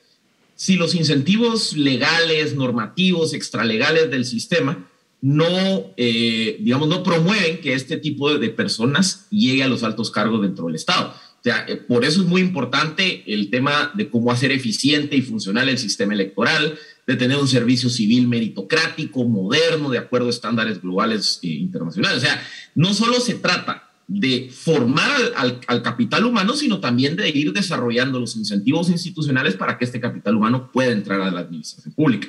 si 0.55 0.75
los 0.75 0.95
incentivos 0.95 1.75
legales, 1.75 2.55
normativos, 2.55 3.33
extralegales 3.33 4.09
del 4.09 4.25
sistema 4.25 4.89
no, 5.21 5.93
eh, 5.97 6.57
digamos, 6.59 6.87
no 6.87 7.01
promueven 7.01 7.59
que 7.59 7.73
este 7.73 7.97
tipo 7.97 8.37
de, 8.37 8.49
personas 8.49 9.25
llegue 9.31 9.63
a 9.63 9.67
los 9.67 9.81
altos 9.81 10.11
cargos 10.11 10.43
dentro 10.43 10.67
del 10.67 10.75
Estado. 10.75 11.09
O 11.09 11.43
sea, 11.43 11.65
eh, 11.67 11.77
por 11.77 12.05
eso 12.05 12.21
es 12.21 12.27
muy 12.27 12.41
importante 12.41 13.23
el 13.25 13.49
tema 13.49 13.91
de 13.95 14.09
cómo 14.09 14.31
hacer 14.31 14.51
eficiente 14.51 15.15
y 15.15 15.23
funcional 15.23 15.67
el 15.67 15.79
sistema 15.79 16.13
electoral, 16.13 16.77
de 17.07 17.15
tener 17.15 17.37
un 17.37 17.47
servicio 17.47 17.89
civil 17.89 18.27
meritocrático, 18.27 19.23
moderno, 19.25 19.89
de 19.89 19.97
acuerdo 19.97 20.27
a 20.27 20.31
estándares 20.31 20.79
globales 20.79 21.39
e 21.41 21.47
internacionales. 21.47 22.17
O 22.19 22.21
sea, 22.21 22.47
no 22.75 22.93
solo 22.93 23.19
se 23.19 23.33
trata 23.33 23.84
de 24.07 24.49
formar 24.53 25.09
al, 25.35 25.81
capital 25.81 26.25
humano, 26.25 26.53
sino 26.55 26.79
también 26.79 27.15
de 27.15 27.29
ir 27.29 27.53
desarrollando 27.53 28.19
los 28.19 28.35
incentivos 28.35 28.89
institucionales 28.89 29.55
para 29.55 29.77
que 29.77 29.85
este 29.85 29.99
capital 29.99 30.35
humano 30.35 30.71
pueda 30.71 30.91
entrar 30.91 31.21
a 31.21 31.31
la 31.31 31.41
administración 31.41 31.93
pública. 31.93 32.27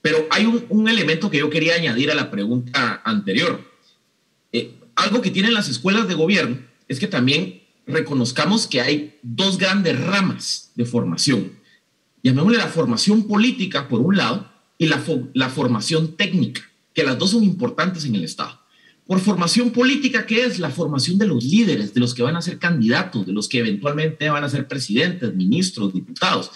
Pero 0.00 0.26
hay 0.30 0.46
un, 0.46 0.88
elemento 0.88 1.30
que 1.30 1.38
yo 1.38 1.50
quería 1.50 1.74
añadir 1.74 2.10
a 2.10 2.14
la 2.14 2.30
pregunta 2.30 3.02
anterior. 3.04 3.60
Eh, 4.52 4.74
algo 4.94 5.20
que 5.20 5.30
tienen 5.30 5.54
las 5.54 5.68
escuelas 5.68 6.06
de 6.06 6.14
gobierno 6.14 6.58
es 6.86 7.00
que 7.00 7.08
también 7.08 7.62
reconozcamos 7.86 8.66
que 8.66 8.80
hay 8.80 9.18
dos 9.22 9.58
grandes 9.58 9.98
ramas 10.00 10.72
de 10.76 10.84
formación 10.84 11.58
llamémosle 12.22 12.58
la 12.58 12.68
formación 12.68 13.26
política 13.26 13.88
por 13.88 14.00
un 14.00 14.16
lado 14.16 14.50
y 14.76 14.86
la, 14.86 15.02
la 15.34 15.48
formación 15.48 16.16
técnica, 16.16 16.62
que 16.94 17.02
las 17.02 17.18
dos 17.18 17.30
son 17.30 17.44
importantes 17.44 18.04
en 18.04 18.14
el 18.14 18.24
Estado. 18.24 18.60
Por 19.08 19.20
formación 19.20 19.70
política, 19.70 20.26
¿qué 20.26 20.44
es? 20.44 20.58
La 20.58 20.68
formación 20.68 21.16
de 21.16 21.26
los 21.26 21.42
líderes, 21.42 21.94
de 21.94 22.00
los 22.00 22.12
que 22.12 22.22
van 22.22 22.36
a 22.36 22.42
ser 22.42 22.58
candidatos, 22.58 23.24
de 23.24 23.32
los 23.32 23.48
que 23.48 23.60
eventualmente 23.60 24.28
van 24.28 24.44
a 24.44 24.50
ser 24.50 24.68
presidentes, 24.68 25.34
ministros, 25.34 25.94
diputados. 25.94 26.50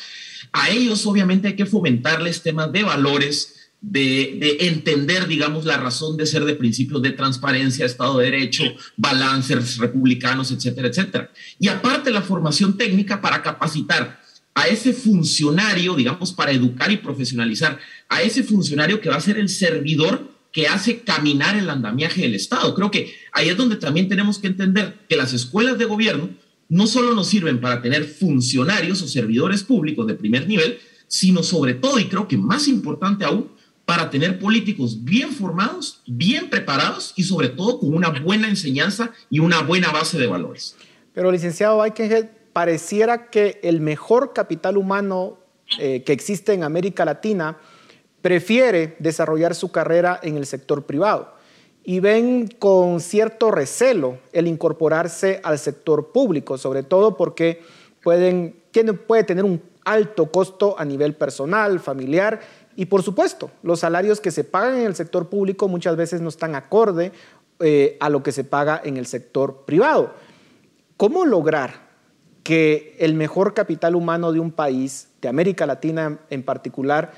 A 0.52 0.68
ellos 0.68 1.06
obviamente 1.06 1.48
hay 1.48 1.56
que 1.56 1.64
fomentarles 1.64 2.42
temas 2.42 2.70
de 2.70 2.82
valores, 2.82 3.70
de, 3.80 4.36
de, 4.38 4.66
entender, 4.68 5.26
digamos, 5.28 5.64
la 5.64 5.78
razón 5.78 6.18
de 6.18 6.26
ser 6.26 6.44
de 6.44 6.54
principios 6.54 7.00
de 7.00 7.12
transparencia, 7.12 7.86
Estado 7.86 8.18
de 8.18 8.26
Derecho, 8.26 8.64
balances 8.98 9.78
republicanos, 9.78 10.50
etcétera, 10.50 10.88
etcétera. 10.88 11.30
Y 11.58 11.68
aparte 11.68 12.10
la 12.10 12.20
formación 12.20 12.76
técnica 12.76 13.22
para 13.22 13.42
capacitar 13.42 14.20
a 14.52 14.66
ese 14.66 14.92
funcionario, 14.92 15.94
digamos, 15.94 16.34
para 16.34 16.52
educar 16.52 16.92
y 16.92 16.98
profesionalizar, 16.98 17.78
a 18.10 18.20
ese 18.20 18.42
funcionario 18.42 19.00
que 19.00 19.08
va 19.08 19.16
a 19.16 19.20
ser 19.22 19.38
el 19.38 19.48
servidor 19.48 20.31
que 20.52 20.68
hace 20.68 21.00
caminar 21.00 21.56
el 21.56 21.70
andamiaje 21.70 22.22
del 22.22 22.34
Estado. 22.34 22.74
Creo 22.74 22.90
que 22.90 23.14
ahí 23.32 23.48
es 23.48 23.56
donde 23.56 23.76
también 23.76 24.08
tenemos 24.08 24.38
que 24.38 24.48
entender 24.48 24.98
que 25.08 25.16
las 25.16 25.32
escuelas 25.32 25.78
de 25.78 25.86
gobierno 25.86 26.28
no 26.68 26.86
solo 26.86 27.14
nos 27.14 27.28
sirven 27.28 27.60
para 27.60 27.82
tener 27.82 28.04
funcionarios 28.04 29.02
o 29.02 29.08
servidores 29.08 29.62
públicos 29.62 30.06
de 30.06 30.14
primer 30.14 30.46
nivel, 30.46 30.78
sino 31.06 31.42
sobre 31.42 31.74
todo, 31.74 31.98
y 31.98 32.06
creo 32.06 32.28
que 32.28 32.38
más 32.38 32.68
importante 32.68 33.24
aún, 33.24 33.50
para 33.84 34.10
tener 34.10 34.38
políticos 34.38 35.04
bien 35.04 35.32
formados, 35.32 36.00
bien 36.06 36.48
preparados 36.48 37.12
y 37.16 37.24
sobre 37.24 37.48
todo 37.48 37.80
con 37.80 37.94
una 37.94 38.10
buena 38.10 38.48
enseñanza 38.48 39.10
y 39.28 39.40
una 39.40 39.60
buena 39.62 39.90
base 39.90 40.18
de 40.18 40.26
valores. 40.26 40.76
Pero 41.12 41.32
licenciado, 41.32 41.82
que 41.92 42.30
pareciera 42.52 43.28
que 43.28 43.60
el 43.62 43.80
mejor 43.80 44.32
capital 44.32 44.76
humano 44.76 45.38
eh, 45.78 46.02
que 46.04 46.12
existe 46.12 46.52
en 46.52 46.64
América 46.64 47.04
Latina 47.04 47.58
prefiere 48.22 48.96
desarrollar 49.00 49.54
su 49.54 49.70
carrera 49.70 50.18
en 50.22 50.36
el 50.36 50.46
sector 50.46 50.84
privado 50.84 51.34
y 51.84 52.00
ven 52.00 52.46
con 52.46 53.00
cierto 53.00 53.50
recelo 53.50 54.18
el 54.32 54.46
incorporarse 54.46 55.40
al 55.42 55.58
sector 55.58 56.12
público, 56.12 56.56
sobre 56.56 56.84
todo 56.84 57.16
porque 57.16 57.60
pueden, 58.02 58.56
puede 59.06 59.24
tener 59.24 59.44
un 59.44 59.60
alto 59.84 60.30
costo 60.30 60.76
a 60.78 60.84
nivel 60.84 61.14
personal, 61.14 61.80
familiar 61.80 62.40
y 62.76 62.86
por 62.86 63.02
supuesto 63.02 63.50
los 63.62 63.80
salarios 63.80 64.20
que 64.20 64.30
se 64.30 64.44
pagan 64.44 64.78
en 64.78 64.86
el 64.86 64.94
sector 64.94 65.28
público 65.28 65.66
muchas 65.66 65.96
veces 65.96 66.20
no 66.20 66.28
están 66.28 66.54
acorde 66.54 67.12
eh, 67.58 67.96
a 68.00 68.08
lo 68.08 68.22
que 68.22 68.32
se 68.32 68.44
paga 68.44 68.80
en 68.84 68.96
el 68.96 69.06
sector 69.06 69.64
privado. 69.66 70.14
¿Cómo 70.96 71.24
lograr 71.26 71.92
que 72.44 72.96
el 72.98 73.14
mejor 73.14 73.54
capital 73.54 73.94
humano 73.94 74.32
de 74.32 74.40
un 74.40 74.50
país, 74.50 75.08
de 75.20 75.28
América 75.28 75.66
Latina 75.66 76.20
en 76.30 76.42
particular, 76.42 77.12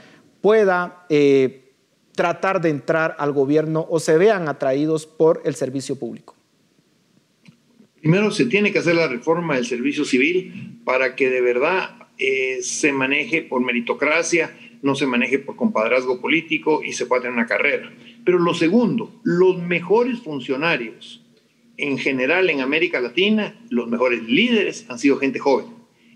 pueda 0.44 1.06
eh, 1.08 1.72
tratar 2.14 2.60
de 2.60 2.68
entrar 2.68 3.16
al 3.18 3.32
gobierno 3.32 3.86
o 3.88 3.98
se 3.98 4.18
vean 4.18 4.46
atraídos 4.46 5.06
por 5.06 5.40
el 5.46 5.54
servicio 5.54 5.98
público? 5.98 6.34
Primero 8.02 8.30
se 8.30 8.44
tiene 8.44 8.70
que 8.70 8.80
hacer 8.80 8.94
la 8.94 9.08
reforma 9.08 9.54
del 9.54 9.64
servicio 9.64 10.04
civil 10.04 10.82
para 10.84 11.16
que 11.16 11.30
de 11.30 11.40
verdad 11.40 11.96
eh, 12.18 12.58
se 12.60 12.92
maneje 12.92 13.40
por 13.40 13.62
meritocracia, 13.62 14.54
no 14.82 14.94
se 14.94 15.06
maneje 15.06 15.38
por 15.38 15.56
compadrazgo 15.56 16.20
político 16.20 16.82
y 16.84 16.92
se 16.92 17.06
pueda 17.06 17.22
tener 17.22 17.38
una 17.38 17.46
carrera. 17.46 17.90
Pero 18.22 18.38
lo 18.38 18.52
segundo, 18.52 19.18
los 19.22 19.56
mejores 19.62 20.20
funcionarios 20.20 21.24
en 21.78 21.96
general 21.96 22.50
en 22.50 22.60
América 22.60 23.00
Latina, 23.00 23.58
los 23.70 23.88
mejores 23.88 24.22
líderes 24.24 24.84
han 24.90 24.98
sido 24.98 25.16
gente 25.16 25.38
joven. 25.38 25.68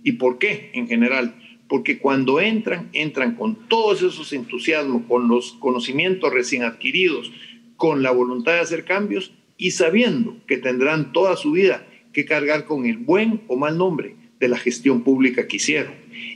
¿Y 0.05 0.13
por 0.13 0.37
qué 0.39 0.71
en 0.75 0.87
general? 0.87 1.35
Porque 1.69 1.99
cuando 1.99 2.41
entran, 2.41 2.89
entran 2.93 3.35
con 3.35 3.69
todos 3.69 4.03
esos 4.03 4.33
entusiasmos, 4.33 5.03
con 5.07 5.29
los 5.29 5.53
conocimientos 5.53 6.33
recién 6.33 6.63
adquiridos, 6.63 7.31
con 7.77 8.03
la 8.03 8.11
voluntad 8.11 8.53
de 8.53 8.61
hacer 8.61 8.85
cambios 8.85 9.33
y 9.57 9.73
sabiendo 9.73 10.37
que 10.47 10.57
tendrán 10.57 11.13
toda 11.13 11.37
su 11.37 11.53
vida 11.53 11.87
que 12.13 12.25
cargar 12.25 12.65
con 12.65 12.87
el 12.87 12.97
buen 12.97 13.43
o 13.49 13.57
mal 13.57 13.77
nombre 13.77 14.17
de 14.41 14.49
la 14.49 14.57
gestión 14.57 15.03
pública 15.03 15.47
que 15.47 15.57
hicieron. 15.57 15.93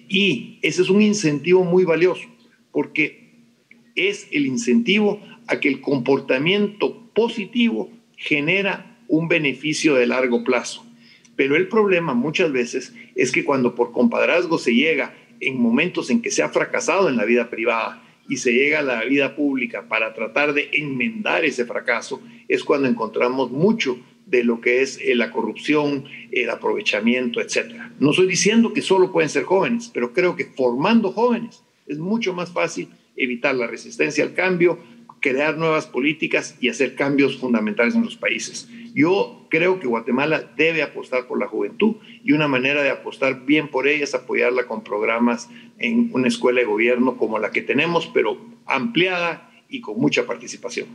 Y 0.09 0.59
ese 0.63 0.83
es 0.83 0.91
un 0.91 1.01
incentivo 1.01 1.65
muy 1.65 1.85
valioso, 1.85 2.29
porque 2.71 3.31
es 3.95 4.29
el 4.33 4.47
incentivo 4.47 5.21
a 5.47 5.61
que 5.61 5.69
el 5.69 5.81
comportamiento 5.81 7.11
positivo 7.15 7.91
genera 8.17 8.99
un 9.09 9.29
beneficio 9.29 9.95
de 9.95 10.07
largo 10.07 10.45
plazo. 10.45 10.85
Pero 11.37 11.57
el 11.57 11.69
problema 11.69 12.15
muchas 12.15 12.53
veces 12.53 12.95
es 13.15 13.33
que 13.33 13.45
cuando 13.45 13.75
por 13.75 13.93
compadrazgo 13.93 14.59
se 14.59 14.75
llega 14.75 15.15
en 15.43 15.61
momentos 15.61 16.09
en 16.11 16.23
que 16.23 16.31
se 16.31 16.43
ha 16.43 16.49
fracasado 16.49 17.09
en 17.09 17.17
la 17.17 17.25
vida 17.25 17.51
privada 17.51 18.03
y 18.29 18.37
se 18.37 18.53
llega 18.53 18.79
a 18.79 18.83
la 18.83 19.05
vida 19.05 19.35
pública 19.37 19.89
para 19.89 20.15
tratar 20.15 20.55
de 20.55 20.71
enmendar 20.73 21.45
ese 21.45 21.67
fracaso, 21.67 22.23
es 22.49 22.65
cuando 22.65 22.89
encontramos 22.89 23.51
mucho 23.51 23.99
de 24.27 24.45
lo 24.45 24.61
que 24.61 24.81
es 24.81 24.99
eh, 25.03 25.15
la 25.15 25.31
corrupción, 25.31 26.05
el 26.31 26.49
aprovechamiento, 26.49 27.41
etc. 27.41 27.75
No 27.99 28.11
estoy 28.11 28.27
diciendo 28.27 28.73
que 28.73 28.81
solo 28.81 29.13
pueden 29.13 29.29
ser 29.29 29.43
jóvenes, 29.43 29.91
pero 29.93 30.13
creo 30.13 30.37
que 30.37 30.47
formando 30.47 31.13
jóvenes 31.13 31.63
es 31.87 31.99
mucho 31.99 32.33
más 32.33 32.53
fácil 32.53 32.89
evitar 33.17 33.55
la 33.55 33.67
resistencia 33.67 34.25
al 34.25 34.35
cambio, 34.35 34.79
crear 35.23 35.57
nuevas 35.57 35.87
políticas 35.87 36.57
y 36.61 36.69
hacer 36.69 36.95
cambios 36.95 37.39
fundamentales 37.39 37.95
en 37.95 38.05
los 38.05 38.17
países. 38.17 38.69
Yo 38.95 39.47
creo 39.49 39.81
que 39.81 39.87
Guatemala 39.87 40.53
debe 40.57 40.83
apostar 40.83 41.27
por 41.27 41.39
la 41.39 41.47
juventud 41.47 41.97
y 42.23 42.33
una 42.33 42.49
manera 42.49 42.83
de 42.83 42.91
apostar 42.91 43.47
bien 43.47 43.69
por 43.69 43.89
ella 43.89 44.05
es 44.05 44.15
apoyarla 44.15 44.67
con 44.67 44.85
programas 44.85 45.49
en 45.79 46.11
una 46.13 46.29
escuela 46.29 46.61
de 46.61 46.67
gobierno 46.67 47.17
como 47.17 47.39
la 47.39 47.51
que 47.51 47.63
tenemos, 47.63 48.11
pero 48.13 48.37
ampliada 48.67 49.51
y 49.69 49.81
con 49.81 49.99
mucha 49.99 50.27
participación. 50.27 50.89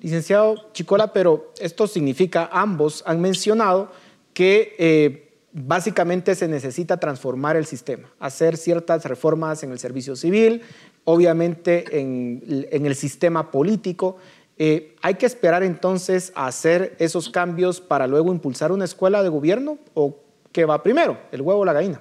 Licenciado 0.00 0.70
Chicola, 0.72 1.12
pero 1.12 1.52
esto 1.60 1.86
significa, 1.86 2.48
ambos 2.52 3.02
han 3.06 3.20
mencionado 3.20 3.92
que 4.32 4.74
eh, 4.78 5.32
básicamente 5.52 6.34
se 6.34 6.48
necesita 6.48 6.98
transformar 6.98 7.56
el 7.56 7.64
sistema, 7.64 8.12
hacer 8.18 8.56
ciertas 8.56 9.04
reformas 9.04 9.62
en 9.62 9.70
el 9.70 9.78
servicio 9.78 10.16
civil, 10.16 10.62
obviamente 11.04 12.00
en, 12.00 12.62
el 12.70 12.94
sistema 12.94 13.50
político. 13.50 14.18
Eh, 14.56 14.96
¿Hay 15.02 15.14
que 15.14 15.26
esperar 15.26 15.62
entonces 15.62 16.32
a 16.34 16.46
hacer 16.46 16.96
esos 16.98 17.28
cambios 17.28 17.80
para 17.80 18.06
luego 18.06 18.32
impulsar 18.32 18.72
una 18.72 18.84
escuela 18.84 19.22
de 19.22 19.28
gobierno 19.28 19.78
o 19.94 20.22
qué 20.52 20.64
va 20.64 20.82
primero, 20.82 21.18
el 21.32 21.42
huevo 21.42 21.60
o 21.60 21.64
la 21.64 21.72
gallina? 21.72 22.00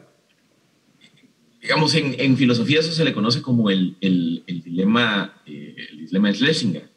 digamos, 1.63 1.95
en, 1.95 2.37
filosofía 2.37 2.81
eso 2.81 2.91
se 2.91 3.05
le 3.05 3.13
conoce 3.13 3.41
como 3.41 3.69
el, 3.69 3.95
el, 4.01 4.43
dilema, 4.63 5.41
eh, 5.45 5.73
el 5.91 6.07
dilema 6.07 6.27
de 6.27 6.33
Schlesinger, 6.35 6.89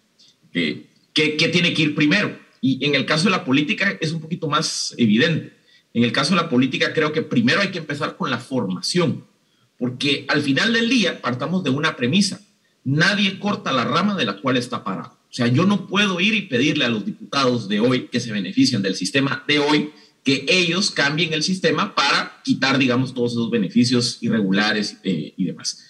que, 0.52 0.88
que, 1.14 1.48
tiene 1.48 1.72
que 1.72 1.82
ir 1.82 1.94
primero. 1.94 2.36
Y 2.60 2.84
en 2.84 2.96
el 2.96 3.06
caso 3.06 3.26
de 3.26 3.30
la 3.30 3.44
política 3.44 3.96
es 4.00 4.10
un 4.10 4.20
poquito 4.20 4.48
más 4.48 4.92
evidente. 4.98 5.52
En 5.94 6.02
el 6.02 6.10
caso 6.10 6.34
de 6.34 6.42
la 6.42 6.50
política 6.50 6.92
creo 6.92 7.12
que 7.12 7.22
primero 7.22 7.60
hay 7.60 7.70
que 7.70 7.78
empezar 7.78 8.16
con 8.16 8.28
la 8.28 8.38
formación, 8.38 9.24
porque 9.78 10.24
al 10.28 10.42
final 10.42 10.72
del 10.72 10.88
día 10.88 11.20
partamos 11.20 11.64
de 11.64 11.70
una 11.70 11.96
premisa. 11.96 12.40
Nadie 12.84 13.38
corta 13.38 13.72
la 13.72 13.84
rama 13.84 14.16
de 14.16 14.24
la 14.24 14.40
cual 14.40 14.56
está 14.56 14.84
parado. 14.84 15.18
O 15.28 15.32
sea, 15.36 15.48
yo 15.48 15.66
no 15.66 15.86
puedo 15.86 16.20
ir 16.20 16.34
y 16.34 16.42
pedirle 16.42 16.84
a 16.84 16.88
los 16.88 17.04
diputados 17.04 17.68
de 17.68 17.80
hoy 17.80 18.08
que 18.08 18.20
se 18.20 18.32
benefician 18.32 18.82
del 18.82 18.94
sistema 18.94 19.44
de 19.46 19.58
hoy 19.58 19.90
que 20.24 20.44
ellos 20.48 20.90
cambien 20.90 21.32
el 21.32 21.44
sistema 21.44 21.94
para 21.94 22.40
quitar, 22.42 22.78
digamos, 22.78 23.14
todos 23.14 23.32
esos 23.32 23.48
beneficios 23.48 24.18
irregulares 24.22 24.96
eh, 25.04 25.34
y 25.36 25.44
demás. 25.44 25.84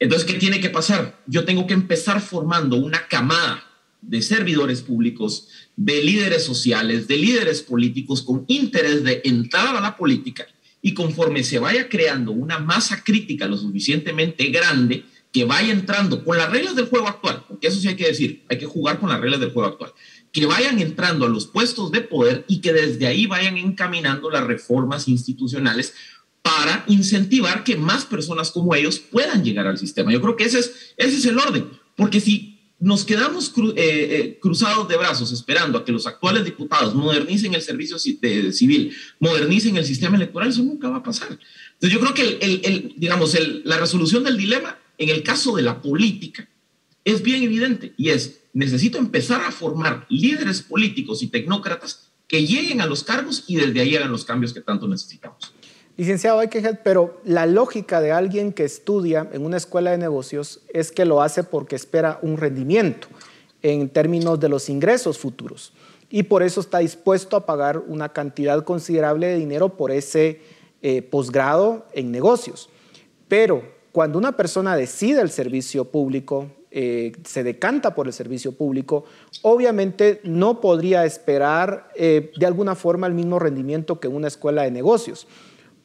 Entonces, 0.00 0.26
¿qué 0.26 0.34
tiene 0.34 0.60
que 0.60 0.68
pasar? 0.68 1.22
Yo 1.28 1.44
tengo 1.44 1.66
que 1.68 1.74
empezar 1.74 2.20
formando 2.20 2.74
una 2.74 3.06
camada 3.06 3.62
de 4.00 4.20
servidores 4.20 4.82
públicos, 4.82 5.48
de 5.76 6.02
líderes 6.02 6.44
sociales, 6.44 7.06
de 7.06 7.18
líderes 7.18 7.62
políticos 7.62 8.22
con 8.22 8.44
interés 8.48 9.04
de 9.04 9.22
entrar 9.24 9.76
a 9.76 9.80
la 9.80 9.96
política 9.96 10.44
y 10.82 10.94
conforme 10.94 11.44
se 11.44 11.58
vaya 11.58 11.88
creando 11.88 12.32
una 12.32 12.58
masa 12.58 13.02
crítica 13.02 13.46
lo 13.46 13.56
suficientemente 13.56 14.46
grande, 14.46 15.04
que 15.32 15.44
vaya 15.44 15.72
entrando 15.72 16.22
con 16.24 16.36
las 16.36 16.50
reglas 16.50 16.76
del 16.76 16.88
juego 16.88 17.08
actual, 17.08 17.44
porque 17.48 17.68
eso 17.68 17.80
sí 17.80 17.88
hay 17.88 17.96
que 17.96 18.08
decir, 18.08 18.42
hay 18.50 18.58
que 18.58 18.66
jugar 18.66 18.98
con 18.98 19.08
las 19.08 19.20
reglas 19.20 19.40
del 19.40 19.52
juego 19.52 19.68
actual 19.68 19.92
que 20.32 20.46
vayan 20.46 20.80
entrando 20.80 21.26
a 21.26 21.28
los 21.28 21.46
puestos 21.46 21.92
de 21.92 22.00
poder 22.00 22.44
y 22.48 22.60
que 22.60 22.72
desde 22.72 23.06
ahí 23.06 23.26
vayan 23.26 23.58
encaminando 23.58 24.30
las 24.30 24.44
reformas 24.44 25.06
institucionales 25.06 25.94
para 26.40 26.84
incentivar 26.88 27.62
que 27.62 27.76
más 27.76 28.06
personas 28.06 28.50
como 28.50 28.74
ellos 28.74 28.98
puedan 28.98 29.44
llegar 29.44 29.66
al 29.66 29.78
sistema. 29.78 30.10
Yo 30.10 30.20
creo 30.20 30.36
que 30.36 30.44
ese 30.44 30.58
es, 30.58 30.94
ese 30.96 31.18
es 31.18 31.26
el 31.26 31.38
orden, 31.38 31.68
porque 31.94 32.20
si 32.20 32.51
nos 32.82 33.04
quedamos 33.04 33.52
eh, 33.56 33.72
eh, 33.76 34.38
cruzados 34.40 34.88
de 34.88 34.96
brazos 34.96 35.30
esperando 35.30 35.78
a 35.78 35.84
que 35.84 35.92
los 35.92 36.04
actuales 36.04 36.44
diputados 36.44 36.96
modernicen 36.96 37.54
el 37.54 37.62
servicio 37.62 37.96
civil, 37.96 38.92
modernicen 39.20 39.76
el 39.76 39.84
sistema 39.84 40.16
electoral, 40.16 40.48
eso 40.48 40.64
nunca 40.64 40.88
va 40.88 40.96
a 40.96 41.02
pasar. 41.02 41.28
Entonces 41.28 41.92
yo 41.92 42.00
creo 42.00 42.12
que 42.12 42.38
el, 42.44 42.92
digamos, 42.96 43.38
la 43.64 43.78
resolución 43.78 44.24
del 44.24 44.36
dilema 44.36 44.76
en 44.98 45.10
el 45.10 45.22
caso 45.22 45.54
de 45.54 45.62
la 45.62 45.80
política 45.80 46.48
es 47.04 47.22
bien 47.22 47.44
evidente 47.44 47.94
y 47.96 48.08
es 48.10 48.40
necesito 48.52 48.98
empezar 48.98 49.42
a 49.42 49.52
formar 49.52 50.04
líderes 50.10 50.60
políticos 50.60 51.22
y 51.22 51.28
tecnócratas 51.28 52.08
que 52.26 52.44
lleguen 52.44 52.80
a 52.80 52.86
los 52.86 53.04
cargos 53.04 53.44
y 53.46 53.56
desde 53.56 53.80
ahí 53.80 53.94
hagan 53.94 54.10
los 54.10 54.24
cambios 54.24 54.52
que 54.52 54.60
tanto 54.60 54.88
necesitamos. 54.88 55.54
Licenciado 56.02 56.40
Aikegel, 56.40 56.80
pero 56.82 57.20
la 57.22 57.46
lógica 57.46 58.00
de 58.00 58.10
alguien 58.10 58.52
que 58.52 58.64
estudia 58.64 59.28
en 59.32 59.46
una 59.46 59.56
escuela 59.56 59.92
de 59.92 59.98
negocios 59.98 60.60
es 60.74 60.90
que 60.90 61.04
lo 61.04 61.22
hace 61.22 61.44
porque 61.44 61.76
espera 61.76 62.18
un 62.22 62.38
rendimiento 62.38 63.06
en 63.62 63.88
términos 63.88 64.40
de 64.40 64.48
los 64.48 64.68
ingresos 64.68 65.16
futuros 65.16 65.72
y 66.10 66.24
por 66.24 66.42
eso 66.42 66.60
está 66.60 66.78
dispuesto 66.78 67.36
a 67.36 67.46
pagar 67.46 67.78
una 67.78 68.08
cantidad 68.08 68.64
considerable 68.64 69.28
de 69.28 69.36
dinero 69.36 69.76
por 69.76 69.92
ese 69.92 70.40
eh, 70.82 71.02
posgrado 71.02 71.86
en 71.92 72.10
negocios. 72.10 72.68
Pero 73.28 73.62
cuando 73.92 74.18
una 74.18 74.36
persona 74.36 74.74
decide 74.74 75.20
el 75.20 75.30
servicio 75.30 75.84
público, 75.84 76.48
eh, 76.72 77.12
se 77.24 77.44
decanta 77.44 77.94
por 77.94 78.08
el 78.08 78.12
servicio 78.12 78.50
público, 78.50 79.04
obviamente 79.42 80.20
no 80.24 80.60
podría 80.60 81.04
esperar 81.04 81.90
eh, 81.94 82.32
de 82.36 82.46
alguna 82.46 82.74
forma 82.74 83.06
el 83.06 83.14
mismo 83.14 83.38
rendimiento 83.38 84.00
que 84.00 84.08
una 84.08 84.26
escuela 84.26 84.64
de 84.64 84.72
negocios. 84.72 85.28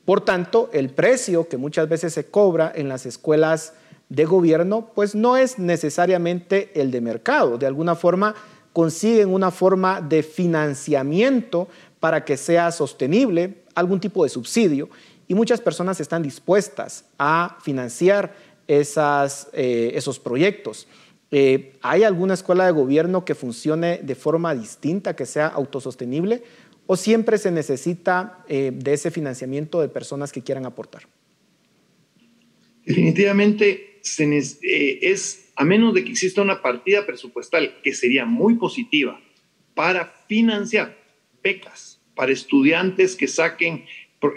Por 0.08 0.22
tanto, 0.22 0.70
el 0.72 0.90
precio 0.90 1.50
que 1.50 1.58
muchas 1.58 1.90
veces 1.90 2.14
se 2.14 2.28
cobra 2.28 2.72
en 2.74 2.88
las 2.88 3.06
escuelas 3.06 3.74
de 4.08 4.24
gobierno, 4.24 4.90
pues 4.96 5.16
no 5.16 5.36
es 5.36 5.60
necesariamente 5.60 6.72
el 6.80 6.92
de 6.92 7.02
mercado. 7.02 7.58
De 7.58 7.66
alguna 7.66 7.94
forma 7.94 8.34
consiguen 8.72 9.34
una 9.34 9.52
forma 9.52 10.00
de 10.00 10.24
financiamiento 10.24 11.68
para 12.00 12.24
que 12.24 12.38
sea 12.38 12.72
sostenible, 12.72 13.66
algún 13.76 14.00
tipo 14.00 14.24
de 14.24 14.30
subsidio, 14.30 14.88
y 15.28 15.34
muchas 15.34 15.60
personas 15.60 16.00
están 16.00 16.24
dispuestas 16.24 17.04
a 17.20 17.58
financiar 17.62 18.34
eh, 18.66 19.92
esos 19.94 20.20
proyectos. 20.20 20.88
Eh, 21.32 21.74
¿Hay 21.82 22.06
alguna 22.06 22.36
escuela 22.36 22.66
de 22.66 22.72
gobierno 22.72 23.26
que 23.26 23.36
funcione 23.36 24.00
de 24.02 24.16
forma 24.16 24.56
distinta, 24.56 25.18
que 25.18 25.26
sea 25.26 25.48
autosostenible? 25.48 26.44
¿O 26.88 26.96
siempre 26.96 27.38
se 27.38 27.52
necesita 27.52 28.44
eh, 28.48 28.72
de 28.74 28.94
ese 28.94 29.12
financiamiento 29.12 29.82
de 29.82 29.90
personas 29.90 30.32
que 30.32 30.42
quieran 30.42 30.66
aportar? 30.66 31.04
Definitivamente 32.86 34.00
es, 34.22 35.52
a 35.56 35.66
menos 35.66 35.94
de 35.94 36.06
que 36.06 36.12
exista 36.12 36.42
una 36.42 36.62
partida 36.62 37.06
presupuestal 37.06 37.82
que 37.84 37.94
sería 37.94 38.26
muy 38.26 38.56
positiva 38.56 39.20
para 39.74 40.06
financiar 40.28 40.98
becas 41.44 41.98
para 42.18 42.32
estudiantes 42.32 43.16
que 43.16 43.28
saquen 43.28 43.86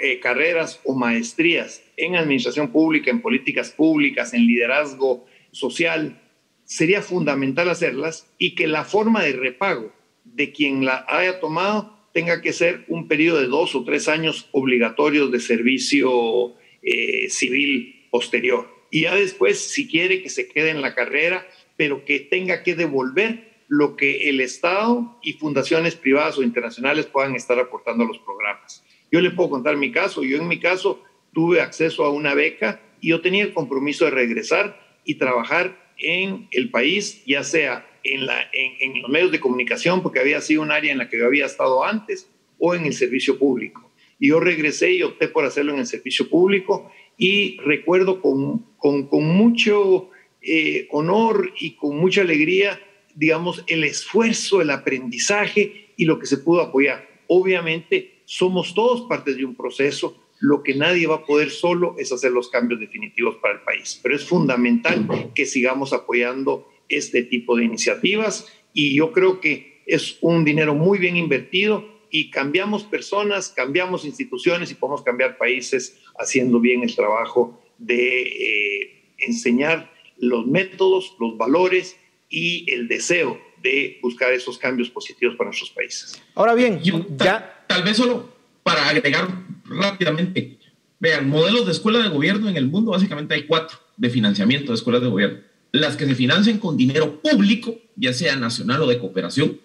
eh, 0.03 0.21
carreras 0.21 0.81
o 0.85 0.95
maestrías 0.95 1.83
en 1.97 2.15
administración 2.15 2.71
pública, 2.71 3.11
en 3.11 3.23
políticas 3.23 3.71
públicas, 3.71 4.35
en 4.35 4.47
liderazgo 4.47 5.25
social, 5.51 6.21
sería 6.65 7.01
fundamental 7.01 7.71
hacerlas 7.71 8.31
y 8.39 8.55
que 8.55 8.69
la 8.69 8.85
forma 8.85 9.23
de 9.23 9.33
repago 9.33 9.93
de 10.25 10.53
quien 10.53 10.85
la 10.85 11.07
haya 11.09 11.41
tomado 11.41 12.00
tenga 12.13 12.43
que 12.43 12.53
ser 12.53 12.85
un 12.89 13.09
periodo 13.09 13.41
de 13.41 13.47
dos 13.47 13.75
o 13.75 13.85
tres 13.85 14.09
años 14.09 14.49
obligatorios 14.53 15.31
de 15.31 15.41
servicio 15.41 16.55
eh, 16.83 17.29
civil 17.31 18.07
posterior. 18.11 18.69
Y 18.91 19.03
ya 19.03 19.15
después, 19.15 19.61
si 19.61 19.87
quiere 19.87 20.23
que 20.23 20.29
se 20.29 20.49
quede 20.49 20.71
en 20.71 20.83
la 20.83 20.95
carrera, 20.95 21.47
pero 21.77 22.05
que 22.05 22.21
tenga 22.21 22.63
que 22.63 22.75
devolver 22.75 23.51
lo 23.69 23.97
que 23.97 24.29
el 24.29 24.41
Estado 24.41 25.19
y 25.23 25.35
fundaciones 25.35 25.95
privadas 25.95 26.37
o 26.39 26.43
internacionales 26.43 27.07
puedan 27.07 27.37
estar 27.37 27.59
aportando 27.59 28.03
a 28.03 28.07
los 28.09 28.19
programas. 28.19 28.85
Yo 29.13 29.21
le 29.21 29.31
puedo 29.31 29.51
contar 29.51 29.77
mi 29.77 29.93
caso. 29.93 30.25
Yo 30.25 30.39
en 30.39 30.49
mi 30.49 30.59
caso 30.59 31.05
tuve 31.33 31.61
acceso 31.61 32.05
a 32.05 32.11
una 32.11 32.35
beca 32.35 32.81
y 33.01 33.11
yo 33.11 33.21
tenía 33.21 33.45
el 33.45 33.55
compromiso 33.55 34.05
de 34.05 34.11
regresar 34.11 34.99
y 35.05 35.15
trabajar 35.15 35.95
en 35.99 36.49
el 36.51 36.71
país, 36.71 37.23
ya 37.27 37.45
sea 37.45 37.87
en, 38.05 38.27
la, 38.27 38.51
en, 38.53 39.03
los 39.03 39.11
medios 39.11 39.33
de 39.33 39.41
comunicación, 39.41 40.03
porque 40.03 40.21
había 40.21 40.41
sido 40.41 40.63
un 40.63 40.71
área 40.71 40.93
en 40.93 40.99
la 40.99 41.09
que 41.09 41.19
yo 41.19 41.27
había 41.27 41.47
estado 41.47 41.85
antes, 41.85 42.29
o 42.59 42.75
en 42.75 42.85
el 42.85 42.93
servicio 42.93 43.39
público. 43.39 43.91
Y 44.19 44.29
yo 44.29 44.41
regresé 44.41 44.93
y 44.93 45.03
opté 45.03 45.29
por 45.29 45.45
hacerlo 45.45 45.73
en 45.73 45.81
el 45.81 45.87
servicio 45.87 46.29
público 46.29 46.91
y 47.17 47.59
recuerdo 47.61 48.21
con, 48.21 48.67
con, 48.77 49.07
con 49.07 49.25
mucho 49.25 50.11
eh, 50.43 50.89
honor 50.91 51.53
y 51.59 51.73
con 51.73 51.97
mucha 51.97 52.23
alegría, 52.23 52.81
digamos, 53.15 53.63
el 53.67 53.85
esfuerzo, 53.85 54.63
el 54.63 54.71
aprendizaje 54.71 55.93
y 55.97 56.07
lo 56.07 56.19
que 56.19 56.27
se 56.27 56.39
pudo 56.39 56.63
apoyar. 56.63 57.07
Obviamente 57.27 58.23
somos 58.25 58.75
todos 58.75 59.03
partes 59.03 59.37
de 59.37 59.45
un 59.45 59.55
proceso. 59.55 60.17
Lo 60.39 60.63
que 60.63 60.75
nadie 60.75 61.07
va 61.07 61.17
a 61.17 61.27
poder 61.27 61.51
solo 61.51 61.95
es 61.99 62.11
hacer 62.11 62.33
los 62.33 62.49
cambios 62.49 62.81
definitivos 62.81 63.37
para 63.37 63.55
el 63.55 63.61
país. 63.61 64.01
Pero 64.03 64.17
es 64.17 64.25
fundamental 64.25 65.31
que 65.35 65.45
sigamos 65.45 65.93
apoyando 65.93 66.70
este 66.91 67.23
tipo 67.23 67.57
de 67.57 67.65
iniciativas 67.65 68.47
y 68.75 68.95
yo 68.95 69.13
creo 69.13 69.41
que 69.41 69.83
es 69.87 70.19
un 70.21 70.45
dinero 70.45 70.75
muy 70.75 70.99
bien 70.99 71.17
invertido 71.17 71.89
y 72.11 72.31
cambiamos 72.31 72.85
personas, 72.85 73.49
cambiamos 73.49 74.05
instituciones 74.05 74.71
y 74.71 74.75
podemos 74.75 75.03
cambiar 75.03 75.39
países 75.39 75.99
haciendo 76.19 76.61
bien 76.61 76.83
el 76.83 76.95
trabajo 76.95 77.63
de 77.79 78.23
eh, 78.23 79.03
enseñar 79.19 79.93
los 80.19 80.47
métodos, 80.47 81.17
los 81.19 81.37
valores 81.37 81.97
y 82.29 82.71
el 82.71 82.89
deseo 82.89 83.41
de 83.63 83.99
buscar 84.03 84.33
esos 84.33 84.59
cambios 84.59 84.91
positivos 84.91 85.37
para 85.37 85.49
nuestros 85.49 85.71
países. 85.71 86.21
Ahora 86.35 86.55
bien, 86.55 86.81
ya 86.83 87.65
tal 87.67 87.83
vez 87.83 87.97
solo 87.97 88.35
para 88.63 88.89
agregar 88.89 89.29
rápidamente, 89.65 90.59
vean, 90.99 91.29
modelos 91.29 91.67
de 91.67 91.73
escuela 91.73 92.01
de 92.01 92.09
gobierno 92.09 92.49
en 92.49 92.57
el 92.57 92.69
mundo, 92.69 92.93
básicamente 92.93 93.35
hay 93.35 93.47
cuatro 93.47 93.79
de 93.97 94.11
financiamiento 94.11 94.73
de 94.73 94.77
escuelas 94.77 95.03
de 95.03 95.09
gobierno. 95.09 95.41
Las 95.73 95.97
que 95.97 96.07
se 96.07 96.15
financian 96.15 96.59
con 96.59 96.77
dinero 96.77 97.21
público, 97.21 97.79
ya 97.97 98.13
sea 98.13 98.37
nacional 98.37 98.83
o 98.83 98.87
de 98.87 98.99
cooperación, 98.99 99.61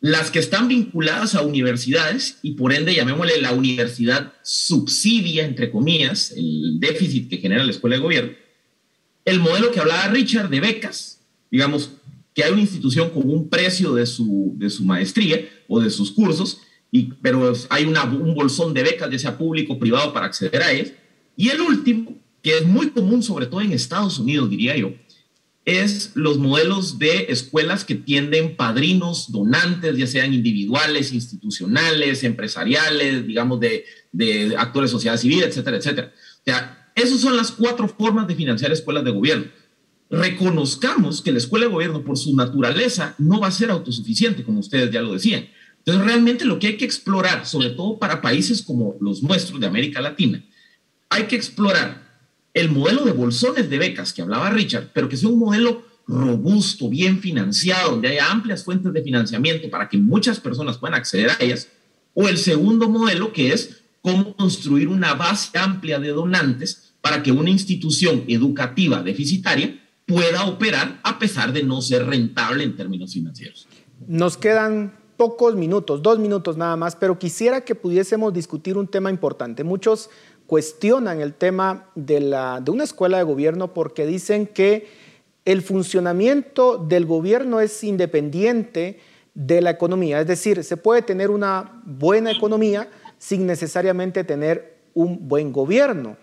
las 0.00 0.30
que 0.30 0.38
están 0.38 0.66
vinculadas 0.66 1.34
a 1.34 1.42
universidades 1.42 2.38
y 2.42 2.52
por 2.52 2.72
ende 2.72 2.94
llamémosle 2.94 3.40
la 3.40 3.52
universidad 3.52 4.32
subsidia, 4.42 5.44
entre 5.44 5.70
comillas, 5.70 6.32
el 6.32 6.80
déficit 6.80 7.28
que 7.28 7.36
genera 7.36 7.64
la 7.64 7.70
escuela 7.70 7.96
de 7.96 8.02
gobierno. 8.02 8.32
El 9.24 9.40
modelo 9.40 9.70
que 9.70 9.80
hablaba 9.80 10.08
Richard 10.08 10.48
de 10.48 10.60
becas, 10.60 11.20
digamos, 11.50 11.90
que 12.34 12.44
hay 12.44 12.52
una 12.52 12.62
institución 12.62 13.10
con 13.10 13.28
un 13.28 13.48
precio 13.48 13.94
de 13.94 14.06
su, 14.06 14.54
de 14.56 14.70
su 14.70 14.84
maestría 14.84 15.46
o 15.68 15.80
de 15.80 15.90
sus 15.90 16.10
cursos 16.10 16.62
pero 17.22 17.52
hay 17.68 17.84
un 17.84 18.34
bolsón 18.34 18.74
de 18.74 18.82
becas, 18.82 19.10
ya 19.10 19.18
sea 19.18 19.38
público 19.38 19.74
o 19.74 19.78
privado, 19.78 20.12
para 20.12 20.26
acceder 20.26 20.62
a 20.62 20.72
él. 20.72 20.94
Y 21.36 21.48
el 21.48 21.60
último, 21.60 22.16
que 22.42 22.58
es 22.58 22.66
muy 22.66 22.90
común, 22.90 23.22
sobre 23.22 23.46
todo 23.46 23.60
en 23.60 23.72
Estados 23.72 24.18
Unidos, 24.18 24.50
diría 24.50 24.76
yo, 24.76 24.92
es 25.64 26.12
los 26.14 26.38
modelos 26.38 26.98
de 26.98 27.26
escuelas 27.28 27.84
que 27.84 27.94
tienden 27.94 28.56
padrinos, 28.56 29.30
donantes, 29.30 29.96
ya 29.96 30.06
sean 30.06 30.32
individuales, 30.32 31.12
institucionales, 31.12 32.24
empresariales, 32.24 33.26
digamos, 33.26 33.60
de, 33.60 33.84
actores 34.56 34.90
de 34.90 34.92
sociedad 34.92 35.16
civil, 35.16 35.42
etcétera, 35.42 35.76
etcétera. 35.76 36.12
O 36.14 36.44
sea, 36.44 36.92
Esas 36.94 37.20
son 37.20 37.36
las 37.36 37.52
cuatro 37.52 37.88
formas 37.88 38.26
de 38.26 38.34
financiar 38.34 38.72
escuelas 38.72 39.04
de 39.04 39.10
gobierno. 39.10 39.46
Reconozcamos 40.10 41.22
que 41.22 41.30
la 41.30 41.38
escuela 41.38 41.66
de 41.66 41.72
gobierno, 41.72 42.04
por 42.04 42.18
su 42.18 42.34
naturaleza, 42.34 43.14
no 43.18 43.40
va 43.40 43.46
a 43.46 43.52
ser 43.52 43.70
autosuficiente, 43.70 44.42
como 44.42 44.60
ustedes 44.60 44.90
ya 44.90 45.00
lo 45.00 45.12
decían. 45.12 45.48
Entonces, 45.78 46.04
realmente 46.04 46.44
lo 46.44 46.58
que 46.58 46.68
hay 46.68 46.76
que 46.76 46.84
explorar, 46.84 47.46
sobre 47.46 47.70
todo 47.70 47.98
para 47.98 48.20
países 48.20 48.62
como 48.62 48.96
los 49.00 49.22
nuestros 49.22 49.60
de 49.60 49.66
América 49.66 50.00
Latina, 50.00 50.44
hay 51.10 51.24
que 51.24 51.36
explorar 51.36 52.09
el 52.54 52.70
modelo 52.70 53.04
de 53.04 53.12
bolsones 53.12 53.70
de 53.70 53.78
becas 53.78 54.12
que 54.12 54.22
hablaba 54.22 54.50
Richard, 54.50 54.90
pero 54.92 55.08
que 55.08 55.16
sea 55.16 55.28
un 55.28 55.38
modelo 55.38 55.82
robusto, 56.06 56.88
bien 56.88 57.20
financiado, 57.20 57.92
donde 57.92 58.08
haya 58.08 58.30
amplias 58.30 58.64
fuentes 58.64 58.92
de 58.92 59.02
financiamiento 59.02 59.70
para 59.70 59.88
que 59.88 59.96
muchas 59.96 60.40
personas 60.40 60.78
puedan 60.78 60.94
acceder 60.94 61.30
a 61.30 61.36
ellas, 61.38 61.68
o 62.14 62.28
el 62.28 62.38
segundo 62.38 62.88
modelo 62.88 63.32
que 63.32 63.52
es 63.52 63.82
cómo 64.02 64.34
construir 64.34 64.88
una 64.88 65.14
base 65.14 65.56
amplia 65.58 65.98
de 65.98 66.08
donantes 66.08 66.94
para 67.00 67.22
que 67.22 67.32
una 67.32 67.50
institución 67.50 68.24
educativa 68.26 69.02
deficitaria 69.02 69.80
pueda 70.06 70.44
operar 70.46 71.00
a 71.04 71.18
pesar 71.18 71.52
de 71.52 71.62
no 71.62 71.80
ser 71.80 72.06
rentable 72.06 72.64
en 72.64 72.74
términos 72.74 73.12
financieros. 73.12 73.68
Nos 74.08 74.36
quedan 74.36 74.98
pocos 75.16 75.54
minutos, 75.54 76.02
dos 76.02 76.18
minutos 76.18 76.56
nada 76.56 76.76
más, 76.76 76.96
pero 76.96 77.18
quisiera 77.18 77.60
que 77.60 77.74
pudiésemos 77.74 78.32
discutir 78.32 78.76
un 78.76 78.88
tema 78.88 79.10
importante. 79.10 79.62
Muchos 79.62 80.10
cuestionan 80.50 81.20
el 81.20 81.34
tema 81.34 81.86
de, 81.94 82.18
la, 82.18 82.60
de 82.60 82.72
una 82.72 82.82
escuela 82.82 83.18
de 83.18 83.22
gobierno 83.22 83.72
porque 83.72 84.04
dicen 84.04 84.48
que 84.48 84.88
el 85.44 85.62
funcionamiento 85.62 86.76
del 86.76 87.06
gobierno 87.06 87.60
es 87.60 87.84
independiente 87.84 88.98
de 89.32 89.60
la 89.60 89.70
economía. 89.70 90.20
Es 90.20 90.26
decir, 90.26 90.64
se 90.64 90.76
puede 90.76 91.02
tener 91.02 91.30
una 91.30 91.80
buena 91.84 92.32
economía 92.32 92.88
sin 93.16 93.46
necesariamente 93.46 94.24
tener 94.24 94.78
un 94.92 95.28
buen 95.28 95.52
gobierno. 95.52 96.16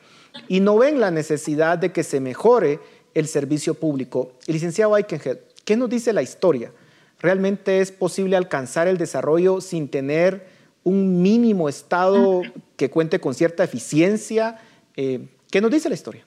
Y 0.49 0.59
no 0.59 0.77
ven 0.77 0.99
la 0.99 1.09
necesidad 1.09 1.77
de 1.77 1.93
que 1.93 2.03
se 2.03 2.19
mejore 2.19 2.81
el 3.13 3.29
servicio 3.29 3.75
público. 3.75 4.33
El 4.45 4.55
licenciado 4.55 4.97
Eichenhead, 4.97 5.37
¿qué 5.63 5.77
nos 5.77 5.89
dice 5.89 6.11
la 6.11 6.21
historia? 6.21 6.73
¿Realmente 7.21 7.79
es 7.79 7.93
posible 7.93 8.35
alcanzar 8.35 8.89
el 8.89 8.97
desarrollo 8.97 9.61
sin 9.61 9.87
tener 9.87 10.56
un 10.87 11.21
mínimo 11.21 11.67
Estado 11.67 12.43
que 12.77 12.89
cuente 12.89 13.19
con 13.19 13.33
cierta 13.33 13.61
eficiencia? 13.65 14.61
Eh, 14.95 15.19
¿Qué 15.51 15.59
nos 15.59 15.69
dice 15.69 15.89
la 15.89 15.95
historia? 15.95 16.25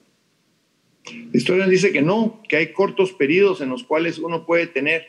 La 1.06 1.38
historia 1.38 1.66
dice 1.66 1.92
que 1.92 2.02
no, 2.02 2.42
que 2.46 2.56
hay 2.56 2.72
cortos 2.74 3.12
periodos 3.12 3.62
en 3.62 3.70
los 3.70 3.84
cuales 3.84 4.18
uno 4.18 4.44
puede 4.44 4.66
tener 4.66 5.06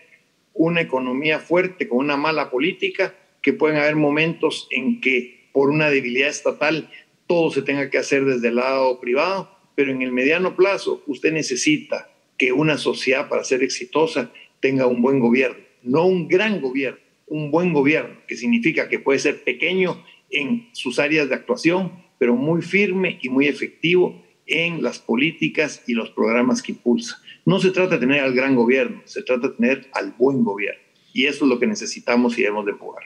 una 0.53 0.79
economía 0.79 1.39
fuerte 1.39 1.89
con 1.89 1.99
una 1.99 2.15
mala 2.15 2.49
política, 2.49 3.13
que 3.41 3.51
pueden 3.51 3.77
haber 3.77 3.97
momentos 3.97 4.67
en 4.71 5.01
que 5.01 5.49
por 5.51 5.69
una 5.69 5.89
debilidad 5.89 6.29
estatal 6.29 6.89
todo 7.27 7.51
se 7.51 7.61
tenga 7.61 7.89
que 7.89 7.97
hacer 7.97 8.23
desde 8.23 8.47
el 8.49 8.55
lado 8.55 9.01
privado, 9.01 9.51
pero 9.75 9.91
en 9.91 10.01
el 10.01 10.13
mediano 10.13 10.55
plazo 10.55 11.03
usted 11.07 11.33
necesita 11.33 12.09
que 12.37 12.53
una 12.53 12.77
sociedad 12.77 13.27
para 13.27 13.43
ser 13.43 13.63
exitosa 13.63 14.31
tenga 14.61 14.87
un 14.87 15.01
buen 15.01 15.19
gobierno, 15.19 15.59
no 15.83 16.05
un 16.05 16.29
gran 16.29 16.61
gobierno, 16.61 17.01
un 17.32 17.49
buen 17.49 17.71
gobierno, 17.71 18.17
que 18.27 18.36
significa 18.36 18.89
que 18.89 18.99
puede 18.99 19.17
ser 19.17 19.43
pequeño 19.45 20.03
en 20.29 20.67
sus 20.73 20.99
áreas 20.99 21.29
de 21.29 21.36
actuación, 21.36 21.93
pero 22.19 22.36
muy 22.36 22.61
firme 22.61 23.19
y 23.21 23.29
muy 23.29 23.47
efectivo 23.47 24.21
en 24.45 24.84
las 24.84 24.99
políticas 24.99 25.82
y 25.88 25.93
los 25.93 26.09
programas 26.09 26.61
que 26.61 26.73
impulsa. 26.73 27.21
No 27.45 27.59
se 27.61 27.71
trata 27.71 27.95
de 27.95 28.01
tener 28.01 28.19
al 28.19 28.34
gran 28.34 28.53
gobierno, 28.53 29.01
se 29.05 29.23
trata 29.23 29.47
de 29.47 29.53
tener 29.55 29.89
al 29.93 30.11
buen 30.11 30.43
gobierno. 30.43 30.82
Y 31.13 31.25
eso 31.25 31.45
es 31.45 31.49
lo 31.49 31.57
que 31.57 31.67
necesitamos 31.67 32.38
y 32.38 32.41
debemos 32.41 32.65
de 32.65 32.73
jugar. 32.73 33.05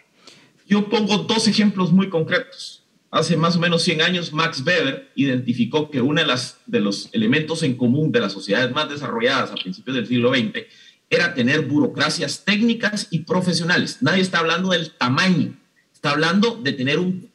Yo 0.67 0.89
pongo 0.89 1.19
dos 1.19 1.47
ejemplos 1.47 1.91
muy 1.91 2.09
concretos. 2.09 2.83
Hace 3.11 3.37
más 3.37 3.55
o 3.55 3.59
menos 3.59 3.83
100 3.83 4.01
años, 4.01 4.33
Max 4.33 4.63
Weber 4.65 5.11
identificó 5.15 5.91
que 5.91 6.01
uno 6.01 6.25
de, 6.25 6.33
de 6.65 6.79
los 6.79 7.09
elementos 7.13 7.61
en 7.61 7.77
común 7.77 8.11
de 8.11 8.21
las 8.21 8.33
sociedades 8.33 8.73
más 8.73 8.89
desarrolladas 8.89 9.51
a 9.51 9.55
principios 9.55 9.95
del 9.95 10.07
siglo 10.07 10.33
XX 10.33 10.65
era 11.09 11.33
tener 11.33 11.61
burocracias 11.61 12.43
técnicas 12.43 13.07
y 13.11 13.19
profesionales. 13.19 13.97
Nadie 14.01 14.21
está 14.21 14.39
hablando 14.39 14.69
del 14.69 14.91
tamaño, 14.91 15.55
está 15.93 16.11
hablando 16.11 16.59
de 16.61 16.73
tener 16.73 16.99
un 16.99 17.29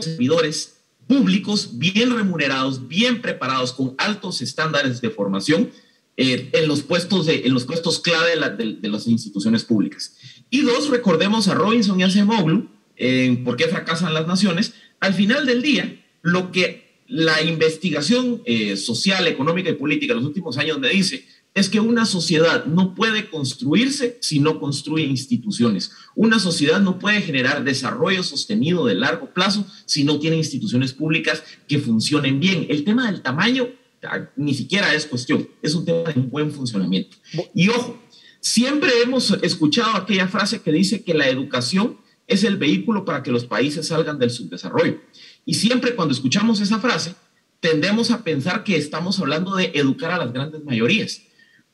servidores 0.00 0.76
públicos 1.06 1.78
bien 1.78 2.14
remunerados, 2.14 2.88
bien 2.88 3.20
preparados, 3.20 3.72
con 3.72 3.94
altos 3.98 4.40
estándares 4.40 5.00
de 5.00 5.10
formación 5.10 5.70
eh, 6.16 6.50
en, 6.52 6.68
los 6.68 6.82
puestos 6.82 7.26
de, 7.26 7.42
en 7.44 7.52
los 7.52 7.64
puestos 7.64 7.98
clave 8.00 8.30
de, 8.56 8.88
las 8.88 9.06
instituciones 9.06 9.64
públicas. 9.64 10.16
Y 10.50 10.62
dos, 10.62 10.90
recordemos 10.90 11.48
a 11.48 11.54
Robinson 11.54 11.98
y 12.00 12.04
a 12.04 12.10
Semoglu, 12.10 12.68
en 12.96 13.42
¿Por 13.42 13.56
qué 13.56 13.66
fracasan 13.68 14.14
las 14.14 14.26
naciones? 14.26 14.74
Al 15.00 15.14
final 15.14 15.44
del 15.46 15.62
día, 15.62 16.04
lo 16.20 16.52
que 16.52 17.02
la 17.08 17.42
investigación 17.42 18.42
eh, 18.44 18.76
social, 18.76 19.26
económica 19.26 19.70
y 19.70 19.74
política 19.74 20.12
en 20.12 20.18
los 20.18 20.28
últimos 20.28 20.56
años 20.58 20.78
me 20.78 20.88
dice 20.88 21.26
es 21.54 21.68
que 21.68 21.80
una 21.80 22.06
sociedad 22.06 22.64
no 22.64 22.94
puede 22.94 23.28
construirse 23.28 24.16
si 24.20 24.40
no 24.40 24.58
construye 24.58 25.04
instituciones. 25.04 25.92
Una 26.14 26.38
sociedad 26.38 26.80
no 26.80 26.98
puede 26.98 27.20
generar 27.20 27.62
desarrollo 27.62 28.22
sostenido 28.22 28.86
de 28.86 28.94
largo 28.94 29.32
plazo 29.34 29.66
si 29.84 30.04
no 30.04 30.18
tiene 30.18 30.36
instituciones 30.36 30.94
públicas 30.94 31.42
que 31.68 31.78
funcionen 31.78 32.40
bien. 32.40 32.66
El 32.70 32.84
tema 32.84 33.10
del 33.10 33.20
tamaño 33.20 33.68
ah, 34.04 34.30
ni 34.36 34.54
siquiera 34.54 34.94
es 34.94 35.04
cuestión, 35.04 35.46
es 35.60 35.74
un 35.74 35.84
tema 35.84 36.10
de 36.10 36.20
un 36.20 36.30
buen 36.30 36.50
funcionamiento. 36.50 37.18
Y 37.54 37.68
ojo, 37.68 38.00
siempre 38.40 38.90
hemos 39.02 39.30
escuchado 39.42 39.94
aquella 39.94 40.28
frase 40.28 40.62
que 40.62 40.72
dice 40.72 41.04
que 41.04 41.12
la 41.12 41.28
educación 41.28 41.98
es 42.26 42.44
el 42.44 42.56
vehículo 42.56 43.04
para 43.04 43.22
que 43.22 43.30
los 43.30 43.44
países 43.44 43.88
salgan 43.88 44.18
del 44.18 44.30
subdesarrollo. 44.30 45.02
Y 45.44 45.54
siempre 45.54 45.94
cuando 45.94 46.14
escuchamos 46.14 46.60
esa 46.60 46.78
frase, 46.78 47.14
tendemos 47.60 48.10
a 48.10 48.24
pensar 48.24 48.64
que 48.64 48.76
estamos 48.76 49.20
hablando 49.20 49.54
de 49.54 49.70
educar 49.74 50.12
a 50.12 50.18
las 50.18 50.32
grandes 50.32 50.64
mayorías 50.64 51.22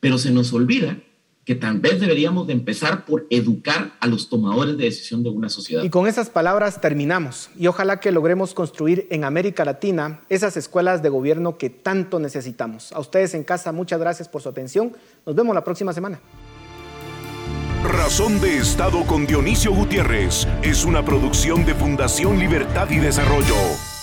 pero 0.01 0.19
se 0.19 0.31
nos 0.31 0.53
olvida 0.53 0.99
que 1.49 1.55
tal 1.55 1.81
vez 1.81 1.99
deberíamos 1.99 2.47
de 2.47 2.53
empezar 2.53 3.07
por 3.07 3.27
educar 3.31 3.93
a 4.01 4.07
los 4.07 4.29
tomadores 4.29 4.77
de 4.77 4.85
decisión 4.85 5.23
de 5.23 5.31
una 5.31 5.49
sociedad. 5.49 5.83
Y 5.83 5.89
con 5.89 6.07
esas 6.07 6.29
palabras 6.29 6.79
terminamos. 6.83 7.49
Y 7.57 7.69
ojalá 7.69 8.01
que 8.01 8.13
logremos 8.13 8.53
construir 8.53 9.07
en 9.11 9.25
América 9.25 9.65
Latina 9.65 10.21
esas 10.29 10.59
escuelas 10.59 11.03
de 11.03 11.09
gobierno 11.09 11.57
que 11.57 11.71
tanto 11.71 12.21
necesitamos. 12.21 12.93
A 12.93 13.01
ustedes 13.01 13.33
en 13.33 13.45
casa, 13.45 13.73
muchas 13.73 13.99
gracias 13.99 14.29
por 14.29 14.43
su 14.43 14.51
atención. 14.51 14.93
Nos 15.25 15.35
vemos 15.35 15.55
la 15.55 15.65
próxima 15.65 15.95
semana. 15.95 16.21
Razón 17.83 18.43
de 18.43 18.59
Estado 18.59 19.07
con 19.07 19.27
Dionisio 19.27 19.73
Gutiérrez 19.73 20.47
es 20.63 20.85
una 20.85 21.03
producción 21.03 21.65
de 21.65 21.75
Fundación 21.75 22.39
Libertad 22.39 22.91
y 22.91 22.99
Desarrollo. 22.99 23.98